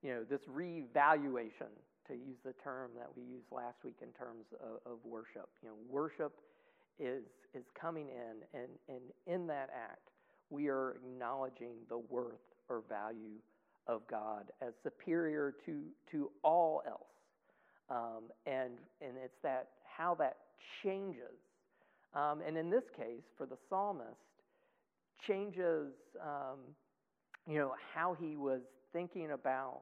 you 0.05 0.13
know, 0.13 0.23
this 0.23 0.41
revaluation, 0.47 1.73
to 2.07 2.13
use 2.13 2.37
the 2.45 2.53
term 2.63 2.91
that 2.95 3.07
we 3.17 3.23
used 3.23 3.51
last 3.51 3.83
week 3.83 3.97
in 4.03 4.09
terms 4.09 4.45
of, 4.61 4.91
of 4.91 4.99
worship. 5.03 5.49
You 5.63 5.69
know, 5.69 5.75
worship 5.89 6.33
is, 6.99 7.23
is 7.55 7.63
coming 7.79 8.09
in, 8.09 8.59
and, 8.59 8.69
and 8.87 9.01
in 9.25 9.47
that 9.47 9.71
act, 9.73 10.11
we 10.51 10.67
are 10.69 10.97
acknowledging 10.97 11.73
the 11.89 11.97
worth 11.97 12.45
or 12.69 12.83
value 12.87 13.39
of 13.87 14.01
God 14.07 14.51
as 14.61 14.73
superior 14.83 15.55
to, 15.65 15.81
to 16.11 16.29
all 16.43 16.83
else. 16.87 17.01
Um, 17.89 18.25
and, 18.45 18.73
and 19.01 19.13
it's 19.23 19.37
that 19.41 19.69
how 19.97 20.13
that 20.15 20.37
changes. 20.83 21.39
Um, 22.13 22.41
and 22.45 22.55
in 22.57 22.69
this 22.69 22.83
case, 22.95 23.23
for 23.39 23.47
the 23.47 23.57
psalmist, 23.69 24.09
changes 25.25 25.93
um, 26.21 26.59
you 27.47 27.57
know, 27.57 27.73
how 27.95 28.15
he 28.19 28.35
was 28.35 28.61
thinking 28.93 29.31
about 29.31 29.81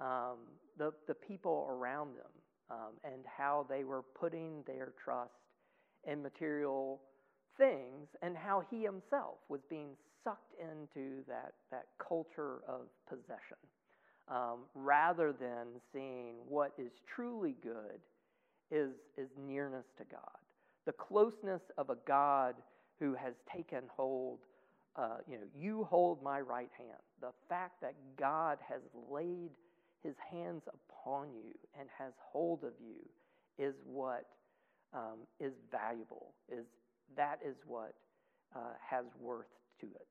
um, 0.00 0.38
the, 0.78 0.92
the 1.06 1.14
people 1.14 1.66
around 1.70 2.10
them 2.16 2.32
um, 2.70 2.92
and 3.04 3.24
how 3.26 3.66
they 3.68 3.84
were 3.84 4.02
putting 4.18 4.62
their 4.66 4.92
trust 5.02 5.30
in 6.06 6.22
material 6.22 7.00
things 7.56 8.08
and 8.22 8.36
how 8.36 8.62
he 8.70 8.82
himself 8.82 9.38
was 9.48 9.60
being 9.68 9.90
sucked 10.22 10.54
into 10.60 11.22
that, 11.26 11.52
that 11.70 11.86
culture 11.98 12.58
of 12.68 12.82
possession 13.08 13.56
um, 14.28 14.60
rather 14.74 15.32
than 15.32 15.66
seeing 15.92 16.34
what 16.46 16.72
is 16.78 16.92
truly 17.14 17.56
good 17.62 18.00
is, 18.70 18.90
is 19.16 19.28
nearness 19.46 19.86
to 19.96 20.04
God. 20.10 20.38
The 20.86 20.92
closeness 20.92 21.62
of 21.76 21.90
a 21.90 21.96
God 22.06 22.54
who 22.98 23.14
has 23.14 23.34
taken 23.54 23.82
hold. 23.88 24.40
Uh, 24.96 25.18
you 25.30 25.36
know, 25.36 25.44
you 25.56 25.84
hold 25.84 26.22
my 26.22 26.40
right 26.40 26.70
hand. 26.76 26.98
The 27.20 27.30
fact 27.48 27.80
that 27.82 27.94
God 28.18 28.58
has 28.68 28.80
laid 29.10 29.50
his 30.02 30.14
hands 30.30 30.62
upon 30.68 31.28
you 31.34 31.54
and 31.78 31.88
has 31.98 32.12
hold 32.18 32.64
of 32.64 32.72
you 32.80 33.02
is 33.58 33.74
what 33.84 34.26
um, 34.94 35.26
is 35.40 35.52
valuable. 35.70 36.34
Is 36.48 36.64
that 37.16 37.40
is 37.44 37.56
what 37.66 37.94
uh, 38.54 38.76
has 38.78 39.04
worth 39.20 39.50
to 39.80 39.86
it. 39.86 40.08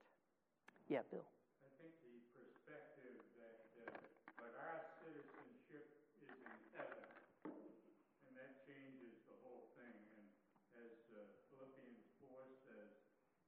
Yeah, 0.89 1.03
Bill. 1.11 1.25
I 1.63 1.69
think 1.81 1.93
the 2.03 2.15
perspective 2.35 3.17
that, 3.35 3.59
uh, 3.83 3.91
but 4.39 4.51
our 4.55 4.79
citizenship 5.03 5.83
is 6.23 6.31
in 6.31 6.55
heaven, 6.75 7.03
and 7.43 8.33
that 8.39 8.63
changes 8.63 9.19
the 9.27 9.35
whole 9.43 9.67
thing. 9.75 9.97
And 10.15 10.27
as 10.79 10.95
uh, 11.11 11.19
Philippians 11.51 12.07
4 12.23 12.31
says, 12.71 12.89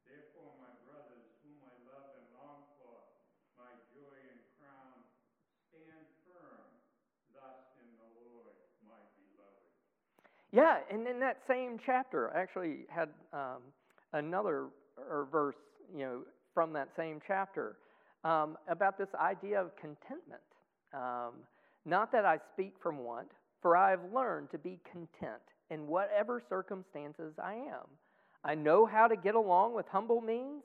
Therefore, 0.04 0.58
my 0.60 0.74
brothers, 0.84 1.30
whom 1.46 1.64
I 1.64 1.76
love 1.88 2.12
and 2.18 2.28
long 2.36 2.66
for, 2.82 3.08
my 3.56 3.72
joy 3.94 4.18
and 4.20 4.42
crown, 4.58 5.00
stand 5.70 6.04
firm 6.28 6.66
thus 7.32 7.72
in 7.80 7.88
the 7.96 8.10
Lord, 8.20 8.58
my 8.84 9.00
beloved. 9.16 9.70
Yeah, 10.52 10.80
and 10.92 11.08
in 11.08 11.20
that 11.20 11.38
same 11.48 11.78
chapter, 11.86 12.36
I 12.36 12.42
actually 12.42 12.86
had 12.90 13.10
um, 13.34 13.62
another 14.14 14.68
or 14.98 15.28
verse, 15.32 15.56
you 15.96 16.00
know, 16.00 16.22
from 16.54 16.74
that 16.74 16.90
same 16.98 17.22
chapter 17.26 17.78
um, 18.24 18.58
about 18.68 18.98
this 18.98 19.10
idea 19.20 19.62
of 19.62 19.76
contentment. 19.76 20.42
Um, 20.94 21.34
not 21.86 22.12
that 22.12 22.26
I 22.26 22.40
speak 22.54 22.74
from 22.82 23.00
want, 23.00 23.30
for 23.62 23.78
I 23.78 23.92
have 23.92 24.02
learned 24.14 24.50
to 24.52 24.58
be 24.58 24.80
content 24.92 25.42
in 25.70 25.88
whatever 25.88 26.42
circumstances 26.50 27.34
I 27.42 27.54
am. 27.54 27.86
I 28.44 28.56
know 28.56 28.86
how 28.86 29.08
to 29.08 29.16
get 29.16 29.36
along 29.36 29.76
with 29.76 29.86
humble 29.92 30.22
means, 30.22 30.64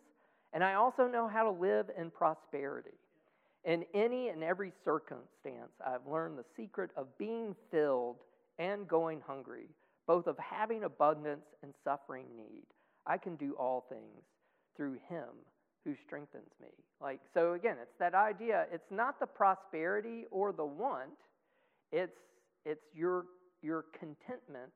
and 0.53 0.64
I 0.64 0.74
also 0.74 1.07
know 1.07 1.28
how 1.28 1.45
to 1.45 1.51
live 1.51 1.91
in 1.99 2.11
prosperity. 2.11 2.97
In 3.64 3.85
any 3.95 4.28
and 4.28 4.43
every 4.43 4.72
circumstance, 4.85 5.72
I've 5.85 6.07
learned 6.11 6.39
the 6.39 6.45
secret 6.57 6.91
of 6.97 7.07
being 7.18 7.55
filled 7.70 8.16
and 8.59 8.87
going 8.89 9.21
hungry, 9.27 9.69
both 10.07 10.27
of 10.27 10.37
having 10.39 10.85
abundance 10.85 11.47
and 11.63 11.73
suffering 11.83 12.27
need. 12.37 12.65
I 13.07 13.19
can 13.19 13.37
do 13.37 13.55
all 13.59 13.85
things 13.89 14.23
through 14.77 14.99
him 15.09 15.29
who 15.85 15.95
strengthens 16.07 16.51
me. 16.61 16.69
Like 17.01 17.21
so 17.35 17.53
again, 17.53 17.77
it's 17.81 17.97
that 17.99 18.15
idea, 18.15 18.67
it's 18.73 18.91
not 18.91 19.21
the 19.21 19.27
prosperity 19.27 20.25
or 20.31 20.53
the 20.53 20.65
want, 20.65 21.19
it's 21.93 22.19
it's 22.65 22.85
your 22.95 23.27
your 23.63 23.87
contentment 23.99 24.73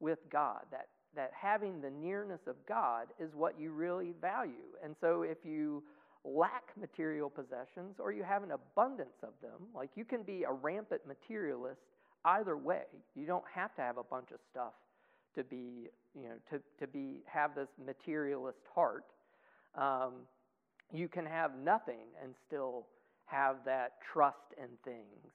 with 0.00 0.18
God. 0.30 0.62
That 0.70 0.88
that 1.14 1.30
having 1.40 1.80
the 1.80 1.90
nearness 1.90 2.40
of 2.46 2.56
God 2.68 3.08
is 3.18 3.30
what 3.34 3.58
you 3.58 3.70
really 3.70 4.14
value. 4.20 4.74
And 4.84 4.94
so 5.00 5.22
if 5.22 5.38
you 5.44 5.82
lack 6.24 6.64
material 6.78 7.30
possessions 7.30 7.96
or 7.98 8.12
you 8.12 8.22
have 8.22 8.42
an 8.42 8.50
abundance 8.50 9.22
of 9.22 9.30
them, 9.40 9.68
like 9.74 9.90
you 9.94 10.04
can 10.04 10.22
be 10.22 10.42
a 10.42 10.52
rampant 10.52 11.02
materialist 11.06 11.80
either 12.28 12.56
way. 12.56 12.84
You 13.14 13.26
don't 13.26 13.44
have 13.54 13.74
to 13.76 13.82
have 13.82 13.98
a 13.98 14.02
bunch 14.02 14.30
of 14.32 14.38
stuff 14.50 14.72
to 15.34 15.44
be, 15.44 15.88
you 16.14 16.28
know, 16.28 16.34
to, 16.50 16.60
to 16.80 16.86
be 16.86 17.22
have 17.26 17.54
this 17.54 17.68
materialist 17.84 18.58
heart. 18.74 19.04
Um, 19.74 20.12
you 20.92 21.08
can 21.08 21.26
have 21.26 21.52
nothing 21.62 22.06
and 22.22 22.34
still 22.46 22.86
have 23.26 23.56
that 23.64 23.92
trust 24.12 24.54
in 24.56 24.68
things. 24.84 25.32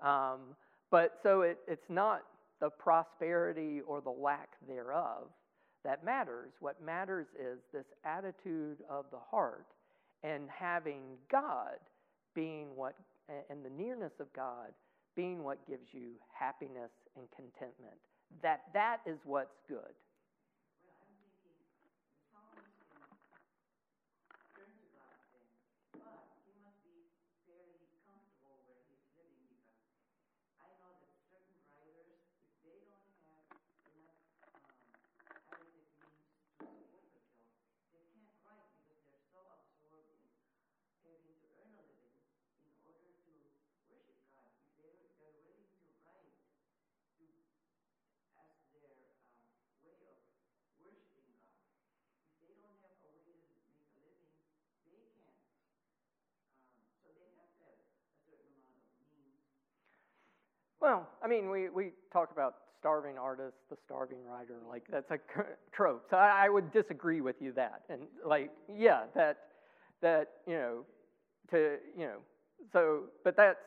Um, 0.00 0.56
but 0.90 1.18
so 1.22 1.42
it, 1.42 1.58
it's 1.68 1.88
not 1.88 2.22
the 2.60 2.70
prosperity 2.70 3.80
or 3.86 4.00
the 4.00 4.10
lack 4.10 4.48
thereof 4.66 5.28
that 5.84 6.04
matters. 6.04 6.52
What 6.60 6.82
matters 6.82 7.26
is 7.38 7.58
this 7.72 7.84
attitude 8.04 8.78
of 8.90 9.04
the 9.10 9.18
heart 9.30 9.66
and 10.22 10.48
having 10.48 11.02
God 11.30 11.76
being 12.34 12.68
what, 12.74 12.94
and 13.50 13.64
the 13.64 13.70
nearness 13.70 14.12
of 14.18 14.32
God 14.32 14.72
being 15.16 15.42
what 15.42 15.66
gives 15.66 15.88
you 15.92 16.12
happiness 16.38 16.90
and 17.16 17.26
contentment. 17.34 17.96
That 18.42 18.62
that 18.74 18.98
is 19.06 19.18
what's 19.24 19.56
good. 19.68 19.94
Well, 60.86 61.08
I 61.20 61.26
mean, 61.26 61.50
we, 61.50 61.68
we 61.68 61.90
talk 62.12 62.30
about 62.30 62.54
starving 62.78 63.18
artist, 63.18 63.56
the 63.70 63.76
starving 63.84 64.24
writer, 64.24 64.60
like 64.70 64.84
that's 64.88 65.10
a 65.10 65.18
trope. 65.72 66.06
So 66.10 66.16
I, 66.16 66.44
I 66.44 66.48
would 66.48 66.72
disagree 66.72 67.20
with 67.20 67.34
you 67.40 67.50
that, 67.54 67.82
and 67.90 68.02
like, 68.24 68.52
yeah, 68.72 69.06
that 69.16 69.38
that 70.00 70.28
you 70.46 70.54
know, 70.54 70.84
to 71.50 71.78
you 71.98 72.06
know, 72.06 72.18
so 72.72 73.00
but 73.24 73.36
that's 73.36 73.58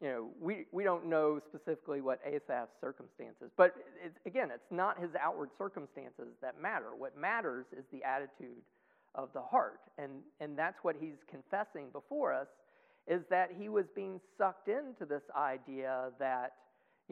you 0.00 0.08
know, 0.08 0.28
we 0.40 0.64
we 0.72 0.82
don't 0.82 1.04
know 1.04 1.42
specifically 1.46 2.00
what 2.00 2.20
Asaph's 2.24 2.72
circumstances, 2.80 3.50
but 3.58 3.74
it's, 4.02 4.16
again, 4.24 4.48
it's 4.50 4.70
not 4.70 4.98
his 4.98 5.10
outward 5.20 5.50
circumstances 5.58 6.28
that 6.40 6.58
matter. 6.58 6.96
What 6.96 7.18
matters 7.18 7.66
is 7.76 7.84
the 7.92 8.02
attitude 8.02 8.62
of 9.14 9.28
the 9.34 9.42
heart, 9.42 9.80
and 9.98 10.22
and 10.40 10.58
that's 10.58 10.78
what 10.80 10.96
he's 10.98 11.20
confessing 11.30 11.88
before 11.92 12.32
us 12.32 12.48
is 13.06 13.22
that 13.30 13.50
he 13.58 13.68
was 13.68 13.84
being 13.94 14.20
sucked 14.38 14.68
into 14.68 15.04
this 15.08 15.22
idea 15.36 16.10
that, 16.18 16.52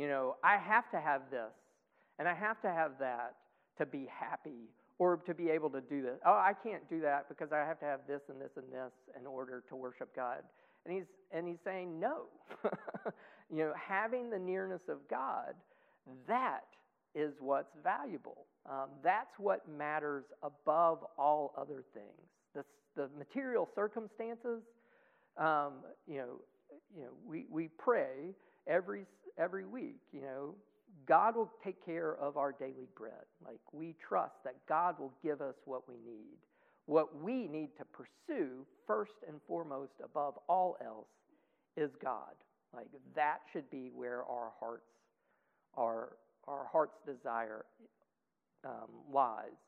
you 0.01 0.09
know, 0.09 0.37
I 0.43 0.57
have 0.57 0.91
to 0.93 1.01
have 1.01 1.23
this 1.31 1.53
and 2.19 2.27
I 2.27 2.33
have 2.33 2.59
to 2.63 2.69
have 2.69 2.93
that 3.01 3.35
to 3.77 3.85
be 3.85 4.09
happy 4.11 4.71
or 4.99 5.19
to 5.27 5.35
be 5.35 5.51
able 5.51 5.69
to 5.71 5.83
do 5.83 6.01
this. 6.01 6.19
Oh, 6.25 6.33
I 6.33 6.55
can't 6.63 6.89
do 6.89 7.01
that 7.03 7.29
because 7.29 7.53
I 7.53 7.59
have 7.59 7.79
to 7.81 7.85
have 7.85 8.01
this 8.09 8.23
and 8.31 8.41
this 8.41 8.53
and 8.57 8.65
this 8.73 8.93
in 9.21 9.27
order 9.27 9.63
to 9.69 9.77
worship 9.77 10.17
God. 10.17 10.39
And 10.87 10.95
he's 10.95 11.05
and 11.33 11.47
he's 11.47 11.59
saying 11.65 12.01
no. 12.01 12.25
you 13.51 13.59
know, 13.59 13.75
having 13.77 14.31
the 14.31 14.39
nearness 14.39 14.81
of 14.89 15.07
God, 15.11 15.53
that 16.27 16.65
is 17.15 17.35
what's 17.39 17.77
valuable. 17.85 18.47
Um, 18.71 18.89
that's 19.05 19.39
what 19.39 19.69
matters 19.69 20.25
above 20.43 21.05
all 21.19 21.53
other 21.59 21.85
things. 21.93 22.07
The, 22.55 22.65
the 22.97 23.11
material 23.19 23.69
circumstances, 23.75 24.63
um, 25.37 25.73
you 26.07 26.19
know, 26.19 26.41
you 26.95 27.03
know, 27.03 27.11
we, 27.27 27.47
we 27.51 27.69
pray 27.79 28.35
every 28.67 29.07
every 29.39 29.67
week. 29.67 30.01
You 30.13 30.23
know, 30.23 30.55
God 31.07 31.37
will 31.37 31.51
take 31.65 31.85
care 31.85 32.17
of 32.17 32.37
our 32.37 32.53
daily 32.53 32.89
bread. 32.97 33.25
Like 33.45 33.61
we 33.73 33.95
trust 34.07 34.35
that 34.45 34.55
God 34.69 34.99
will 34.99 35.13
give 35.23 35.41
us 35.41 35.55
what 35.65 35.89
we 35.89 35.95
need. 35.95 36.39
What 36.87 37.23
we 37.23 37.47
need 37.47 37.71
to 37.79 37.85
pursue 37.85 38.67
first 38.87 39.13
and 39.29 39.41
foremost, 39.47 39.93
above 40.03 40.35
all 40.49 40.77
else, 40.85 41.07
is 41.77 41.91
God. 42.03 42.35
Like 42.75 42.89
that 43.15 43.39
should 43.53 43.71
be 43.71 43.91
where 43.95 44.25
our 44.25 44.53
hearts, 44.59 44.87
our 45.77 46.17
our 46.49 46.67
heart's 46.73 46.99
desire 47.07 47.65
um, 48.65 48.89
lies, 49.13 49.59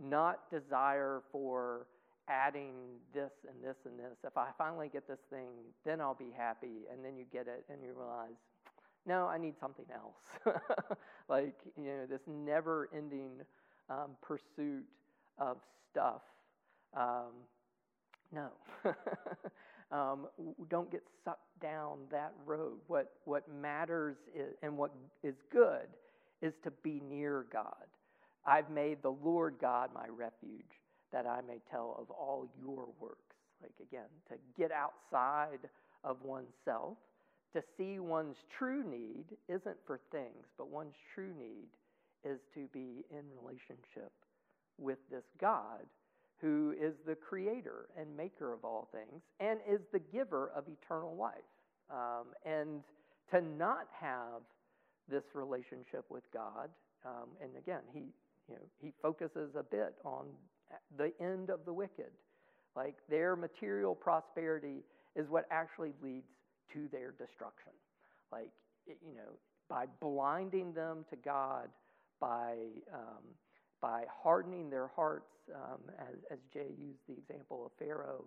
not 0.00 0.50
desire 0.50 1.22
for 1.30 1.86
adding 2.28 2.74
this 3.12 3.32
and 3.48 3.62
this 3.62 3.76
and 3.84 3.98
this. 3.98 4.18
If 4.24 4.36
I 4.36 4.48
finally 4.56 4.88
get 4.92 5.06
this 5.08 5.20
thing, 5.30 5.48
then 5.84 6.00
I'll 6.00 6.14
be 6.14 6.32
happy. 6.36 6.86
And 6.92 7.04
then 7.04 7.16
you 7.16 7.24
get 7.32 7.46
it 7.48 7.64
and 7.68 7.82
you 7.82 7.92
realize, 7.96 8.36
no, 9.06 9.26
I 9.26 9.38
need 9.38 9.54
something 9.60 9.86
else. 9.92 10.56
like, 11.28 11.58
you 11.76 11.84
know, 11.84 12.06
this 12.08 12.20
never 12.26 12.88
ending 12.96 13.30
um, 13.90 14.10
pursuit 14.20 14.84
of 15.38 15.58
stuff. 15.90 16.22
Um, 16.96 17.32
no. 18.32 18.48
um, 19.92 20.28
don't 20.70 20.90
get 20.90 21.02
sucked 21.24 21.60
down 21.60 21.98
that 22.10 22.32
road. 22.46 22.78
What, 22.86 23.12
what 23.24 23.44
matters 23.52 24.16
is, 24.34 24.54
and 24.62 24.76
what 24.76 24.92
is 25.22 25.34
good 25.50 25.88
is 26.40 26.54
to 26.64 26.70
be 26.82 27.00
near 27.08 27.46
God. 27.52 27.86
I've 28.44 28.70
made 28.70 29.02
the 29.02 29.12
Lord 29.12 29.56
God 29.60 29.90
my 29.94 30.06
refuge 30.08 30.81
that 31.12 31.26
I 31.26 31.40
may 31.46 31.60
tell 31.70 31.96
of 31.98 32.10
all 32.10 32.48
your 32.60 32.88
works. 33.00 33.36
Like, 33.62 33.72
again, 33.80 34.08
to 34.28 34.34
get 34.58 34.72
outside 34.72 35.68
of 36.04 36.16
oneself, 36.22 36.98
to 37.54 37.62
see 37.76 37.98
one's 37.98 38.36
true 38.58 38.82
need 38.82 39.24
isn't 39.48 39.76
for 39.86 40.00
things, 40.10 40.46
but 40.58 40.68
one's 40.68 40.96
true 41.14 41.32
need 41.38 41.68
is 42.24 42.40
to 42.54 42.66
be 42.72 43.04
in 43.10 43.22
relationship 43.40 44.12
with 44.78 44.98
this 45.10 45.24
God 45.40 45.86
who 46.40 46.74
is 46.78 46.94
the 47.06 47.14
creator 47.14 47.86
and 47.96 48.16
maker 48.16 48.52
of 48.52 48.64
all 48.64 48.88
things 48.90 49.22
and 49.38 49.60
is 49.68 49.80
the 49.92 50.00
giver 50.12 50.50
of 50.56 50.64
eternal 50.66 51.14
life. 51.14 51.34
Um, 51.88 52.26
and 52.44 52.82
to 53.30 53.40
not 53.40 53.86
have 54.00 54.42
this 55.08 55.22
relationship 55.34 56.04
with 56.10 56.24
God, 56.32 56.68
um, 57.04 57.28
and 57.40 57.50
again, 57.56 57.82
he, 57.92 58.00
you 58.48 58.54
know, 58.54 58.66
he 58.80 58.92
focuses 59.00 59.54
a 59.56 59.62
bit 59.62 59.94
on 60.04 60.26
the 60.96 61.12
end 61.20 61.50
of 61.50 61.64
the 61.64 61.72
wicked. 61.72 62.10
Like 62.74 62.96
their 63.08 63.36
material 63.36 63.94
prosperity 63.94 64.82
is 65.14 65.28
what 65.28 65.46
actually 65.50 65.92
leads 66.02 66.28
to 66.72 66.88
their 66.90 67.12
destruction. 67.12 67.72
Like, 68.30 68.48
you 68.86 69.14
know, 69.14 69.36
by 69.68 69.86
blinding 70.00 70.72
them 70.72 71.04
to 71.10 71.16
God, 71.16 71.68
by, 72.20 72.54
um, 72.92 73.24
by 73.80 74.04
hardening 74.22 74.70
their 74.70 74.88
hearts, 74.94 75.28
um, 75.54 75.80
as, 75.98 76.16
as 76.30 76.38
Jay 76.52 76.72
used 76.78 77.00
the 77.08 77.14
example 77.14 77.66
of 77.66 77.72
Pharaoh, 77.78 78.24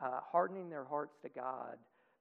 uh, 0.00 0.20
hardening 0.30 0.68
their 0.68 0.84
hearts 0.84 1.14
to 1.22 1.28
God 1.28 1.76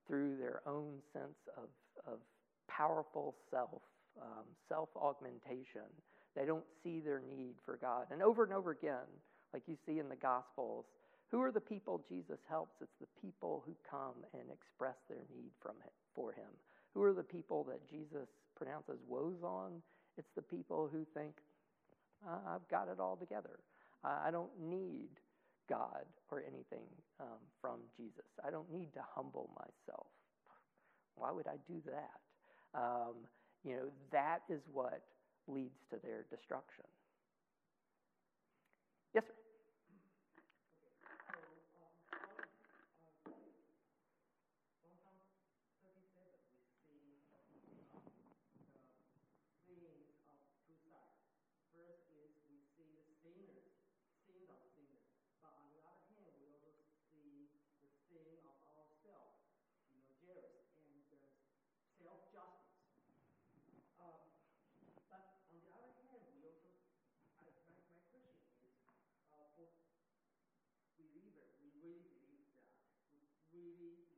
through 0.08 0.38
their 0.38 0.62
own 0.68 1.00
sense 1.12 1.38
of, 1.58 1.70
of 2.12 2.20
powerful 2.68 3.36
self, 3.50 3.82
um, 4.22 4.46
self 4.70 4.90
augmentation. 4.96 5.90
They 6.36 6.46
don't 6.46 6.66
see 6.84 7.00
their 7.00 7.22
need 7.30 7.56
for 7.66 7.78
God. 7.78 8.08
And 8.12 8.22
over 8.22 8.44
and 8.44 8.54
over 8.54 8.72
again, 8.72 9.08
like 9.54 9.64
you 9.68 9.78
see 9.86 10.00
in 10.00 10.10
the 10.10 10.16
Gospels. 10.16 10.86
Who 11.30 11.42
are 11.42 11.52
the 11.52 11.62
people 11.62 12.04
Jesus 12.10 12.40
helps? 12.50 12.82
It's 12.82 13.00
the 13.00 13.08
people 13.22 13.64
who 13.66 13.74
come 13.90 14.24
and 14.34 14.52
express 14.52 14.98
their 15.10 15.26
need 15.36 15.52
from 15.62 15.76
him, 15.78 15.94
for 16.14 16.32
him. 16.32 16.50
Who 16.94 17.02
are 17.04 17.14
the 17.14 17.24
people 17.24 17.64
that 17.70 17.90
Jesus 17.90 18.28
pronounces 18.56 19.00
woes 19.08 19.42
on? 19.44 19.82
It's 20.18 20.30
the 20.36 20.44
people 20.44 20.90
who 20.92 21.06
think, 21.14 21.34
I've 22.28 22.68
got 22.70 22.88
it 22.88 23.00
all 23.00 23.16
together. 23.16 23.60
I 24.04 24.30
don't 24.32 24.52
need 24.60 25.10
God 25.70 26.06
or 26.30 26.40
anything 26.42 26.86
um, 27.20 27.40
from 27.62 27.80
Jesus. 27.98 28.26
I 28.46 28.52
don't 28.52 28.72
need 28.72 28.94
to 28.94 29.02
humble 29.16 29.50
myself. 29.56 30.08
Why 31.16 31.32
would 31.32 31.48
I 31.48 31.56
do 31.68 31.82
that? 31.86 32.80
Um, 32.80 33.16
you 33.64 33.76
know, 33.76 33.90
that 34.12 34.42
is 34.50 34.62
what 34.72 35.02
leads 35.48 35.80
to 35.90 35.98
their 36.04 36.26
destruction. 36.30 36.86
Yes, 39.14 39.24
sir. 39.28 39.34
TV 73.64 74.13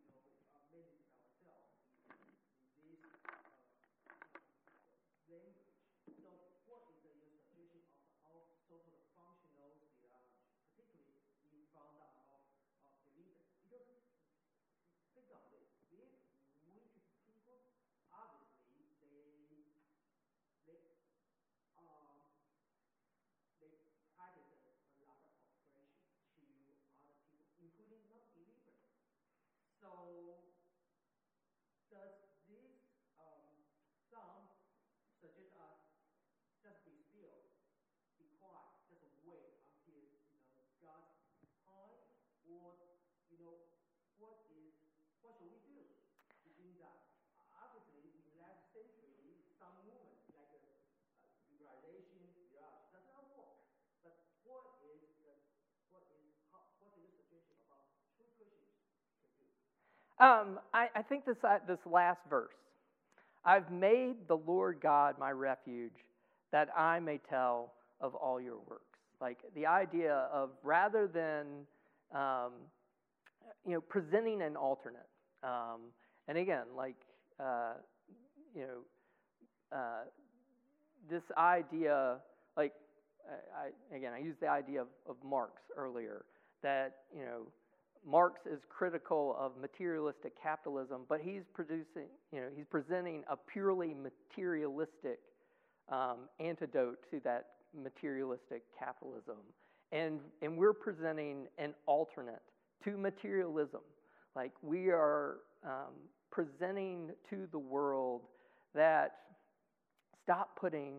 Um, 60.20 60.60
I, 60.74 60.88
I 60.96 61.02
think 61.02 61.26
this, 61.26 61.38
uh, 61.44 61.58
this 61.68 61.80
last 61.86 62.22
verse 62.30 62.54
I've 63.44 63.70
made 63.72 64.16
the 64.28 64.38
Lord 64.38 64.80
God 64.82 65.16
my 65.20 65.32
refuge 65.32 66.06
that 66.52 66.70
I 66.76 67.00
may 67.00 67.20
tell 67.30 67.74
of 68.02 68.16
all 68.16 68.40
your 68.42 68.58
works. 68.68 69.00
Like 69.22 69.40
the 69.56 69.66
idea 69.66 70.28
of 70.32 70.52
rather 70.64 71.08
than, 71.08 71.46
um, 72.14 72.54
you 73.66 73.74
know, 73.74 73.82
presenting 73.82 74.42
an 74.42 74.56
alternate. 74.56 75.08
Um, 75.44 75.92
and 76.28 76.38
again, 76.38 76.66
like, 76.76 76.96
uh, 77.40 77.74
you 78.56 78.62
know, 78.62 79.78
uh, 79.78 80.06
this 81.10 81.24
idea, 81.38 82.18
like, 82.58 82.74
I, 83.56 83.96
again, 83.96 84.14
I 84.14 84.20
used 84.20 84.40
the 84.40 84.48
idea 84.48 84.82
of, 84.82 84.88
of 85.08 85.16
Marx 85.24 85.62
earlier, 85.76 86.26
that, 86.62 86.98
you 87.16 87.26
know, 87.26 87.48
Marx 88.08 88.42
is 88.46 88.60
critical 88.70 89.36
of 89.40 89.54
materialistic 89.60 90.34
capitalism, 90.42 91.02
but 91.10 91.20
he's 91.22 91.44
producing, 91.54 92.08
you 92.32 92.40
know, 92.40 92.48
he's 92.56 92.66
presenting 92.70 93.24
a 93.30 93.36
purely 93.36 93.94
materialistic 93.94 95.20
um, 95.90 96.30
antidote 96.40 97.00
to 97.10 97.20
that 97.24 97.48
materialistic 97.74 98.64
capitalism. 98.78 99.38
And, 99.92 100.20
and 100.42 100.58
we're 100.58 100.74
presenting 100.74 101.48
an 101.58 101.74
alternate 101.86 102.42
to 102.84 102.98
materialism. 102.98 103.82
Like 104.36 104.52
we 104.62 104.90
are, 104.90 105.38
um, 105.64 105.94
presenting 106.36 107.12
to 107.30 107.48
the 107.52 107.58
world 107.60 108.24
that 108.74 109.14
stop 110.22 110.60
putting 110.60 110.94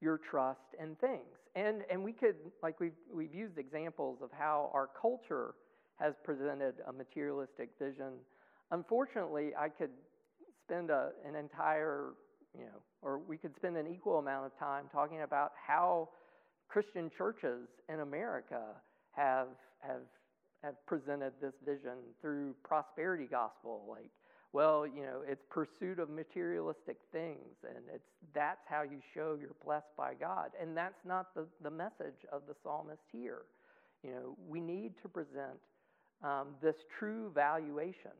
your 0.00 0.18
trust 0.18 0.74
in 0.80 0.96
things. 0.96 1.36
And, 1.54 1.82
and 1.90 2.02
we 2.02 2.12
could, 2.12 2.36
like 2.62 2.80
we've, 2.80 2.96
we've 3.12 3.34
used 3.34 3.58
examples 3.58 4.20
of 4.22 4.30
how 4.32 4.70
our 4.72 4.88
culture 4.98 5.54
has 5.98 6.14
presented 6.24 6.74
a 6.88 6.92
materialistic 6.92 7.70
vision. 7.78 8.12
Unfortunately, 8.70 9.52
I 9.58 9.68
could 9.68 9.90
spend 10.64 10.90
a, 10.90 11.10
an 11.26 11.36
entire, 11.36 12.14
you 12.56 12.64
know, 12.64 12.82
or 13.02 13.18
we 13.18 13.36
could 13.36 13.54
spend 13.56 13.76
an 13.76 13.86
equal 13.86 14.18
amount 14.18 14.46
of 14.46 14.58
time 14.58 14.84
talking 14.92 15.22
about 15.22 15.52
how 15.66 16.08
Christian 16.68 17.10
churches 17.16 17.68
in 17.88 18.00
America 18.00 18.62
have, 19.12 19.48
have, 19.80 20.02
have 20.62 20.74
presented 20.86 21.32
this 21.40 21.54
vision 21.64 21.98
through 22.20 22.54
prosperity 22.64 23.26
gospel, 23.30 23.84
like 23.88 24.10
well, 24.52 24.86
you 24.86 25.02
know, 25.02 25.22
it's 25.26 25.42
pursuit 25.48 25.98
of 25.98 26.10
materialistic 26.10 26.98
things, 27.10 27.56
and 27.66 27.84
it's 27.92 28.04
that's 28.34 28.60
how 28.66 28.82
you 28.82 28.98
show 29.14 29.36
you're 29.40 29.56
blessed 29.64 29.96
by 29.96 30.12
God. 30.12 30.50
And 30.60 30.76
that's 30.76 31.00
not 31.06 31.34
the, 31.34 31.46
the 31.62 31.70
message 31.70 32.20
of 32.30 32.42
the 32.46 32.54
psalmist 32.62 33.02
here. 33.10 33.42
You 34.02 34.10
know, 34.10 34.36
we 34.46 34.60
need 34.60 34.92
to 35.02 35.08
present 35.08 35.58
um, 36.22 36.48
this 36.62 36.76
true 36.98 37.30
valuation 37.34 38.12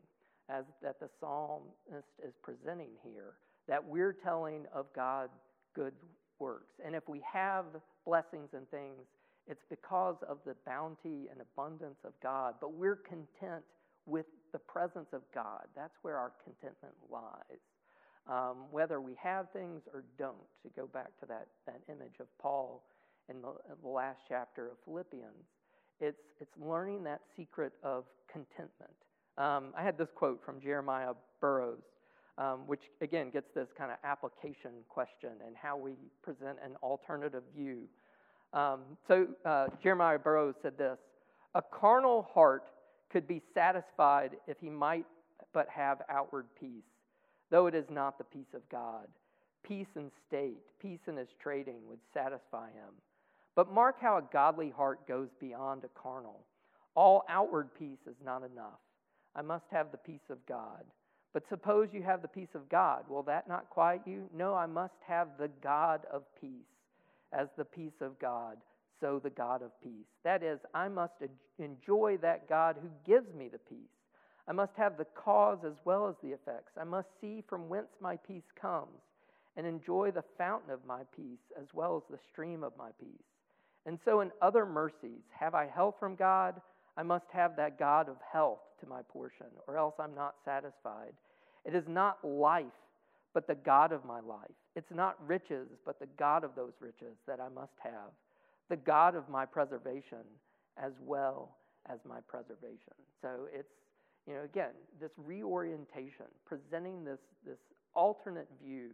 as 0.49 0.65
that 0.81 0.99
the 0.99 1.09
psalmist 1.19 2.07
is 2.25 2.33
presenting 2.41 2.89
here, 3.03 3.33
that 3.67 3.83
we're 3.83 4.13
telling 4.13 4.65
of 4.73 4.85
God's 4.93 5.31
good 5.73 5.93
works. 6.39 6.73
And 6.85 6.95
if 6.95 7.07
we 7.07 7.21
have 7.31 7.65
blessings 8.05 8.49
and 8.53 8.69
things, 8.69 9.07
it's 9.47 9.63
because 9.69 10.17
of 10.27 10.37
the 10.45 10.55
bounty 10.65 11.27
and 11.31 11.41
abundance 11.41 11.99
of 12.05 12.13
God, 12.21 12.55
but 12.61 12.73
we're 12.73 12.97
content 12.97 13.63
with 14.05 14.25
the 14.51 14.59
presence 14.59 15.09
of 15.13 15.21
God. 15.33 15.65
That's 15.75 15.95
where 16.01 16.17
our 16.17 16.31
contentment 16.43 16.93
lies. 17.09 17.59
Um, 18.27 18.65
whether 18.71 19.01
we 19.01 19.15
have 19.21 19.51
things 19.51 19.81
or 19.93 20.05
don't, 20.17 20.35
to 20.63 20.69
go 20.75 20.87
back 20.87 21.17
to 21.19 21.25
that, 21.25 21.47
that 21.65 21.81
image 21.89 22.19
of 22.21 22.27
Paul 22.41 22.83
in 23.29 23.41
the, 23.41 23.49
in 23.49 23.75
the 23.81 23.89
last 23.89 24.19
chapter 24.29 24.67
of 24.67 24.77
Philippians, 24.85 25.45
it's, 25.99 26.21
it's 26.39 26.51
learning 26.59 27.03
that 27.03 27.21
secret 27.35 27.73
of 27.83 28.05
contentment. 28.31 28.93
Um, 29.37 29.73
I 29.77 29.83
had 29.83 29.97
this 29.97 30.09
quote 30.13 30.41
from 30.45 30.59
Jeremiah 30.61 31.13
Burroughs, 31.41 31.83
um, 32.37 32.67
which 32.67 32.81
again 33.01 33.29
gets 33.29 33.47
this 33.55 33.67
kind 33.77 33.91
of 33.91 33.97
application 34.03 34.71
question 34.89 35.31
and 35.45 35.55
how 35.55 35.77
we 35.77 35.93
present 36.21 36.57
an 36.63 36.75
alternative 36.83 37.43
view. 37.55 37.83
Um, 38.53 38.81
so 39.07 39.27
uh, 39.45 39.67
Jeremiah 39.81 40.19
Burroughs 40.19 40.55
said 40.61 40.77
this 40.77 40.99
A 41.55 41.61
carnal 41.61 42.27
heart 42.33 42.69
could 43.11 43.27
be 43.27 43.41
satisfied 43.53 44.31
if 44.47 44.57
he 44.59 44.69
might 44.69 45.05
but 45.53 45.67
have 45.69 46.01
outward 46.09 46.45
peace, 46.59 46.83
though 47.49 47.67
it 47.67 47.75
is 47.75 47.85
not 47.89 48.17
the 48.17 48.23
peace 48.23 48.53
of 48.53 48.67
God. 48.69 49.07
Peace 49.63 49.87
in 49.95 50.11
state, 50.27 50.61
peace 50.81 50.99
in 51.07 51.15
his 51.15 51.29
trading 51.41 51.87
would 51.87 51.99
satisfy 52.13 52.67
him. 52.67 52.93
But 53.55 53.71
mark 53.71 53.97
how 53.99 54.17
a 54.17 54.23
godly 54.33 54.69
heart 54.69 55.07
goes 55.07 55.29
beyond 55.39 55.83
a 55.83 55.99
carnal. 55.99 56.45
All 56.95 57.23
outward 57.29 57.69
peace 57.77 58.05
is 58.07 58.15
not 58.23 58.43
enough. 58.43 58.79
I 59.35 59.41
must 59.41 59.65
have 59.71 59.91
the 59.91 59.97
peace 59.97 60.29
of 60.29 60.45
God. 60.47 60.83
But 61.33 61.43
suppose 61.49 61.89
you 61.91 62.03
have 62.03 62.21
the 62.21 62.27
peace 62.27 62.53
of 62.53 62.69
God. 62.69 63.05
Will 63.09 63.23
that 63.23 63.47
not 63.47 63.69
quiet 63.69 64.01
you? 64.05 64.29
No, 64.35 64.53
I 64.53 64.67
must 64.67 64.93
have 65.07 65.29
the 65.39 65.49
God 65.61 66.01
of 66.11 66.23
peace 66.39 66.51
as 67.31 67.47
the 67.57 67.65
peace 67.65 68.01
of 68.01 68.19
God 68.19 68.57
so 69.03 69.19
the 69.21 69.29
God 69.29 69.61
of 69.61 69.71
peace. 69.81 70.07
That 70.23 70.43
is, 70.43 70.59
I 70.73 70.87
must 70.87 71.13
enjoy 71.59 72.17
that 72.21 72.47
God 72.47 72.77
who 72.81 72.89
gives 73.05 73.33
me 73.33 73.49
the 73.49 73.57
peace. 73.57 73.77
I 74.47 74.53
must 74.53 74.73
have 74.77 74.97
the 74.97 75.07
cause 75.15 75.59
as 75.65 75.73
well 75.83 76.07
as 76.07 76.15
the 76.21 76.29
effects. 76.29 76.71
I 76.79 76.83
must 76.83 77.07
see 77.19 77.43
from 77.49 77.67
whence 77.67 77.89
my 77.99 78.17
peace 78.17 78.49
comes 78.59 79.01
and 79.57 79.65
enjoy 79.67 80.11
the 80.11 80.23
fountain 80.37 80.71
of 80.71 80.85
my 80.85 81.01
peace 81.15 81.51
as 81.59 81.67
well 81.73 81.97
as 81.97 82.03
the 82.09 82.19
stream 82.31 82.63
of 82.63 82.73
my 82.77 82.89
peace. 82.99 83.32
And 83.85 83.99
so, 84.05 84.21
in 84.21 84.31
other 84.41 84.65
mercies, 84.65 85.21
have 85.37 85.55
I 85.55 85.67
health 85.67 85.95
from 85.99 86.15
God? 86.15 86.61
I 86.95 87.03
must 87.03 87.25
have 87.33 87.55
that 87.57 87.79
God 87.79 88.07
of 88.07 88.15
health 88.31 88.59
to 88.79 88.87
my 88.87 89.01
portion, 89.09 89.47
or 89.67 89.77
else 89.77 89.95
I'm 89.99 90.15
not 90.15 90.35
satisfied. 90.45 91.13
It 91.65 91.75
is 91.75 91.83
not 91.87 92.23
life, 92.23 92.65
but 93.33 93.47
the 93.47 93.55
God 93.55 93.91
of 93.91 94.05
my 94.05 94.19
life. 94.19 94.51
It's 94.75 94.91
not 94.91 95.17
riches, 95.27 95.67
but 95.85 95.99
the 95.99 96.07
God 96.17 96.43
of 96.43 96.51
those 96.55 96.73
riches 96.79 97.15
that 97.27 97.39
I 97.39 97.49
must 97.49 97.73
have 97.81 98.11
the 98.69 98.77
God 98.77 99.15
of 99.15 99.29
my 99.29 99.45
preservation 99.45 100.25
as 100.77 100.93
well 100.99 101.57
as 101.89 101.99
my 102.07 102.19
preservation. 102.27 102.97
So 103.21 103.47
it's, 103.53 103.69
you 104.27 104.33
know, 104.33 104.43
again, 104.43 104.71
this 104.99 105.11
reorientation, 105.17 106.25
presenting 106.45 107.03
this, 107.03 107.19
this 107.45 107.59
alternate 107.93 108.47
view 108.63 108.89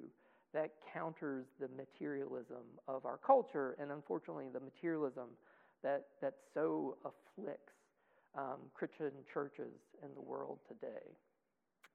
that 0.54 0.72
counters 0.93 1.45
the 1.60 1.68
materialism 1.76 2.64
of 2.88 3.06
our 3.06 3.18
culture 3.18 3.76
and 3.80 3.91
unfortunately 3.91 4.45
the 4.52 4.60
materialism 4.60 5.28
that, 5.84 6.08
that 6.22 6.34
so 6.54 6.97
afflicts 7.06 7.74
um, 8.38 8.58
Christian 8.74 9.12
churches 9.34 9.74
in 10.04 10.10
the 10.16 10.22
world 10.22 10.60
today. 10.68 11.06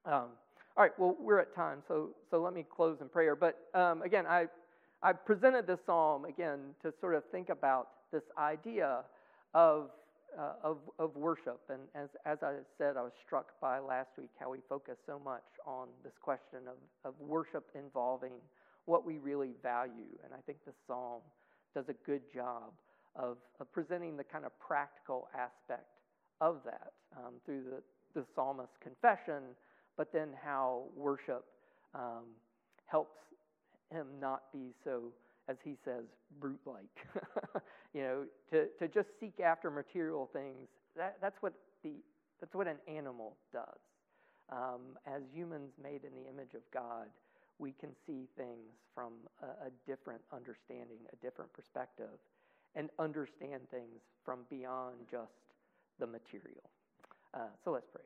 Um, 0.05 0.29
all 0.77 0.83
right, 0.83 0.91
well, 0.97 1.15
we're 1.19 1.39
at 1.39 1.55
time, 1.55 1.79
so, 1.87 2.09
so 2.29 2.41
let 2.41 2.53
me 2.53 2.65
close 2.69 2.97
in 3.01 3.09
prayer. 3.09 3.35
But 3.35 3.57
um, 3.73 4.01
again, 4.01 4.25
I, 4.27 4.45
I 5.01 5.13
presented 5.13 5.67
this 5.67 5.79
psalm 5.85 6.25
again 6.25 6.59
to 6.81 6.93
sort 6.99 7.15
of 7.15 7.23
think 7.31 7.49
about 7.49 7.87
this 8.11 8.23
idea 8.37 9.03
of, 9.53 9.89
uh, 10.37 10.53
of, 10.63 10.77
of 10.99 11.15
worship. 11.15 11.61
And 11.69 11.81
as, 11.95 12.09
as 12.25 12.37
I 12.41 12.55
said, 12.77 12.97
I 12.97 13.01
was 13.01 13.13
struck 13.25 13.59
by 13.61 13.79
last 13.79 14.09
week 14.17 14.31
how 14.39 14.51
we 14.51 14.59
focus 14.67 14.95
so 15.05 15.19
much 15.23 15.43
on 15.65 15.87
this 16.03 16.13
question 16.21 16.59
of, 16.67 16.77
of 17.09 17.13
worship 17.19 17.65
involving 17.75 18.33
what 18.85 19.05
we 19.05 19.17
really 19.17 19.51
value. 19.63 20.13
And 20.23 20.33
I 20.33 20.41
think 20.45 20.59
the 20.65 20.73
psalm 20.87 21.21
does 21.73 21.85
a 21.89 21.95
good 22.05 22.21
job 22.33 22.71
of, 23.15 23.37
of 23.59 23.71
presenting 23.71 24.17
the 24.17 24.23
kind 24.23 24.45
of 24.45 24.51
practical 24.59 25.27
aspect 25.33 25.87
of 26.41 26.61
that 26.65 26.91
um, 27.17 27.33
through 27.45 27.63
the, 27.63 28.19
the 28.19 28.25
psalmist's 28.35 28.75
confession, 28.81 29.55
but 29.97 30.11
then 30.11 30.29
how 30.43 30.83
worship 30.95 31.45
um, 31.93 32.25
helps 32.87 33.17
him 33.91 34.07
not 34.19 34.43
be 34.53 34.73
so, 34.83 35.13
as 35.47 35.57
he 35.63 35.75
says, 35.85 36.05
brute 36.39 36.59
like. 36.65 36.83
you 37.93 38.01
know, 38.01 38.25
to, 38.51 38.65
to 38.79 38.87
just 38.87 39.09
seek 39.19 39.39
after 39.39 39.69
material 39.69 40.29
things, 40.33 40.67
that, 40.97 41.17
that's, 41.21 41.37
what 41.41 41.53
the, 41.83 41.91
that's 42.39 42.53
what 42.53 42.67
an 42.67 42.77
animal 42.87 43.35
does. 43.53 43.79
Um, 44.51 44.97
as 45.07 45.21
humans 45.33 45.71
made 45.81 46.03
in 46.03 46.13
the 46.13 46.29
image 46.29 46.53
of 46.53 46.61
God, 46.73 47.07
we 47.57 47.73
can 47.79 47.89
see 48.05 48.27
things 48.37 48.73
from 48.93 49.13
a, 49.41 49.67
a 49.67 49.69
different 49.87 50.21
understanding, 50.33 50.99
a 51.11 51.15
different 51.25 51.51
perspective, 51.53 52.19
and 52.75 52.89
understand 52.99 53.61
things 53.71 54.01
from 54.23 54.39
beyond 54.49 54.95
just 55.09 55.31
the 55.99 56.05
material. 56.05 56.69
Uh, 57.33 57.47
so 57.63 57.71
let's 57.71 57.87
pray. 57.91 58.03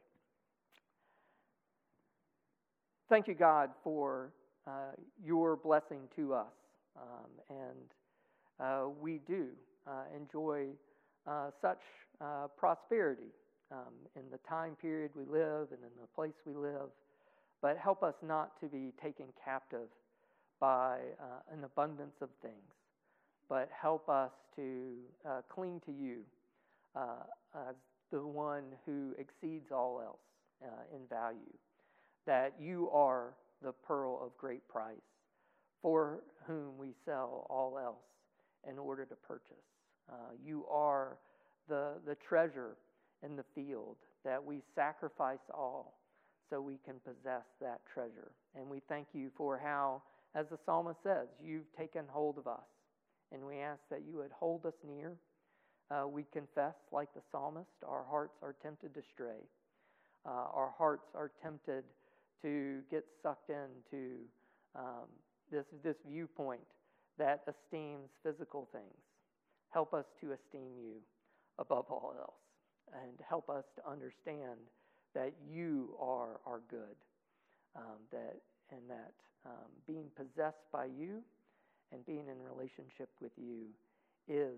Thank 3.10 3.28
you, 3.28 3.34
God, 3.34 3.72
for 3.84 4.32
uh, 4.68 4.92
your 5.24 5.56
blessing 5.56 6.02
to 6.16 6.34
us. 6.34 6.54
Um, 6.98 7.30
and 7.50 7.90
uh, 8.60 8.90
we 9.00 9.20
do 9.28 9.48
uh, 9.88 10.04
enjoy 10.16 10.68
uh, 11.28 11.50
such 11.62 11.80
uh, 12.22 12.48
prosperity 12.58 13.32
um, 13.72 13.94
in 14.16 14.24
the 14.32 14.40
time 14.48 14.76
period 14.82 15.12
we 15.16 15.24
live 15.26 15.68
and 15.72 15.80
in 15.84 15.96
the 16.02 16.08
place 16.16 16.34
we 16.46 16.54
live. 16.54 16.90
But 17.62 17.78
help 17.78 18.04
us 18.04 18.16
not 18.26 18.60
to 18.62 18.68
be 18.68 18.94
taken 19.02 19.26
captive 19.44 19.90
by 20.60 21.00
an 21.52 21.64
abundance 21.64 22.16
of 22.22 22.30
things, 22.42 22.54
but 23.50 23.70
help 23.82 24.10
us 24.10 24.32
to 24.56 24.94
cling 25.54 25.82
to 25.86 25.92
you 25.92 26.20
as 26.96 27.76
the 28.12 28.26
one 28.26 28.64
who 28.86 29.14
exceeds 29.18 29.72
all 29.72 30.02
else 30.04 30.72
in 30.94 31.00
value. 31.10 31.54
That 32.26 32.54
you 32.60 32.90
are 32.92 33.34
the 33.62 33.72
pearl 33.72 34.22
of 34.24 34.38
great 34.38 34.68
price, 34.70 34.96
for 35.82 36.24
whom 36.46 36.78
we 36.78 36.94
sell 37.06 37.46
all 37.50 37.78
else 37.78 38.04
in 38.70 38.78
order 38.78 39.06
to 39.06 39.16
purchase. 39.16 39.64
Uh, 40.12 40.34
you 40.44 40.66
are 40.70 41.18
the, 41.68 41.94
the 42.06 42.16
treasure 42.16 42.76
in 43.24 43.36
the 43.36 43.46
field 43.56 43.98
that 44.26 44.44
we 44.44 44.62
sacrifice 44.76 45.40
all 45.54 46.00
so 46.50 46.60
we 46.60 46.80
can 46.84 46.96
possess 47.06 47.44
that 47.62 47.80
treasure. 47.94 48.32
And 48.56 48.68
we 48.68 48.82
thank 48.90 49.08
you 49.14 49.30
for 49.38 49.58
how, 49.58 50.02
as 50.36 50.48
the 50.50 50.58
psalmist 50.66 51.00
says, 51.04 51.28
you've 51.44 51.72
taken 51.78 52.06
hold 52.08 52.38
of 52.38 52.48
us. 52.48 52.66
And 53.32 53.46
we 53.46 53.60
ask 53.60 53.80
that 53.92 54.02
you 54.10 54.18
would 54.18 54.32
hold 54.32 54.66
us 54.66 54.74
near. 54.86 55.14
Uh, 55.92 56.08
we 56.08 56.26
confess, 56.34 56.74
like 56.92 57.14
the 57.14 57.22
psalmist, 57.32 57.70
our 57.88 58.04
hearts 58.10 58.38
are 58.42 58.56
tempted 58.62 58.94
to 58.96 59.02
stray. 59.14 59.46
Uh, 60.26 60.48
our 60.54 60.74
hearts 60.78 61.08
are 61.16 61.32
tempted 61.42 61.84
to 62.42 62.80
get 62.90 63.06
sucked 63.22 63.50
into 63.50 64.18
um, 64.76 65.08
this, 65.52 65.66
this 65.84 65.96
viewpoint 66.10 66.62
that 67.18 67.44
esteems 67.48 68.10
physical 68.24 68.68
things. 68.72 69.02
Help 69.72 69.94
us 69.94 70.06
to 70.22 70.32
esteem 70.34 70.72
you 70.78 70.96
above 71.60 71.86
all 71.90 72.16
else 72.20 72.42
and 73.04 73.20
help 73.28 73.50
us 73.50 73.66
to 73.76 73.90
understand 73.90 74.60
that 75.16 75.34
you 75.52 75.96
are 76.00 76.40
our 76.46 76.62
good. 76.70 76.96
um, 77.76 78.00
that 78.12 78.38
and 78.72 78.82
that 78.90 79.14
um, 79.46 79.70
being 79.88 80.06
possessed 80.16 80.66
by 80.72 80.86
you 80.86 81.22
and 81.92 82.06
being 82.06 82.28
in 82.28 82.38
relationship 82.42 83.10
with 83.22 83.32
you 83.38 83.68
is 84.28 84.58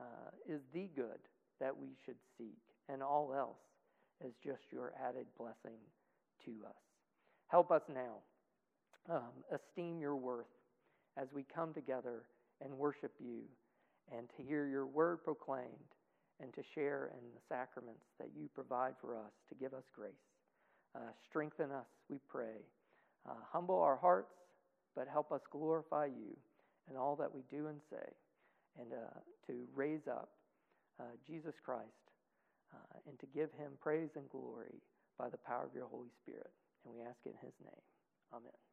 uh, 0.00 0.30
is 0.48 0.60
the 0.72 0.88
good 0.94 1.18
that 1.60 1.76
we 1.76 1.88
should 2.04 2.18
seek, 2.36 2.58
and 2.88 3.02
all 3.02 3.34
else 3.36 3.58
is 4.24 4.32
just 4.44 4.62
your 4.70 4.92
added 5.08 5.26
blessing 5.38 5.78
to 6.44 6.52
us. 6.66 6.82
Help 7.48 7.70
us 7.70 7.82
now 7.92 8.18
um, 9.10 9.32
esteem 9.52 10.00
your 10.00 10.16
worth 10.16 10.46
as 11.16 11.28
we 11.32 11.44
come 11.54 11.72
together 11.74 12.24
and 12.62 12.72
worship 12.72 13.12
you 13.18 13.42
and 14.16 14.28
to 14.36 14.42
hear 14.42 14.66
your 14.66 14.86
word 14.86 15.22
proclaimed 15.24 15.94
and 16.40 16.52
to 16.54 16.62
share 16.74 17.10
in 17.14 17.24
the 17.34 17.40
sacraments 17.48 18.04
that 18.18 18.28
you 18.36 18.48
provide 18.54 18.94
for 19.00 19.16
us 19.16 19.32
to 19.48 19.54
give 19.54 19.74
us 19.74 19.84
grace. 19.94 20.12
Uh, 20.94 21.10
strengthen 21.28 21.70
us, 21.70 21.86
we 22.08 22.18
pray. 22.28 22.62
Uh, 23.28 23.34
humble 23.50 23.80
our 23.80 23.96
hearts, 23.96 24.34
but 24.94 25.06
help 25.08 25.32
us 25.32 25.40
glorify 25.50 26.06
you 26.06 26.36
in 26.90 26.96
all 26.96 27.16
that 27.16 27.32
we 27.32 27.42
do 27.50 27.66
and 27.66 27.80
say, 27.90 28.08
and 28.80 28.92
uh, 28.92 29.18
to 29.46 29.66
raise 29.74 30.06
up 30.08 30.30
uh, 31.00 31.04
Jesus 31.26 31.54
Christ 31.64 32.08
uh, 32.72 32.98
and 33.06 33.18
to 33.18 33.26
give 33.34 33.50
him 33.58 33.72
praise 33.80 34.10
and 34.16 34.28
glory 34.30 34.80
by 35.18 35.28
the 35.28 35.38
power 35.38 35.64
of 35.64 35.74
your 35.74 35.86
Holy 35.86 36.10
Spirit. 36.22 36.50
And 36.84 36.94
we 36.94 37.02
ask 37.02 37.18
it 37.26 37.34
in 37.40 37.46
his 37.46 37.54
name. 37.62 37.84
Amen. 38.32 38.67